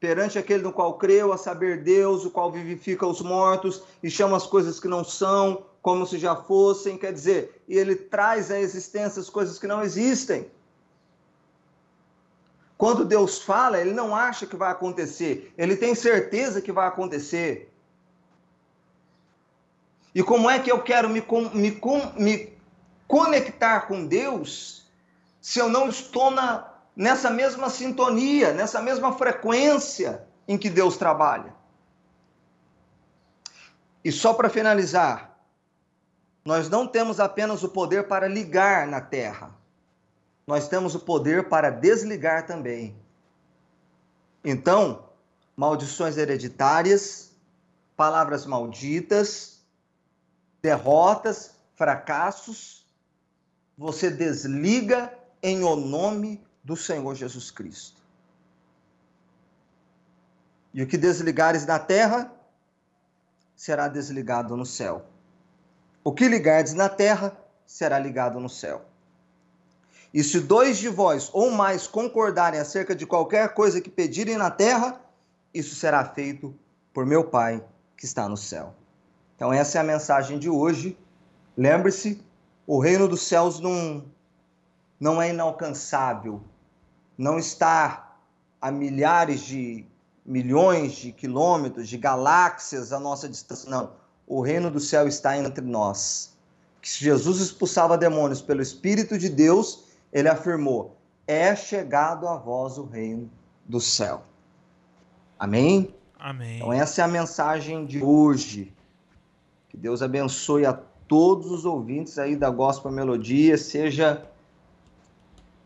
perante 0.00 0.38
aquele 0.38 0.62
no 0.62 0.72
qual 0.72 0.98
creu, 0.98 1.32
a 1.32 1.38
saber 1.38 1.82
Deus, 1.82 2.24
o 2.24 2.30
qual 2.30 2.50
vivifica 2.50 3.06
os 3.06 3.20
mortos 3.20 3.82
e 4.02 4.10
chama 4.10 4.36
as 4.36 4.46
coisas 4.46 4.78
que 4.78 4.88
não 4.88 5.04
são 5.04 5.64
como 5.80 6.06
se 6.06 6.18
já 6.18 6.36
fossem, 6.36 6.98
quer 6.98 7.12
dizer, 7.12 7.62
e 7.68 7.78
ele 7.78 7.94
traz 7.94 8.50
à 8.50 8.60
existência 8.60 9.20
as 9.20 9.30
coisas 9.30 9.58
que 9.58 9.66
não 9.66 9.82
existem. 9.82 10.50
Quando 12.78 13.04
Deus 13.04 13.42
fala, 13.42 13.80
ele 13.80 13.92
não 13.92 14.14
acha 14.14 14.46
que 14.46 14.54
vai 14.54 14.70
acontecer, 14.70 15.52
ele 15.58 15.76
tem 15.76 15.96
certeza 15.96 16.62
que 16.62 16.70
vai 16.70 16.86
acontecer. 16.86 17.74
E 20.14 20.22
como 20.22 20.48
é 20.48 20.60
que 20.60 20.70
eu 20.70 20.80
quero 20.80 21.08
me, 21.08 21.20
me, 21.52 21.80
me 22.16 22.58
conectar 23.08 23.80
com 23.88 24.06
Deus 24.06 24.86
se 25.40 25.58
eu 25.58 25.68
não 25.68 25.88
estou 25.88 26.30
na, 26.30 26.72
nessa 26.94 27.30
mesma 27.30 27.68
sintonia, 27.68 28.52
nessa 28.52 28.80
mesma 28.80 29.12
frequência 29.12 30.24
em 30.46 30.56
que 30.56 30.70
Deus 30.70 30.96
trabalha? 30.96 31.52
E 34.04 34.12
só 34.12 34.32
para 34.32 34.48
finalizar, 34.48 35.36
nós 36.44 36.70
não 36.70 36.86
temos 36.86 37.18
apenas 37.18 37.64
o 37.64 37.68
poder 37.68 38.06
para 38.06 38.28
ligar 38.28 38.86
na 38.86 39.00
terra, 39.00 39.57
nós 40.48 40.66
temos 40.66 40.94
o 40.94 41.00
poder 41.00 41.50
para 41.50 41.68
desligar 41.68 42.46
também. 42.46 42.96
Então, 44.42 45.10
maldições 45.54 46.16
hereditárias, 46.16 47.32
palavras 47.94 48.46
malditas, 48.46 49.60
derrotas, 50.62 51.54
fracassos, 51.76 52.86
você 53.76 54.10
desliga 54.10 55.12
em 55.42 55.62
o 55.62 55.76
nome 55.76 56.42
do 56.64 56.74
Senhor 56.74 57.14
Jesus 57.14 57.50
Cristo. 57.50 58.00
E 60.72 60.82
o 60.82 60.86
que 60.86 60.96
desligares 60.96 61.66
na 61.66 61.78
terra 61.78 62.32
será 63.54 63.86
desligado 63.86 64.56
no 64.56 64.64
céu. 64.64 65.04
O 66.02 66.10
que 66.10 66.26
ligardes 66.26 66.72
na 66.72 66.88
terra 66.88 67.36
será 67.66 67.98
ligado 67.98 68.40
no 68.40 68.48
céu. 68.48 68.87
E 70.12 70.24
se 70.24 70.40
dois 70.40 70.78
de 70.78 70.88
vós 70.88 71.30
ou 71.32 71.50
mais 71.50 71.86
concordarem 71.86 72.58
acerca 72.58 72.94
de 72.94 73.06
qualquer 73.06 73.52
coisa 73.54 73.80
que 73.80 73.90
pedirem 73.90 74.36
na 74.36 74.50
terra, 74.50 75.00
isso 75.52 75.74
será 75.74 76.04
feito 76.04 76.54
por 76.92 77.04
meu 77.04 77.24
Pai 77.24 77.62
que 77.96 78.04
está 78.04 78.28
no 78.28 78.36
céu. 78.36 78.74
Então, 79.36 79.52
essa 79.52 79.78
é 79.78 79.80
a 79.80 79.84
mensagem 79.84 80.38
de 80.38 80.48
hoje. 80.48 80.96
Lembre-se: 81.56 82.22
o 82.66 82.78
reino 82.78 83.06
dos 83.06 83.22
céus 83.22 83.60
não, 83.60 84.04
não 84.98 85.20
é 85.20 85.30
inalcançável, 85.30 86.40
não 87.16 87.38
está 87.38 88.16
a 88.60 88.70
milhares 88.70 89.40
de 89.40 89.86
milhões 90.24 90.92
de 90.92 91.12
quilômetros, 91.12 91.88
de 91.88 91.96
galáxias 91.96 92.92
à 92.92 93.00
nossa 93.00 93.28
distância. 93.28 93.70
Não. 93.70 93.92
O 94.26 94.42
reino 94.42 94.70
do 94.70 94.78
céu 94.78 95.08
está 95.08 95.38
entre 95.38 95.64
nós. 95.64 96.36
Que 96.82 96.90
Jesus 96.90 97.40
expulsava 97.40 97.96
demônios 97.96 98.42
pelo 98.42 98.60
Espírito 98.60 99.16
de 99.16 99.28
Deus, 99.28 99.84
ele 100.12 100.28
afirmou: 100.28 100.96
É 101.26 101.54
chegado 101.54 102.26
a 102.26 102.36
vós 102.36 102.78
o 102.78 102.84
reino 102.84 103.30
do 103.64 103.80
céu. 103.80 104.22
Amém? 105.38 105.94
Amém. 106.18 106.56
Então, 106.56 106.72
essa 106.72 107.02
é 107.02 107.04
a 107.04 107.08
mensagem 107.08 107.86
de 107.86 108.02
hoje. 108.02 108.74
Que 109.68 109.76
Deus 109.76 110.02
abençoe 110.02 110.66
a 110.66 110.72
todos 111.06 111.50
os 111.50 111.64
ouvintes 111.64 112.18
aí 112.18 112.34
da 112.34 112.50
Gospel 112.50 112.90
Melodia, 112.90 113.56
seja 113.56 114.26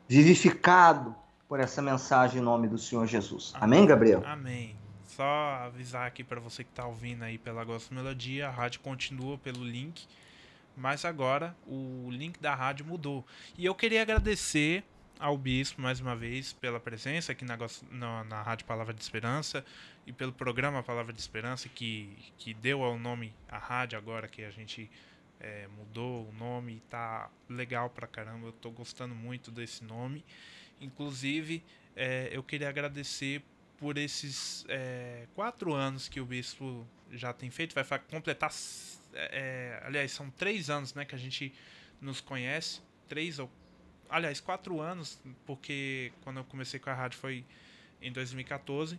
vivificado 0.09 1.15
por 1.49 1.61
essa 1.61 1.81
mensagem 1.81 2.41
em 2.41 2.45
nome 2.45 2.69
do 2.69 2.79
Senhor 2.79 3.07
Jesus. 3.07 3.53
Amém, 3.55 3.79
Amém 3.79 3.89
Gabriel? 3.89 4.23
Amém. 4.27 4.77
Só 5.07 5.25
avisar 5.25 6.07
aqui 6.07 6.25
para 6.25 6.41
você 6.41 6.65
que 6.65 6.71
está 6.71 6.87
ouvindo 6.87 7.23
aí 7.23 7.39
pela 7.39 7.65
Gospel 7.65 7.97
Melodia, 7.97 8.49
a 8.49 8.51
rádio 8.51 8.81
continua 8.81 9.37
pelo 9.39 9.63
link 9.63 10.07
mas 10.77 11.05
agora 11.05 11.57
o 11.67 12.09
link 12.11 12.39
da 12.41 12.55
rádio 12.55 12.85
mudou. 12.85 13.27
E 13.57 13.65
eu 13.65 13.75
queria 13.75 14.03
agradecer 14.03 14.85
ao 15.19 15.39
Bispo 15.39 15.81
mais 15.81 16.01
uma 16.01 16.17
vez 16.17 16.53
pela 16.53 16.81
presença 16.81 17.33
aqui 17.33 17.45
na, 17.45 17.57
na, 17.91 18.25
na 18.25 18.43
Rádio 18.43 18.67
Palavra 18.67 18.93
de 18.93 19.01
Esperança 19.01 19.65
e 20.07 20.13
pelo 20.13 20.33
programa 20.33 20.83
Palavra 20.83 21.13
de 21.13 21.21
Esperança 21.21 21.69
que, 21.69 22.17
que 22.37 22.53
deu 22.53 22.83
ao 22.83 22.99
nome 22.99 23.33
a 23.49 23.57
rádio 23.57 23.97
agora 23.97 24.27
que 24.27 24.43
a 24.43 24.51
gente 24.51 24.91
é, 25.39 25.69
mudou 25.77 26.29
o 26.29 26.33
nome 26.33 26.75
e 26.75 26.81
tá 26.89 27.31
legal 27.49 27.91
pra 27.91 28.07
caramba. 28.07 28.49
Eu 28.49 28.53
tô 28.53 28.71
gostando 28.71 29.15
muito 29.15 29.51
desse 29.51 29.85
nome. 29.85 30.25
Inclusive, 30.81 31.63
é, 31.95 32.29
eu 32.33 32.43
queria 32.43 32.69
agradecer 32.69 33.43
por 33.79 33.99
esses 33.99 34.65
é, 34.69 35.27
quatro 35.35 35.73
anos 35.73 36.09
que 36.09 36.21
o 36.21 36.25
Bispo 36.25 36.87
já 37.11 37.33
tem 37.33 37.51
feito, 37.51 37.75
vai 37.75 37.85
completar 38.11 38.51
é, 39.15 39.81
é, 39.83 39.87
aliás, 39.87 40.13
são 40.13 40.31
três 40.31 40.71
anos 40.71 40.95
né, 40.95 41.05
que 41.05 41.15
a 41.15 41.19
gente 41.19 41.53
nos 42.01 42.21
conhece. 42.21 42.81
Três 43.09 43.39
ou. 43.39 43.51
Aliás, 44.09 44.41
quatro 44.41 44.81
anos, 44.81 45.19
porque 45.47 46.13
quando 46.23 46.39
eu 46.39 46.45
comecei 46.45 46.79
com 46.79 46.91
a 46.91 46.95
rádio 46.95 47.19
foi 47.19 47.45
em 48.01 48.13
2014. 48.13 48.99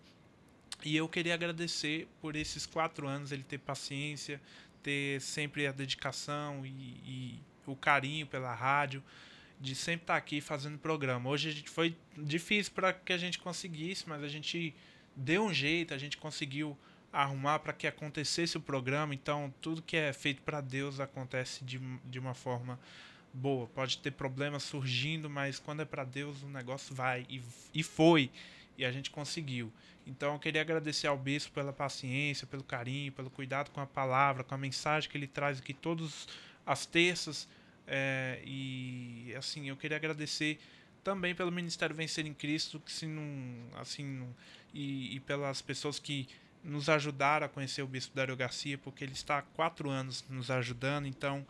E 0.84 0.96
eu 0.98 1.08
queria 1.08 1.34
agradecer 1.34 2.08
por 2.20 2.36
esses 2.36 2.66
quatro 2.66 3.08
anos, 3.08 3.32
ele 3.32 3.44
ter 3.44 3.60
paciência, 3.60 4.42
ter 4.82 5.22
sempre 5.22 5.68
a 5.68 5.72
dedicação 5.72 6.66
e, 6.66 6.70
e 6.70 7.40
o 7.66 7.76
carinho 7.76 8.26
pela 8.26 8.54
rádio, 8.54 9.04
de 9.60 9.76
sempre 9.76 10.04
estar 10.04 10.18
aqui 10.18 10.42
fazendo 10.42 10.78
programa. 10.78 11.30
Hoje 11.30 11.64
foi 11.68 11.96
difícil 12.18 12.74
para 12.74 12.92
que 12.92 13.14
a 13.14 13.18
gente 13.18 13.40
conseguisse, 13.40 14.10
mas 14.10 14.24
a 14.24 14.28
gente 14.28 14.76
deu 15.16 15.46
um 15.46 15.54
jeito, 15.54 15.94
a 15.94 15.98
gente 15.98 16.18
conseguiu 16.18 16.78
arrumar 17.14 17.60
para 17.60 17.72
que 17.72 17.86
acontecesse 17.86 18.58
o 18.58 18.62
programa. 18.62 19.14
Então, 19.14 19.54
tudo 19.62 19.82
que 19.82 19.96
é 19.96 20.12
feito 20.12 20.42
para 20.42 20.60
Deus 20.60 21.00
acontece 21.00 21.64
de, 21.64 21.80
de 22.04 22.18
uma 22.18 22.34
forma 22.34 22.80
boa. 23.32 23.68
Pode 23.68 24.00
ter 24.00 24.12
problemas 24.12 24.64
surgindo, 24.64 25.30
mas 25.30 25.60
quando 25.60 25.84
é 25.84 25.86
para 25.86 26.04
Deus, 26.04 26.42
o 26.42 26.48
negócio 26.48 26.94
vai. 26.96 27.26
E, 27.30 27.42
e 27.74 27.84
foi. 27.84 28.32
E 28.76 28.84
a 28.84 28.92
gente 28.92 29.12
conseguiu. 29.12 29.72
Então, 30.08 30.34
eu 30.34 30.40
queria 30.40 30.62
agradecer 30.62 31.06
ao 31.06 31.18
bispo 31.18 31.54
pela 31.54 31.72
paciência, 31.72 32.48
pelo 32.48 32.64
carinho, 32.64 33.12
pelo 33.12 33.30
cuidado 33.30 33.70
com 33.70 33.80
a 33.80 33.86
palavra, 33.86 34.44
com 34.44 34.56
a 34.56 34.58
mensagem 34.58 35.10
que 35.10 35.16
ele 35.16 35.28
traz 35.28 35.60
aqui 35.60 35.74
todas 35.74 36.28
as 36.66 36.86
terças. 36.88 37.48
É, 37.86 38.42
e 38.44 39.34
assim, 39.38 39.70
eu 39.70 39.78
queria 39.78 39.98
agradecer 39.98 40.60
também 41.04 41.36
pelo 41.36 41.52
Ministério 41.52 41.96
Vencer 41.96 42.26
em 42.26 42.34
Cristo, 42.34 42.80
que 42.80 42.92
se 42.92 43.06
não, 43.06 43.24
assim, 43.78 44.04
não, 44.06 44.36
e, 44.74 45.16
e 45.16 45.20
pelas 45.20 45.62
pessoas 45.62 46.00
que 46.00 46.28
nos 46.64 46.88
ajudar 46.90 47.44
a 47.44 47.50
conhecer 47.50 47.82
o 47.82 47.88
Bispo 47.88 48.16
Dário 48.16 48.36
Garcia, 48.36 48.78
porque 48.78 49.04
ele 49.04 49.14
está 49.14 49.40
há 49.40 49.42
quatro 49.42 49.90
anos 49.90 50.24
nos 50.30 50.50
ajudando, 50.50 51.08
então 51.08 51.46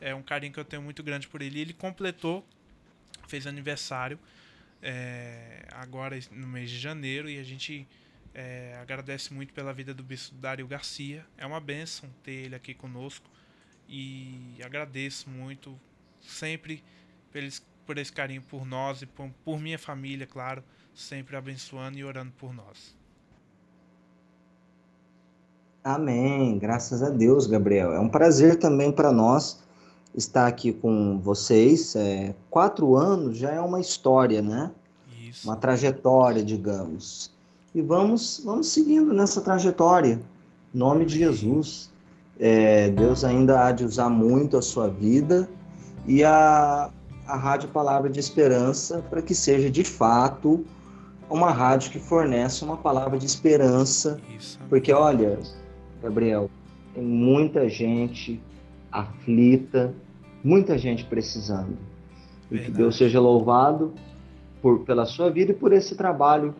é 0.00 0.14
um 0.14 0.22
carinho 0.22 0.52
que 0.52 0.60
eu 0.60 0.64
tenho 0.64 0.82
muito 0.82 1.02
grande 1.02 1.26
por 1.26 1.40
ele. 1.40 1.60
Ele 1.60 1.72
completou, 1.72 2.46
fez 3.26 3.46
aniversário 3.46 4.18
é, 4.82 5.66
agora 5.72 6.18
no 6.30 6.46
mês 6.46 6.70
de 6.70 6.78
janeiro 6.78 7.28
e 7.28 7.38
a 7.38 7.42
gente 7.42 7.86
é, 8.34 8.78
agradece 8.80 9.32
muito 9.32 9.52
pela 9.52 9.72
vida 9.72 9.94
do 9.94 10.02
Bispo 10.02 10.34
Dário 10.36 10.66
Garcia. 10.66 11.24
É 11.36 11.46
uma 11.46 11.60
benção 11.60 12.08
ter 12.22 12.32
ele 12.32 12.54
aqui 12.54 12.74
conosco 12.74 13.28
e 13.88 14.58
agradeço 14.62 15.30
muito 15.30 15.78
sempre 16.20 16.84
por, 17.30 17.38
eles, 17.38 17.66
por 17.86 17.98
esse 17.98 18.12
carinho 18.12 18.42
por 18.42 18.66
nós 18.66 19.02
e 19.02 19.06
por, 19.06 19.30
por 19.44 19.58
minha 19.58 19.78
família, 19.78 20.26
claro, 20.26 20.62
sempre 20.94 21.36
abençoando 21.36 21.98
e 21.98 22.04
orando 22.04 22.32
por 22.32 22.52
nós. 22.52 22.97
Amém. 25.88 26.58
Graças 26.58 27.02
a 27.02 27.08
Deus, 27.08 27.46
Gabriel. 27.46 27.94
É 27.94 27.98
um 27.98 28.10
prazer 28.10 28.58
também 28.58 28.92
para 28.92 29.10
nós 29.10 29.58
estar 30.14 30.46
aqui 30.46 30.70
com 30.70 31.18
vocês. 31.18 31.96
É, 31.96 32.34
quatro 32.50 32.94
anos 32.94 33.38
já 33.38 33.52
é 33.52 33.60
uma 33.62 33.80
história, 33.80 34.42
né? 34.42 34.70
Isso. 35.26 35.48
Uma 35.48 35.56
trajetória, 35.56 36.44
digamos. 36.44 37.32
E 37.74 37.80
vamos, 37.80 38.42
vamos 38.44 38.68
seguindo 38.68 39.14
nessa 39.14 39.40
trajetória. 39.40 40.20
Em 40.74 40.78
nome 40.78 41.06
de 41.06 41.18
Jesus. 41.20 41.90
É, 42.38 42.90
Deus 42.90 43.24
ainda 43.24 43.64
há 43.64 43.72
de 43.72 43.86
usar 43.86 44.10
muito 44.10 44.58
a 44.58 44.62
sua 44.62 44.88
vida 44.88 45.48
e 46.06 46.22
a, 46.22 46.90
a 47.26 47.34
Rádio 47.34 47.70
Palavra 47.70 48.10
de 48.10 48.20
Esperança 48.20 49.02
para 49.08 49.22
que 49.22 49.34
seja 49.34 49.70
de 49.70 49.84
fato 49.84 50.66
uma 51.30 51.50
rádio 51.50 51.90
que 51.92 51.98
fornece 51.98 52.62
uma 52.62 52.76
palavra 52.76 53.18
de 53.18 53.24
esperança. 53.24 54.20
Isso. 54.36 54.58
Porque, 54.68 54.92
olha, 54.92 55.38
Gabriel, 56.02 56.50
tem 56.94 57.02
muita 57.02 57.68
gente 57.68 58.40
aflita, 58.90 59.94
muita 60.42 60.78
gente 60.78 61.04
precisando. 61.04 61.76
E 62.50 62.58
que 62.58 62.70
Deus 62.70 62.96
seja 62.96 63.20
louvado 63.20 63.92
por, 64.62 64.80
pela 64.84 65.04
sua 65.04 65.30
vida 65.30 65.52
e 65.52 65.54
por 65.54 65.72
esse 65.72 65.94
trabalho 65.94 66.54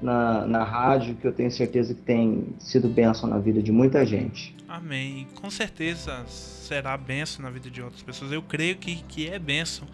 na, 0.00 0.46
na 0.46 0.64
rádio, 0.64 1.14
que 1.14 1.26
eu 1.26 1.32
tenho 1.32 1.50
certeza 1.50 1.94
que 1.94 2.02
tem 2.02 2.54
sido 2.58 2.88
bênção 2.88 3.28
na 3.28 3.38
vida 3.38 3.62
de 3.62 3.72
muita 3.72 4.04
gente. 4.04 4.54
Amém. 4.68 5.26
Com 5.40 5.50
certeza 5.50 6.24
será 6.26 6.96
bênção 6.96 7.42
na 7.42 7.50
vida 7.50 7.70
de 7.70 7.82
outras 7.82 8.02
pessoas. 8.02 8.32
Eu 8.32 8.42
creio 8.42 8.76
que, 8.76 8.96
que 9.04 9.28
é 9.28 9.38
bênção, 9.38 9.86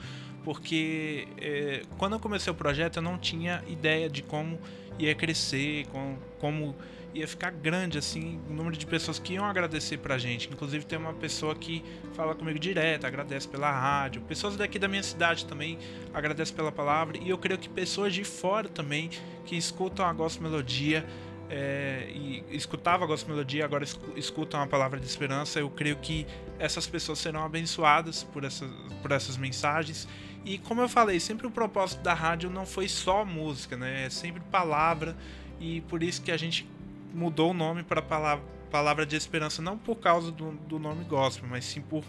porque 0.45 1.29
é, 1.41 1.83
quando 1.99 2.15
eu 2.15 2.21
comecei 2.21 2.51
o 2.53 2.55
projeto 2.55 2.97
eu 2.97 3.03
não 3.03 3.19
tinha 3.19 3.63
ideia 3.69 4.09
de 4.09 4.23
como 4.23 4.59
ia 4.99 5.15
crescer, 5.15 5.87
com, 5.89 6.17
como 6.39 6.75
ia 7.15 7.29
ficar 7.29 7.51
grande, 7.51 7.99
assim, 7.99 8.41
o 8.49 8.53
número 8.53 8.77
de 8.77 8.87
pessoas 8.87 9.19
que 9.19 9.35
iam 9.35 9.45
agradecer 9.45 9.99
pra 9.99 10.17
gente. 10.19 10.49
Inclusive 10.51 10.85
tem 10.85 10.99
uma 10.99 11.13
pessoa 11.13 11.55
que 11.55 11.85
fala 12.15 12.35
comigo 12.35 12.59
direto, 12.59 13.07
agradece 13.07 13.47
pela 13.47 13.71
rádio. 13.71 14.23
Pessoas 14.23 14.57
daqui 14.57 14.79
da 14.79 14.89
minha 14.89 15.03
cidade 15.03 15.45
também 15.45 15.79
agradecem 16.13 16.55
pela 16.55 16.73
palavra. 16.73 17.19
E 17.19 17.29
eu 17.29 17.39
creio 17.39 17.59
que 17.59 17.69
pessoas 17.69 18.15
de 18.15 18.25
fora 18.25 18.69
também 18.69 19.11
que 19.45 19.57
escutam 19.57 20.07
a 20.07 20.13
Gospel 20.13 20.49
Melodia 20.49 21.05
é, 21.51 22.11
e 22.15 22.43
escutava 22.51 23.05
a 23.05 23.07
Gospel 23.07 23.35
Melodia, 23.35 23.63
agora 23.63 23.85
escutam 24.17 24.63
a 24.63 24.67
palavra 24.67 24.99
de 24.99 25.07
esperança. 25.07 25.59
Eu 25.59 25.69
creio 25.69 25.97
que 25.97 26.27
essas 26.59 26.87
pessoas 26.87 27.19
serão 27.19 27.45
abençoadas 27.45 28.23
por 28.23 28.43
essas, 28.45 28.71
por 29.03 29.13
essas 29.13 29.37
mensagens. 29.37 30.09
E 30.47 30.57
como 30.59 30.81
eu 30.81 30.89
falei, 30.89 31.21
sempre 31.21 31.47
o 31.47 31.51
propósito 31.51 32.03
da 32.03 32.15
rádio 32.15 32.49
não 32.49 32.65
foi 32.65 32.89
só 32.89 33.23
música, 33.25 33.77
né? 33.77 34.07
É 34.07 34.11
sempre 34.11 34.41
palavra. 34.51 35.15
E 35.61 35.83
por 35.83 36.03
isso 36.03 36.23
que 36.23 36.33
a 36.33 36.37
gente 36.37 36.67
mudou 37.13 37.51
o 37.51 37.55
nome 37.55 37.83
para 37.83 38.01
palavra, 38.01 38.45
palavra 38.71 39.07
de 39.07 39.17
esperança, 39.17 39.61
não 39.61 39.77
por 39.77 39.97
causa 39.97 40.31
do, 40.31 40.53
do 40.53 40.79
nome 40.79 41.05
gospel, 41.05 41.49
mas 41.49 41.65
sim 41.65 41.81
por 41.81 42.05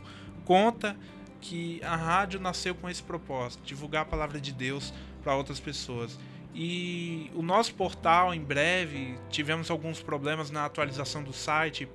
conta 0.46 0.96
que 1.42 1.84
a 1.84 1.96
rádio 1.96 2.40
nasceu 2.40 2.74
com 2.74 2.90
esse 2.90 3.04
propósito, 3.04 3.64
divulgar 3.66 4.04
a 4.04 4.06
palavra 4.06 4.40
de 4.40 4.54
Deus 4.54 4.94
para 5.22 5.36
outras 5.36 5.60
pessoas. 5.60 6.18
E 6.56 7.32
o 7.36 7.42
nosso 7.42 7.74
portal, 7.74 8.34
em 8.34 8.40
breve, 8.40 9.18
tivemos 9.30 9.70
alguns 9.70 10.02
problemas 10.02 10.52
na 10.52 10.66
atualização 10.66 11.24
do 11.24 11.34
site 11.34 11.90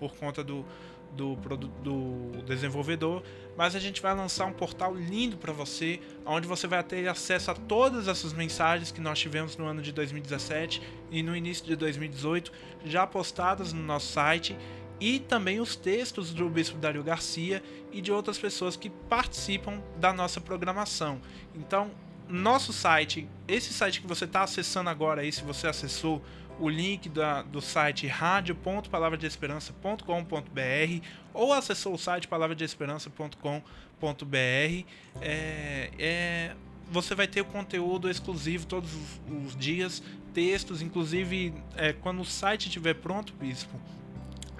por 0.00 0.16
conta 0.16 0.42
do, 0.42 0.64
do, 1.12 1.36
do 1.36 2.42
desenvolvedor, 2.44 3.22
mas 3.56 3.74
a 3.74 3.78
gente 3.78 4.00
vai 4.00 4.14
lançar 4.14 4.46
um 4.46 4.52
portal 4.52 4.94
lindo 4.94 5.36
para 5.36 5.52
você, 5.52 6.00
onde 6.24 6.46
você 6.46 6.66
vai 6.66 6.82
ter 6.82 7.08
acesso 7.08 7.50
a 7.50 7.54
todas 7.54 8.08
essas 8.08 8.32
mensagens 8.32 8.92
que 8.92 9.00
nós 9.00 9.18
tivemos 9.18 9.56
no 9.56 9.66
ano 9.66 9.82
de 9.82 9.92
2017 9.92 10.82
e 11.10 11.22
no 11.22 11.36
início 11.36 11.64
de 11.64 11.74
2018, 11.74 12.52
já 12.84 13.06
postadas 13.06 13.72
no 13.72 13.82
nosso 13.82 14.12
site, 14.12 14.56
e 15.00 15.20
também 15.20 15.60
os 15.60 15.76
textos 15.76 16.32
do 16.32 16.48
Bispo 16.48 16.76
Dario 16.78 17.02
Garcia 17.02 17.62
e 17.92 18.00
de 18.00 18.10
outras 18.10 18.38
pessoas 18.38 18.76
que 18.76 18.90
participam 18.90 19.80
da 19.96 20.12
nossa 20.12 20.40
programação. 20.40 21.20
Então, 21.54 21.90
nosso 22.28 22.72
site, 22.72 23.28
esse 23.46 23.72
site 23.72 24.00
que 24.00 24.06
você 24.06 24.24
está 24.24 24.42
acessando 24.42 24.90
agora 24.90 25.22
aí, 25.22 25.32
se 25.32 25.42
você 25.42 25.66
acessou 25.66 26.22
o 26.58 26.68
link 26.68 27.08
da, 27.08 27.42
do 27.42 27.60
site 27.60 28.06
radio.palavradeesperança.com.br 28.06 31.06
ou 31.32 31.52
acessou 31.52 31.94
o 31.94 31.98
site 31.98 32.28
palavradeesperança.com.br. 32.28 34.84
É, 35.20 35.90
é, 35.98 36.54
você 36.90 37.14
vai 37.14 37.26
ter 37.26 37.42
o 37.42 37.44
conteúdo 37.44 38.10
exclusivo 38.10 38.66
todos 38.66 38.94
os, 38.94 39.20
os 39.46 39.54
dias, 39.56 40.02
textos, 40.34 40.82
inclusive 40.82 41.54
é, 41.76 41.92
quando 41.92 42.20
o 42.20 42.24
site 42.24 42.66
estiver 42.66 42.94
pronto, 42.94 43.32
Bispo, 43.34 43.78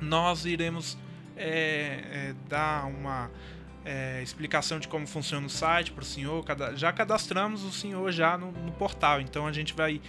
nós 0.00 0.44
iremos 0.44 0.96
é, 1.36 2.04
é, 2.10 2.34
dar 2.48 2.86
uma 2.86 3.30
é, 3.84 4.22
explicação 4.22 4.78
de 4.78 4.88
como 4.88 5.06
funciona 5.06 5.46
o 5.46 5.50
site 5.50 5.92
para 5.92 6.02
o 6.02 6.06
senhor. 6.06 6.44
Já 6.74 6.92
cadastramos 6.92 7.64
o 7.64 7.72
senhor 7.72 8.10
já 8.12 8.36
no, 8.36 8.52
no 8.52 8.72
portal, 8.72 9.20
então 9.20 9.46
a 9.46 9.52
gente 9.52 9.74
vai 9.74 10.00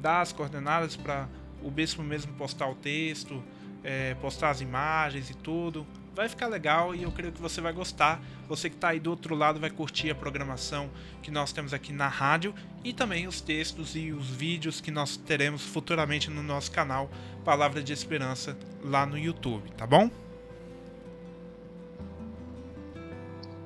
dar 0.00 0.20
as 0.20 0.32
coordenadas 0.32 0.96
para 0.96 1.28
o 1.62 1.70
bispo 1.70 2.02
mesmo 2.02 2.32
postar 2.34 2.68
o 2.68 2.74
texto, 2.74 3.42
é, 3.84 4.14
postar 4.14 4.50
as 4.50 4.60
imagens 4.60 5.30
e 5.30 5.34
tudo. 5.34 5.86
Vai 6.14 6.28
ficar 6.28 6.46
legal 6.46 6.94
e 6.94 7.04
eu 7.04 7.10
creio 7.10 7.32
que 7.32 7.40
você 7.40 7.60
vai 7.60 7.72
gostar. 7.72 8.20
Você 8.46 8.68
que 8.68 8.76
está 8.76 8.88
aí 8.88 9.00
do 9.00 9.10
outro 9.10 9.34
lado 9.34 9.58
vai 9.58 9.70
curtir 9.70 10.10
a 10.10 10.14
programação 10.14 10.90
que 11.22 11.30
nós 11.30 11.52
temos 11.52 11.72
aqui 11.72 11.92
na 11.92 12.08
rádio 12.08 12.54
e 12.84 12.92
também 12.92 13.26
os 13.26 13.40
textos 13.40 13.96
e 13.96 14.12
os 14.12 14.28
vídeos 14.28 14.80
que 14.80 14.90
nós 14.90 15.16
teremos 15.16 15.62
futuramente 15.62 16.28
no 16.28 16.42
nosso 16.42 16.70
canal 16.70 17.10
Palavra 17.44 17.82
de 17.82 17.92
Esperança 17.92 18.56
lá 18.84 19.06
no 19.06 19.16
YouTube, 19.16 19.70
tá 19.76 19.86
bom? 19.86 20.10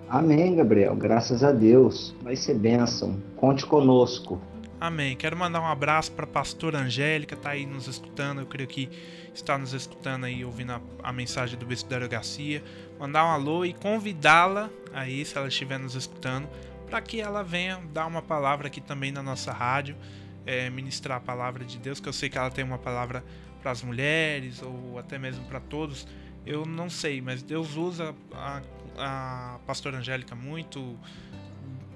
Amém, 0.08 0.54
Gabriel. 0.54 0.94
Graças 0.94 1.42
a 1.42 1.50
Deus. 1.50 2.14
Vai 2.22 2.36
ser 2.36 2.54
bênção. 2.54 3.16
Conte 3.36 3.66
conosco. 3.66 4.40
Amém. 4.78 5.16
Quero 5.16 5.34
mandar 5.34 5.60
um 5.62 5.66
abraço 5.66 6.12
para 6.12 6.24
a 6.24 6.28
pastora 6.28 6.78
Angélica, 6.78 7.34
tá 7.34 7.50
aí 7.50 7.64
nos 7.64 7.86
escutando. 7.86 8.40
Eu 8.40 8.46
creio 8.46 8.68
que 8.68 8.90
está 9.32 9.56
nos 9.56 9.72
escutando 9.72 10.24
aí, 10.24 10.44
ouvindo 10.44 10.72
a, 10.72 10.80
a 11.02 11.12
mensagem 11.14 11.58
do 11.58 11.64
Bispo 11.64 11.88
Dário 11.88 12.06
Garcia. 12.06 12.62
Mandar 12.98 13.24
um 13.24 13.30
alô 13.30 13.64
e 13.64 13.72
convidá-la 13.72 14.68
aí, 14.92 15.24
se 15.24 15.36
ela 15.36 15.48
estiver 15.48 15.78
nos 15.78 15.94
escutando, 15.94 16.46
para 16.90 17.00
que 17.00 17.22
ela 17.22 17.42
venha 17.42 17.80
dar 17.90 18.06
uma 18.06 18.20
palavra 18.20 18.66
aqui 18.66 18.82
também 18.82 19.10
na 19.10 19.22
nossa 19.22 19.50
rádio, 19.50 19.96
é, 20.44 20.68
ministrar 20.68 21.16
a 21.16 21.20
palavra 21.20 21.64
de 21.64 21.78
Deus, 21.78 21.98
que 21.98 22.08
eu 22.08 22.12
sei 22.12 22.28
que 22.28 22.36
ela 22.36 22.50
tem 22.50 22.62
uma 22.62 22.78
palavra 22.78 23.24
para 23.62 23.70
as 23.70 23.82
mulheres 23.82 24.60
ou 24.62 24.98
até 24.98 25.18
mesmo 25.18 25.46
para 25.46 25.58
todos. 25.58 26.06
Eu 26.44 26.66
não 26.66 26.90
sei, 26.90 27.22
mas 27.22 27.42
Deus 27.42 27.76
usa 27.76 28.14
a, 28.30 28.62
a 28.98 29.58
pastora 29.66 29.96
Angélica 29.96 30.34
muito 30.34 30.98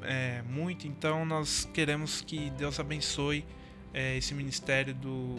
é, 0.03 0.43
muito, 0.43 0.87
então 0.87 1.25
nós 1.25 1.69
queremos 1.73 2.21
que 2.21 2.51
Deus 2.51 2.79
abençoe 2.81 3.45
é, 3.93 4.17
esse 4.17 4.35
ministério 4.35 4.95
do, 4.95 5.37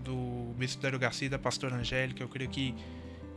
do 0.00 0.54
Bispo 0.56 0.98
Garcia 0.98 1.26
e 1.26 1.28
da 1.28 1.38
Pastora 1.38 1.76
Angélica. 1.76 2.22
Eu 2.22 2.28
creio 2.28 2.50
que 2.50 2.74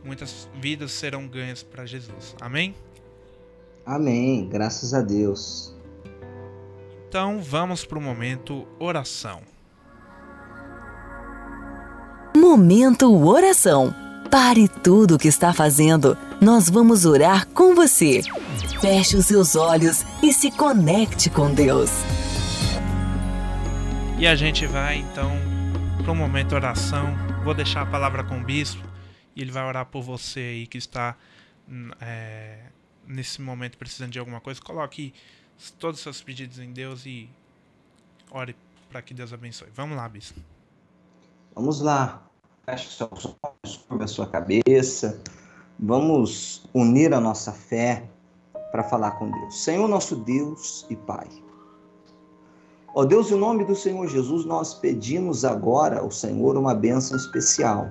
muitas 0.04 0.48
vidas 0.60 0.92
serão 0.92 1.26
ganhas 1.26 1.62
para 1.62 1.84
Jesus. 1.86 2.34
Amém? 2.40 2.74
Amém, 3.84 4.48
graças 4.48 4.94
a 4.94 5.00
Deus. 5.00 5.74
Então 7.08 7.42
vamos 7.42 7.84
para 7.84 7.98
o 7.98 8.02
momento 8.02 8.66
oração. 8.78 9.42
Momento 12.36 13.12
oração. 13.26 13.94
Pare 14.30 14.66
tudo 14.66 15.16
o 15.16 15.18
que 15.18 15.28
está 15.28 15.52
fazendo. 15.52 16.16
Nós 16.42 16.68
vamos 16.68 17.04
orar 17.04 17.46
com 17.50 17.72
você. 17.72 18.20
Feche 18.80 19.16
os 19.16 19.26
seus 19.26 19.54
olhos 19.54 20.04
e 20.20 20.32
se 20.32 20.50
conecte 20.50 21.30
com 21.30 21.54
Deus. 21.54 21.88
E 24.18 24.26
a 24.26 24.34
gente 24.34 24.66
vai 24.66 24.96
então 24.96 25.30
para 26.02 26.10
um 26.10 26.16
momento 26.16 26.48
de 26.48 26.56
oração. 26.56 27.14
Vou 27.44 27.54
deixar 27.54 27.82
a 27.82 27.86
palavra 27.86 28.24
com 28.24 28.40
o 28.40 28.44
bispo 28.44 28.82
e 29.36 29.40
ele 29.40 29.52
vai 29.52 29.64
orar 29.64 29.86
por 29.86 30.02
você 30.02 30.40
aí 30.40 30.66
que 30.66 30.78
está 30.78 31.16
é, 32.00 32.58
nesse 33.06 33.40
momento 33.40 33.78
precisando 33.78 34.10
de 34.10 34.18
alguma 34.18 34.40
coisa. 34.40 34.60
Coloque 34.60 35.14
todos 35.78 35.98
os 35.98 36.02
seus 36.02 36.22
pedidos 36.22 36.58
em 36.58 36.72
Deus 36.72 37.06
e 37.06 37.30
ore 38.32 38.56
para 38.90 39.00
que 39.00 39.14
Deus 39.14 39.32
abençoe. 39.32 39.68
Vamos 39.76 39.96
lá, 39.96 40.08
bispo. 40.08 40.40
Vamos 41.54 41.80
lá. 41.80 42.20
feche 42.64 42.88
seus 42.88 43.26
olhos, 43.44 43.76
curva 43.88 44.02
a 44.02 44.08
sua 44.08 44.26
cabeça. 44.26 45.22
Vamos 45.84 46.62
unir 46.72 47.12
a 47.12 47.20
nossa 47.20 47.50
fé 47.50 48.08
para 48.70 48.84
falar 48.84 49.18
com 49.18 49.28
Deus. 49.28 49.64
Senhor, 49.64 49.88
nosso 49.88 50.14
Deus 50.14 50.86
e 50.88 50.94
Pai. 50.94 51.26
Ó 52.94 53.04
Deus, 53.04 53.32
em 53.32 53.36
nome 53.36 53.64
do 53.64 53.74
Senhor 53.74 54.06
Jesus, 54.06 54.44
nós 54.44 54.74
pedimos 54.74 55.44
agora 55.44 55.98
ao 55.98 56.08
Senhor 56.08 56.56
uma 56.56 56.72
bênção 56.72 57.16
especial. 57.16 57.90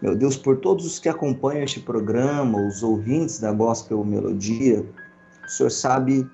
Meu 0.00 0.16
Deus, 0.16 0.38
por 0.38 0.56
todos 0.56 0.86
os 0.86 0.98
que 0.98 1.06
acompanham 1.06 1.64
este 1.64 1.80
programa, 1.80 2.66
os 2.66 2.82
ouvintes 2.82 3.40
da 3.40 3.52
Gospel 3.52 4.02
Melodia, 4.02 4.82
o 5.44 5.50
Senhor 5.50 5.70
sabe 5.70 6.26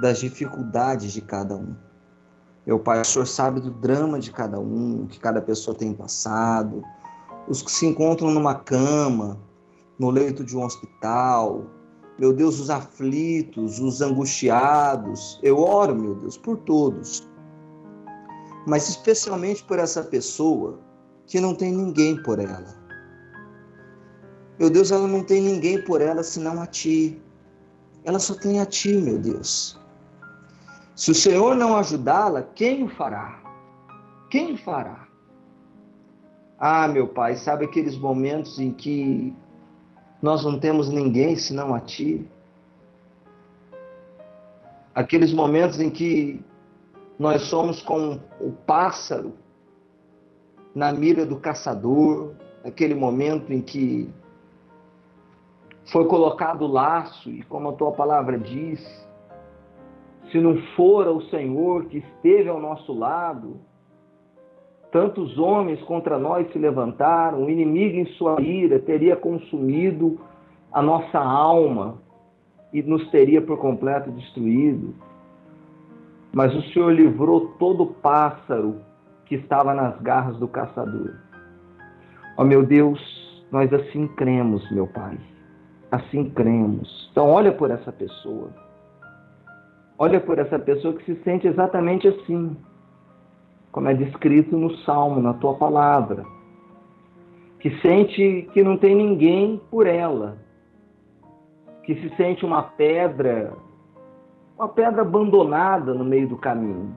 das 0.00 0.20
dificuldades 0.20 1.12
de 1.12 1.20
cada 1.20 1.56
um. 1.56 1.74
Meu 2.64 2.78
Pai, 2.78 3.00
o 3.00 3.04
Senhor 3.04 3.26
sabe 3.26 3.58
do 3.58 3.72
drama 3.72 4.20
de 4.20 4.30
cada 4.30 4.60
um, 4.60 5.08
que 5.08 5.18
cada 5.18 5.42
pessoa 5.42 5.76
tem 5.76 5.92
passado, 5.92 6.84
os 7.48 7.60
que 7.60 7.72
se 7.72 7.86
encontram 7.86 8.30
numa 8.30 8.54
cama, 8.54 9.44
no 9.98 10.10
leito 10.10 10.44
de 10.44 10.56
um 10.56 10.64
hospital, 10.64 11.64
meu 12.18 12.32
Deus, 12.32 12.58
os 12.58 12.70
aflitos, 12.70 13.78
os 13.78 14.00
angustiados. 14.00 15.38
Eu 15.42 15.58
oro, 15.58 15.94
meu 15.94 16.14
Deus, 16.14 16.36
por 16.38 16.56
todos, 16.58 17.28
mas 18.66 18.88
especialmente 18.88 19.62
por 19.64 19.78
essa 19.78 20.02
pessoa 20.02 20.80
que 21.26 21.40
não 21.40 21.54
tem 21.54 21.72
ninguém 21.72 22.22
por 22.22 22.38
ela. 22.38 22.74
Meu 24.58 24.70
Deus, 24.70 24.90
ela 24.90 25.06
não 25.06 25.22
tem 25.22 25.42
ninguém 25.42 25.82
por 25.84 26.00
ela 26.00 26.22
senão 26.22 26.62
a 26.62 26.66
Ti. 26.66 27.20
Ela 28.04 28.18
só 28.18 28.34
tem 28.34 28.60
a 28.60 28.66
Ti, 28.66 28.96
meu 28.96 29.18
Deus. 29.18 29.78
Se 30.94 31.10
o 31.10 31.14
Senhor 31.14 31.54
não 31.54 31.76
ajudá-la, 31.76 32.42
quem 32.42 32.84
o 32.84 32.88
fará? 32.88 33.38
Quem 34.30 34.56
fará? 34.56 35.06
Ah, 36.58 36.88
meu 36.88 37.06
Pai, 37.06 37.36
sabe 37.36 37.66
aqueles 37.66 37.98
momentos 37.98 38.58
em 38.58 38.72
que 38.72 39.34
nós 40.26 40.44
não 40.44 40.58
temos 40.58 40.88
ninguém 40.88 41.36
senão 41.36 41.72
a 41.72 41.78
Ti? 41.78 42.26
Aqueles 44.92 45.32
momentos 45.32 45.80
em 45.80 45.88
que 45.88 46.44
nós 47.16 47.42
somos 47.42 47.80
como 47.80 48.20
o 48.40 48.50
pássaro 48.50 49.34
na 50.74 50.92
mira 50.92 51.24
do 51.24 51.36
caçador, 51.36 52.34
aquele 52.64 52.92
momento 52.92 53.52
em 53.52 53.62
que 53.62 54.12
foi 55.92 56.04
colocado 56.06 56.62
o 56.62 56.72
laço, 56.72 57.30
e 57.30 57.44
como 57.44 57.68
a 57.68 57.72
tua 57.74 57.92
palavra 57.92 58.36
diz, 58.36 58.80
se 60.32 60.40
não 60.40 60.56
fora 60.74 61.12
o 61.12 61.22
Senhor 61.30 61.84
que 61.84 61.98
esteve 61.98 62.48
ao 62.48 62.60
nosso 62.60 62.92
lado, 62.92 63.60
tantos 64.96 65.36
homens 65.36 65.78
contra 65.82 66.18
nós 66.18 66.50
se 66.52 66.58
levantaram, 66.58 67.44
o 67.44 67.50
inimigo 67.50 67.98
em 67.98 68.06
sua 68.14 68.40
ira 68.40 68.78
teria 68.78 69.14
consumido 69.14 70.18
a 70.72 70.80
nossa 70.80 71.18
alma 71.18 71.98
e 72.72 72.82
nos 72.82 73.06
teria 73.10 73.42
por 73.42 73.58
completo 73.58 74.10
destruído. 74.10 74.94
Mas 76.32 76.54
o 76.54 76.62
Senhor 76.72 76.90
livrou 76.94 77.48
todo 77.58 77.88
pássaro 78.00 78.76
que 79.26 79.34
estava 79.34 79.74
nas 79.74 80.00
garras 80.00 80.38
do 80.38 80.48
caçador. 80.48 81.14
Ó 82.38 82.42
oh, 82.42 82.44
meu 82.46 82.64
Deus, 82.64 82.98
nós 83.52 83.70
assim 83.74 84.08
cremos, 84.08 84.66
meu 84.70 84.86
Pai. 84.86 85.18
Assim 85.92 86.30
cremos. 86.30 87.10
Então 87.12 87.28
olha 87.28 87.52
por 87.52 87.70
essa 87.70 87.92
pessoa 87.92 88.50
Olha 89.98 90.20
por 90.20 90.38
essa 90.38 90.58
pessoa 90.58 90.94
que 90.94 91.04
se 91.04 91.22
sente 91.22 91.46
exatamente 91.46 92.06
assim, 92.06 92.54
como 93.76 93.90
é 93.90 93.94
descrito 93.94 94.56
no 94.56 94.74
Salmo, 94.78 95.20
na 95.20 95.34
tua 95.34 95.52
palavra, 95.52 96.24
que 97.60 97.68
sente 97.82 98.48
que 98.54 98.62
não 98.62 98.78
tem 98.78 98.94
ninguém 98.94 99.60
por 99.70 99.86
ela, 99.86 100.38
que 101.82 101.94
se 101.96 102.08
sente 102.16 102.42
uma 102.42 102.62
pedra, 102.62 103.52
uma 104.56 104.66
pedra 104.66 105.02
abandonada 105.02 105.92
no 105.92 106.06
meio 106.06 106.26
do 106.26 106.38
caminho. 106.38 106.96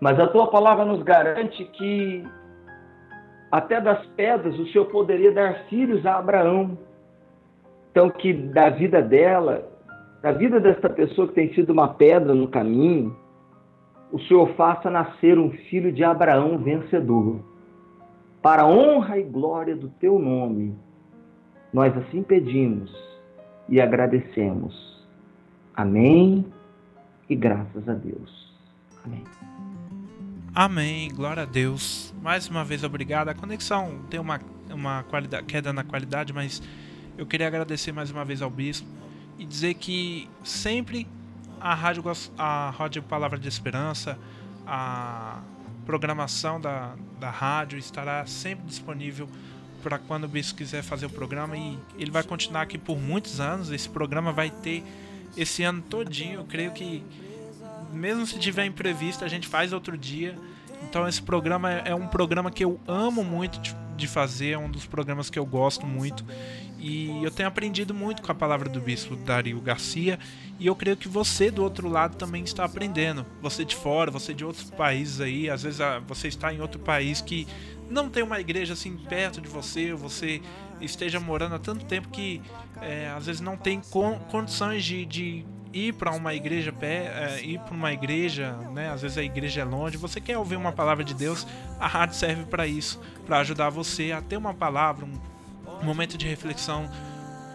Mas 0.00 0.20
a 0.20 0.28
tua 0.28 0.46
palavra 0.52 0.84
nos 0.84 1.02
garante 1.02 1.64
que 1.64 2.24
até 3.50 3.80
das 3.80 4.06
pedras 4.14 4.56
o 4.60 4.66
Senhor 4.68 4.84
poderia 4.84 5.32
dar 5.32 5.64
filhos 5.64 6.06
a 6.06 6.16
Abraão. 6.18 6.78
Então, 7.90 8.08
que 8.08 8.32
da 8.32 8.70
vida 8.70 9.02
dela 9.02 9.68
da 10.22 10.30
vida 10.30 10.60
desta 10.60 10.88
pessoa 10.88 11.26
que 11.26 11.34
tem 11.34 11.52
sido 11.52 11.72
uma 11.72 11.88
pedra 11.94 12.32
no 12.32 12.46
caminho, 12.46 13.16
o 14.12 14.20
Senhor 14.20 14.54
faça 14.54 14.90
nascer 14.90 15.38
um 15.38 15.50
filho 15.50 15.90
de 15.90 16.04
Abraão 16.04 16.58
vencedor. 16.58 17.42
Para 18.42 18.62
a 18.62 18.68
honra 18.68 19.18
e 19.18 19.22
glória 19.22 19.74
do 19.74 19.88
teu 19.88 20.18
nome, 20.18 20.76
nós 21.72 21.96
assim 21.96 22.22
pedimos 22.22 22.94
e 23.68 23.80
agradecemos. 23.80 25.02
Amém 25.74 26.44
e 27.28 27.34
graças 27.34 27.88
a 27.88 27.94
Deus. 27.94 28.52
Amém. 29.02 29.24
Amém, 30.54 31.08
glória 31.14 31.44
a 31.44 31.46
Deus. 31.46 32.14
Mais 32.20 32.46
uma 32.48 32.62
vez, 32.62 32.84
obrigado. 32.84 33.28
A 33.28 33.34
conexão 33.34 34.00
tem 34.10 34.20
uma, 34.20 34.38
uma 34.70 35.02
qualidade, 35.04 35.46
queda 35.46 35.72
na 35.72 35.82
qualidade, 35.82 36.34
mas 36.34 36.62
eu 37.16 37.24
queria 37.24 37.46
agradecer 37.46 37.92
mais 37.92 38.10
uma 38.10 38.26
vez 38.26 38.42
ao 38.42 38.50
bispo 38.50 38.86
e 39.38 39.46
dizer 39.46 39.72
que 39.74 40.28
sempre 40.44 41.06
a 41.62 41.74
rádio, 41.74 42.02
a 42.36 42.70
rádio 42.70 43.02
Palavra 43.04 43.38
de 43.38 43.46
Esperança, 43.46 44.18
a 44.66 45.40
programação 45.86 46.60
da, 46.60 46.94
da 47.20 47.30
rádio 47.30 47.78
estará 47.78 48.26
sempre 48.26 48.66
disponível 48.66 49.28
para 49.82 49.98
quando 49.98 50.24
o 50.24 50.28
bispo 50.28 50.58
quiser 50.58 50.82
fazer 50.82 51.06
o 51.06 51.10
programa 51.10 51.56
e 51.56 51.78
ele 51.96 52.10
vai 52.10 52.22
continuar 52.22 52.62
aqui 52.62 52.78
por 52.78 52.98
muitos 52.98 53.40
anos. 53.40 53.70
Esse 53.70 53.88
programa 53.88 54.32
vai 54.32 54.50
ter 54.50 54.82
esse 55.36 55.62
ano 55.62 55.80
todinho. 55.82 56.40
Eu 56.40 56.44
creio 56.44 56.72
que 56.72 57.04
mesmo 57.92 58.26
se 58.26 58.38
tiver 58.38 58.64
imprevisto, 58.64 59.24
a 59.24 59.28
gente 59.28 59.46
faz 59.46 59.72
outro 59.72 59.96
dia. 59.96 60.36
Então 60.82 61.06
esse 61.06 61.22
programa 61.22 61.72
é, 61.72 61.82
é 61.86 61.94
um 61.94 62.08
programa 62.08 62.50
que 62.50 62.64
eu 62.64 62.80
amo 62.88 63.22
muito 63.22 63.60
de, 63.60 63.74
de 63.96 64.08
fazer, 64.08 64.50
é 64.50 64.58
um 64.58 64.70
dos 64.70 64.86
programas 64.86 65.30
que 65.30 65.38
eu 65.38 65.46
gosto 65.46 65.86
muito. 65.86 66.24
E 66.82 67.22
eu 67.22 67.30
tenho 67.30 67.48
aprendido 67.48 67.94
muito 67.94 68.22
com 68.22 68.32
a 68.32 68.34
palavra 68.34 68.68
do 68.68 68.80
bispo 68.80 69.14
Dario 69.14 69.60
Garcia. 69.60 70.18
E 70.58 70.66
eu 70.66 70.74
creio 70.74 70.96
que 70.96 71.06
você 71.06 71.48
do 71.48 71.62
outro 71.62 71.88
lado 71.88 72.16
também 72.16 72.42
está 72.42 72.64
aprendendo. 72.64 73.24
Você 73.40 73.64
de 73.64 73.76
fora, 73.76 74.10
você 74.10 74.34
de 74.34 74.44
outros 74.44 74.68
países 74.68 75.20
aí. 75.20 75.48
Às 75.48 75.62
vezes 75.62 75.80
ah, 75.80 76.00
você 76.00 76.26
está 76.26 76.52
em 76.52 76.60
outro 76.60 76.80
país 76.80 77.20
que 77.20 77.46
não 77.88 78.10
tem 78.10 78.24
uma 78.24 78.40
igreja 78.40 78.72
assim 78.72 78.96
perto 78.96 79.40
de 79.40 79.48
você. 79.48 79.92
Ou 79.92 79.98
você 79.98 80.42
esteja 80.80 81.20
morando 81.20 81.54
há 81.54 81.58
tanto 81.60 81.84
tempo 81.84 82.08
que 82.08 82.42
é, 82.80 83.08
às 83.16 83.26
vezes 83.26 83.40
não 83.40 83.56
tem 83.56 83.80
condições 84.28 84.84
de, 84.84 85.06
de 85.06 85.46
ir 85.72 85.94
para 85.94 86.10
uma 86.10 86.34
igreja 86.34 86.72
pé, 86.72 87.12
é, 87.14 87.44
ir 87.44 87.60
para 87.60 87.74
uma 87.74 87.92
igreja, 87.92 88.54
né? 88.72 88.90
Às 88.90 89.02
vezes 89.02 89.16
a 89.16 89.22
igreja 89.22 89.60
é 89.60 89.64
longe. 89.64 89.96
Você 89.98 90.20
quer 90.20 90.36
ouvir 90.36 90.56
uma 90.56 90.72
palavra 90.72 91.04
de 91.04 91.14
Deus? 91.14 91.46
A 91.78 91.86
rádio 91.86 92.16
serve 92.16 92.44
para 92.44 92.66
isso, 92.66 93.00
para 93.24 93.38
ajudar 93.38 93.70
você 93.70 94.10
a 94.10 94.20
ter 94.20 94.36
uma 94.36 94.52
palavra, 94.52 95.06
um 95.06 95.31
um 95.82 95.84
momento 95.84 96.16
de 96.16 96.26
reflexão 96.26 96.88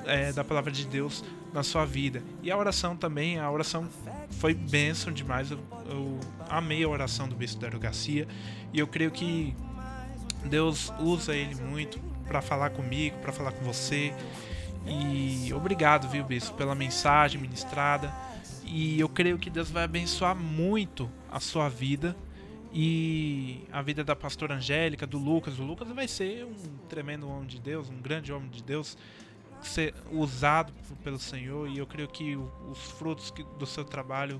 é, 0.06 0.32
da 0.32 0.44
palavra 0.44 0.72
de 0.72 0.86
Deus 0.86 1.24
na 1.54 1.64
sua 1.64 1.86
vida. 1.86 2.22
E 2.44 2.52
a 2.52 2.58
oração 2.58 2.96
também, 2.96 3.40
a 3.40 3.50
oração 3.50 3.88
foi 4.32 4.54
bênção 4.54 5.12
demais. 5.12 5.50
Eu, 5.50 5.60
eu 5.90 6.20
amei 6.50 6.84
a 6.84 6.90
oração 6.90 7.28
do 7.28 7.36
Bispo 7.36 7.62
Dário 7.62 7.80
Garcia 7.80 8.28
e 8.74 8.80
eu 8.80 8.88
creio 8.88 9.12
que 9.12 9.56
Deus 10.46 10.92
usa 11.00 11.36
ele 11.36 11.56
muito 11.56 12.00
para 12.28 12.42
falar 12.42 12.72
comigo, 12.72 13.18
para 13.20 13.32
falar 13.32 13.52
com 13.52 13.64
você. 13.64 14.14
E 14.86 15.52
obrigado, 15.54 16.08
viu, 16.10 16.24
Bispo, 16.24 16.56
pela 16.56 16.76
mensagem 16.76 17.40
ministrada. 17.40 18.14
E 18.66 19.00
eu 19.00 19.08
creio 19.08 19.38
que 19.38 19.50
Deus 19.50 19.72
vai 19.72 19.84
abençoar 19.84 20.36
muito 20.36 21.10
a 21.32 21.40
sua 21.40 21.70
vida 21.70 22.16
e 22.80 23.64
a 23.72 23.82
vida 23.82 24.04
da 24.04 24.16
pastora 24.16 24.54
Angélica, 24.54 25.08
do 25.08 25.18
Lucas. 25.18 25.58
O 25.58 25.64
Lucas 25.64 25.88
vai 25.90 26.08
ser 26.08 26.46
um 26.46 26.78
tremendo 26.88 27.28
homem 27.28 27.48
de 27.48 27.60
Deus, 27.60 27.90
um 27.90 28.00
grande 28.00 28.32
homem 28.32 28.52
de 28.52 28.62
Deus, 28.62 28.96
ser 29.64 29.96
usado 30.12 30.72
pelo 31.04 31.18
Senhor. 31.18 31.68
E 31.68 31.80
eu 31.80 31.88
creio 31.88 32.08
que 32.08 32.38
os 32.70 32.92
frutos 32.92 33.34
do 33.58 33.66
seu 33.66 33.84
trabalho 33.84 34.40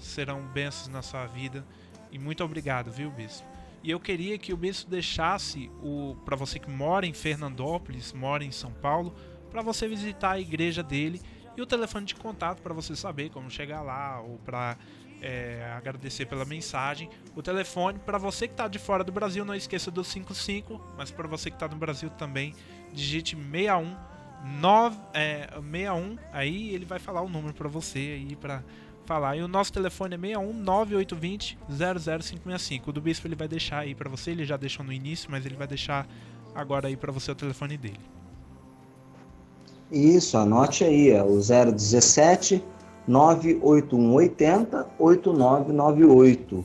serão 0.00 0.42
bênçãos 0.48 0.88
na 0.88 1.00
sua 1.00 1.26
vida. 1.26 1.64
E 2.10 2.18
muito 2.18 2.42
obrigado, 2.42 2.90
viu, 2.90 3.08
Bispo? 3.08 3.46
E 3.84 3.90
eu 3.92 4.00
queria 4.00 4.36
que 4.36 4.52
o 4.52 4.56
Bispo 4.56 4.90
deixasse 4.90 5.70
o 5.80 6.16
para 6.24 6.34
você 6.34 6.58
que 6.58 6.68
mora 6.68 7.06
em 7.06 7.12
Fernandópolis, 7.12 8.12
mora 8.12 8.42
em 8.42 8.50
São 8.50 8.72
Paulo, 8.72 9.14
para 9.48 9.62
você 9.62 9.86
visitar 9.86 10.32
a 10.32 10.40
igreja 10.40 10.82
dele 10.82 11.22
e 11.56 11.62
o 11.62 11.66
telefone 11.66 12.04
de 12.04 12.16
contato 12.16 12.60
para 12.62 12.74
você 12.74 12.96
saber 12.96 13.30
como 13.30 13.48
chegar 13.48 13.82
lá 13.82 14.20
ou 14.20 14.38
para 14.38 14.76
é, 15.26 15.72
agradecer 15.76 16.24
pela 16.26 16.44
mensagem. 16.44 17.10
O 17.34 17.42
telefone, 17.42 17.98
para 17.98 18.16
você 18.16 18.46
que 18.46 18.54
está 18.54 18.68
de 18.68 18.78
fora 18.78 19.02
do 19.02 19.10
Brasil, 19.10 19.44
não 19.44 19.56
esqueça 19.56 19.90
do 19.90 20.04
55, 20.04 20.80
mas 20.96 21.10
para 21.10 21.26
você 21.26 21.50
que 21.50 21.56
está 21.56 21.66
no 21.66 21.74
Brasil 21.74 22.08
também, 22.10 22.54
digite 22.92 23.36
61 23.36 23.96
9, 24.60 24.96
é, 25.12 25.48
61, 25.72 26.16
aí 26.32 26.72
ele 26.72 26.84
vai 26.84 27.00
falar 27.00 27.22
o 27.22 27.28
número 27.28 27.52
para 27.52 27.68
você 27.68 27.98
aí 27.98 28.36
para 28.36 28.62
falar. 29.04 29.36
E 29.36 29.42
o 29.42 29.48
nosso 29.48 29.72
telefone 29.72 30.14
é 30.14 30.18
61 30.18 30.52
9820 30.52 31.58
00565. 31.68 32.90
O 32.90 32.92
do 32.92 33.00
bispo 33.00 33.26
ele 33.26 33.34
vai 33.34 33.48
deixar 33.48 33.80
aí 33.80 33.96
para 33.96 34.08
você, 34.08 34.30
ele 34.30 34.44
já 34.44 34.56
deixou 34.56 34.86
no 34.86 34.92
início, 34.92 35.28
mas 35.28 35.44
ele 35.44 35.56
vai 35.56 35.66
deixar 35.66 36.06
agora 36.54 36.86
aí 36.86 36.96
para 36.96 37.10
você 37.10 37.32
o 37.32 37.34
telefone 37.34 37.76
dele. 37.76 37.98
Isso, 39.90 40.38
anote 40.38 40.84
aí, 40.84 41.10
é 41.10 41.22
o 41.22 41.40
017 41.40 42.62
98180 43.06 44.86
8998. 44.98 46.64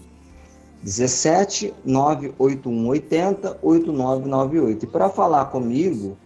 17 0.83 1.73
98180 1.85 3.59
8998. 3.61 4.85
E 4.85 4.87
para 4.87 5.09
falar 5.09 5.45
comigo, 5.45 6.17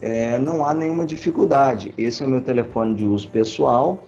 é, 0.00 0.38
não 0.38 0.64
há 0.64 0.74
nenhuma 0.74 1.06
dificuldade. 1.06 1.94
Esse 1.96 2.22
é 2.22 2.26
o 2.26 2.28
meu 2.28 2.42
telefone 2.42 2.94
de 2.94 3.04
uso 3.04 3.28
pessoal. 3.30 4.04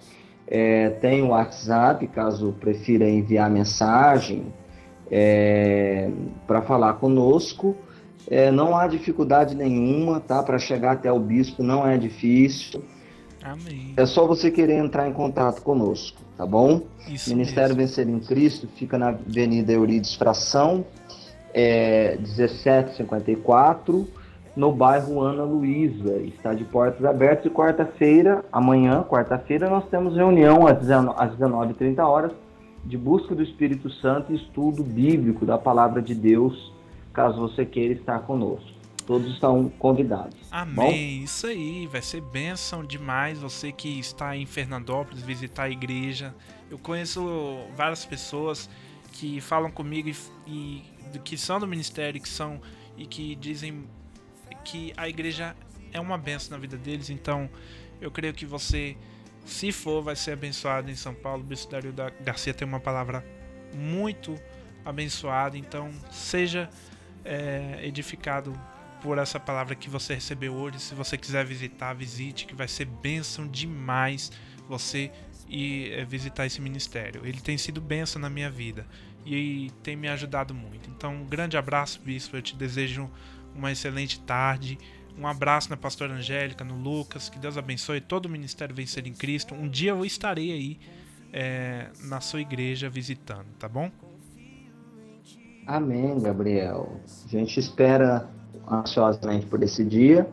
É, 0.46 0.90
tem 0.90 1.22
o 1.22 1.28
WhatsApp, 1.28 2.06
caso 2.08 2.54
prefira 2.60 3.08
enviar 3.08 3.50
mensagem 3.50 4.46
é, 5.10 6.10
para 6.46 6.62
falar 6.62 6.94
conosco. 6.94 7.74
É, 8.30 8.50
não 8.50 8.76
há 8.76 8.86
dificuldade 8.86 9.54
nenhuma, 9.54 10.20
tá? 10.20 10.42
Para 10.42 10.58
chegar 10.58 10.92
até 10.92 11.10
o 11.10 11.18
bispo 11.18 11.62
não 11.62 11.86
é 11.86 11.96
difícil. 11.96 12.82
Amém. 13.42 13.94
É 13.96 14.04
só 14.04 14.26
você 14.26 14.50
querer 14.50 14.74
entrar 14.74 15.08
em 15.08 15.12
contato 15.12 15.62
conosco, 15.62 16.20
tá 16.36 16.44
bom? 16.44 16.82
Isso 17.08 17.30
Ministério 17.30 17.76
mesmo. 17.76 17.88
Vencer 17.88 18.08
em 18.08 18.20
Cristo 18.20 18.68
fica 18.76 18.98
na 18.98 19.08
Avenida 19.08 19.72
Eurides 19.72 20.14
Fração, 20.14 20.84
é, 21.54 22.16
1754, 22.16 24.08
no 24.56 24.72
bairro 24.72 25.20
Ana 25.20 25.44
Luísa. 25.44 26.16
Está 26.18 26.52
de 26.52 26.64
portas 26.64 27.04
abertas 27.04 27.46
e 27.46 27.50
quarta-feira, 27.50 28.44
amanhã, 28.52 29.02
quarta-feira, 29.02 29.70
nós 29.70 29.88
temos 29.88 30.16
reunião 30.16 30.66
às 30.66 30.78
19h30 30.78 31.98
horas 32.00 32.32
de 32.84 32.96
busca 32.96 33.34
do 33.34 33.42
Espírito 33.42 33.90
Santo 33.90 34.32
e 34.32 34.36
estudo 34.36 34.82
bíblico 34.82 35.44
da 35.44 35.58
palavra 35.58 36.00
de 36.00 36.14
Deus, 36.14 36.72
caso 37.12 37.40
você 37.40 37.64
queira 37.64 37.94
estar 37.94 38.20
conosco. 38.20 38.77
Todos 39.08 39.32
estão 39.32 39.70
convidados. 39.78 40.36
Amém. 40.50 40.74
Bom? 40.74 41.24
Isso 41.24 41.46
aí, 41.46 41.86
vai 41.86 42.02
ser 42.02 42.20
bênção 42.20 42.84
demais 42.84 43.38
você 43.38 43.72
que 43.72 43.98
está 43.98 44.36
em 44.36 44.44
Fernandópolis 44.44 45.22
visitar 45.22 45.62
a 45.62 45.70
igreja. 45.70 46.34
Eu 46.70 46.78
conheço 46.78 47.26
várias 47.74 48.04
pessoas 48.04 48.68
que 49.12 49.40
falam 49.40 49.70
comigo 49.70 50.10
e, 50.46 50.84
e 51.14 51.18
que 51.24 51.38
são 51.38 51.58
do 51.58 51.66
ministério, 51.66 52.20
que 52.20 52.28
são 52.28 52.60
e 52.98 53.06
que 53.06 53.34
dizem 53.34 53.86
que 54.62 54.92
a 54.94 55.08
igreja 55.08 55.56
é 55.90 55.98
uma 55.98 56.18
benção 56.18 56.50
na 56.50 56.58
vida 56.58 56.76
deles. 56.76 57.08
Então, 57.08 57.48
eu 58.02 58.10
creio 58.10 58.34
que 58.34 58.44
você, 58.44 58.94
se 59.46 59.72
for, 59.72 60.02
vai 60.02 60.16
ser 60.16 60.32
abençoado 60.32 60.90
em 60.90 60.94
São 60.94 61.14
Paulo. 61.14 61.42
O 61.42 61.46
Bispo 61.46 61.72
Dario 61.72 61.94
da 61.94 62.10
Garcia 62.10 62.52
tem 62.52 62.68
uma 62.68 62.78
palavra 62.78 63.24
muito 63.74 64.38
abençoada. 64.84 65.56
Então, 65.56 65.90
seja 66.10 66.68
é, 67.24 67.80
edificado 67.82 68.52
por 69.00 69.18
essa 69.18 69.38
palavra 69.38 69.74
que 69.74 69.88
você 69.88 70.14
recebeu 70.14 70.54
hoje. 70.54 70.80
Se 70.80 70.94
você 70.94 71.16
quiser 71.16 71.44
visitar, 71.44 71.94
visite, 71.94 72.46
que 72.46 72.54
vai 72.54 72.68
ser 72.68 72.84
bênção 72.86 73.46
demais 73.46 74.30
você 74.68 75.10
ir 75.48 75.92
é, 75.92 76.04
visitar 76.04 76.46
esse 76.46 76.60
ministério. 76.60 77.22
Ele 77.24 77.40
tem 77.40 77.56
sido 77.56 77.80
bênção 77.80 78.20
na 78.20 78.28
minha 78.28 78.50
vida 78.50 78.86
e 79.24 79.70
tem 79.82 79.96
me 79.96 80.08
ajudado 80.08 80.54
muito. 80.54 80.90
Então, 80.90 81.14
um 81.14 81.24
grande 81.24 81.56
abraço, 81.56 82.00
bispo. 82.02 82.36
Eu 82.36 82.42
te 82.42 82.54
desejo 82.54 83.10
uma 83.54 83.72
excelente 83.72 84.20
tarde. 84.20 84.78
Um 85.16 85.26
abraço 85.26 85.68
na 85.70 85.76
pastora 85.76 86.12
Angélica, 86.12 86.64
no 86.64 86.76
Lucas. 86.76 87.28
Que 87.28 87.38
Deus 87.38 87.56
abençoe 87.56 88.00
todo 88.00 88.26
o 88.26 88.28
ministério 88.28 88.74
Vencer 88.74 89.06
em 89.06 89.12
Cristo. 89.12 89.54
Um 89.54 89.68
dia 89.68 89.90
eu 89.90 90.04
estarei 90.04 90.52
aí 90.52 90.78
é, 91.32 91.88
na 92.04 92.20
sua 92.20 92.40
igreja 92.40 92.88
visitando, 92.88 93.46
tá 93.58 93.68
bom? 93.68 93.90
Amém, 95.66 96.18
Gabriel. 96.18 97.00
A 97.26 97.28
gente 97.28 97.60
espera 97.60 98.30
ansiosamente 98.70 99.46
por 99.46 99.62
esse 99.62 99.84
dia, 99.84 100.28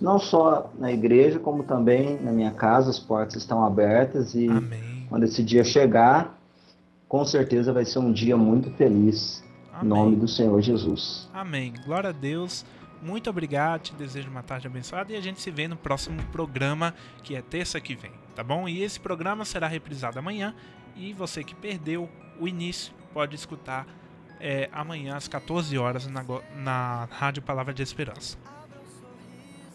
não 0.00 0.18
só 0.18 0.70
na 0.78 0.92
igreja, 0.92 1.38
como 1.38 1.62
também 1.62 2.20
na 2.20 2.32
minha 2.32 2.50
casa, 2.50 2.90
as 2.90 2.98
portas 2.98 3.36
estão 3.36 3.64
abertas 3.64 4.34
e 4.34 4.48
Amém. 4.48 5.06
quando 5.08 5.22
esse 5.24 5.42
dia 5.42 5.62
chegar, 5.62 6.38
com 7.08 7.24
certeza 7.24 7.72
vai 7.72 7.84
ser 7.84 8.00
um 8.00 8.12
dia 8.12 8.36
muito 8.36 8.70
feliz. 8.72 9.44
Amém. 9.72 9.84
Em 9.84 9.88
nome 9.88 10.16
do 10.16 10.26
Senhor 10.26 10.60
Jesus. 10.60 11.28
Amém. 11.32 11.72
Glória 11.84 12.10
a 12.10 12.12
Deus. 12.12 12.64
Muito 13.02 13.28
obrigado, 13.28 13.82
te 13.82 13.94
desejo 13.94 14.30
uma 14.30 14.42
tarde 14.44 14.66
abençoada 14.66 15.12
e 15.12 15.16
a 15.16 15.20
gente 15.20 15.40
se 15.40 15.50
vê 15.50 15.66
no 15.66 15.76
próximo 15.76 16.22
programa, 16.30 16.94
que 17.24 17.34
é 17.34 17.42
terça 17.42 17.80
que 17.80 17.96
vem, 17.96 18.12
tá 18.36 18.44
bom? 18.44 18.68
E 18.68 18.82
esse 18.82 19.00
programa 19.00 19.44
será 19.44 19.66
reprisado 19.66 20.20
amanhã 20.20 20.54
e 20.96 21.12
você 21.12 21.42
que 21.42 21.54
perdeu 21.54 22.08
o 22.38 22.46
início 22.46 22.92
pode 23.12 23.34
escutar 23.34 23.86
é, 24.42 24.68
amanhã 24.72 25.14
às 25.16 25.28
14 25.28 25.78
horas 25.78 26.08
na, 26.08 26.24
na 26.56 27.08
Rádio 27.10 27.42
Palavra 27.42 27.72
de 27.72 27.82
Esperança. 27.82 28.36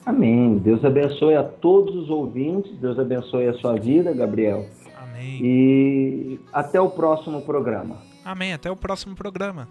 Amém. 0.06 0.58
Deus 0.58 0.84
abençoe 0.84 1.36
a 1.36 1.44
todos 1.44 1.96
os 1.96 2.10
ouvintes, 2.10 2.78
Deus 2.80 3.00
abençoe 3.00 3.48
a 3.48 3.54
sua 3.54 3.76
vida, 3.80 4.14
Gabriel. 4.14 4.66
Amém. 5.02 5.40
E 5.42 6.40
até 6.54 6.80
o 6.80 6.90
próximo 6.90 7.42
programa. 7.42 7.98
Amém. 8.24 8.54
Até 8.54 8.70
o 8.70 8.76
próximo 8.76 9.16
programa. 9.16 9.68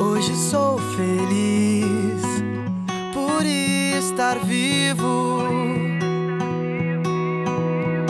Hoje 0.00 0.34
sou 0.34 0.78
feliz 0.78 2.22
por 3.12 3.44
estar 3.44 4.38
vivo. 4.38 5.42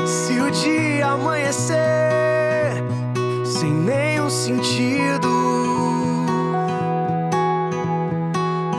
Se 0.06 0.40
o 0.40 0.50
dia 0.50 1.06
amanhecer 1.06 2.31
sem 3.52 3.70
nenhum 3.70 4.30
sentido, 4.30 5.28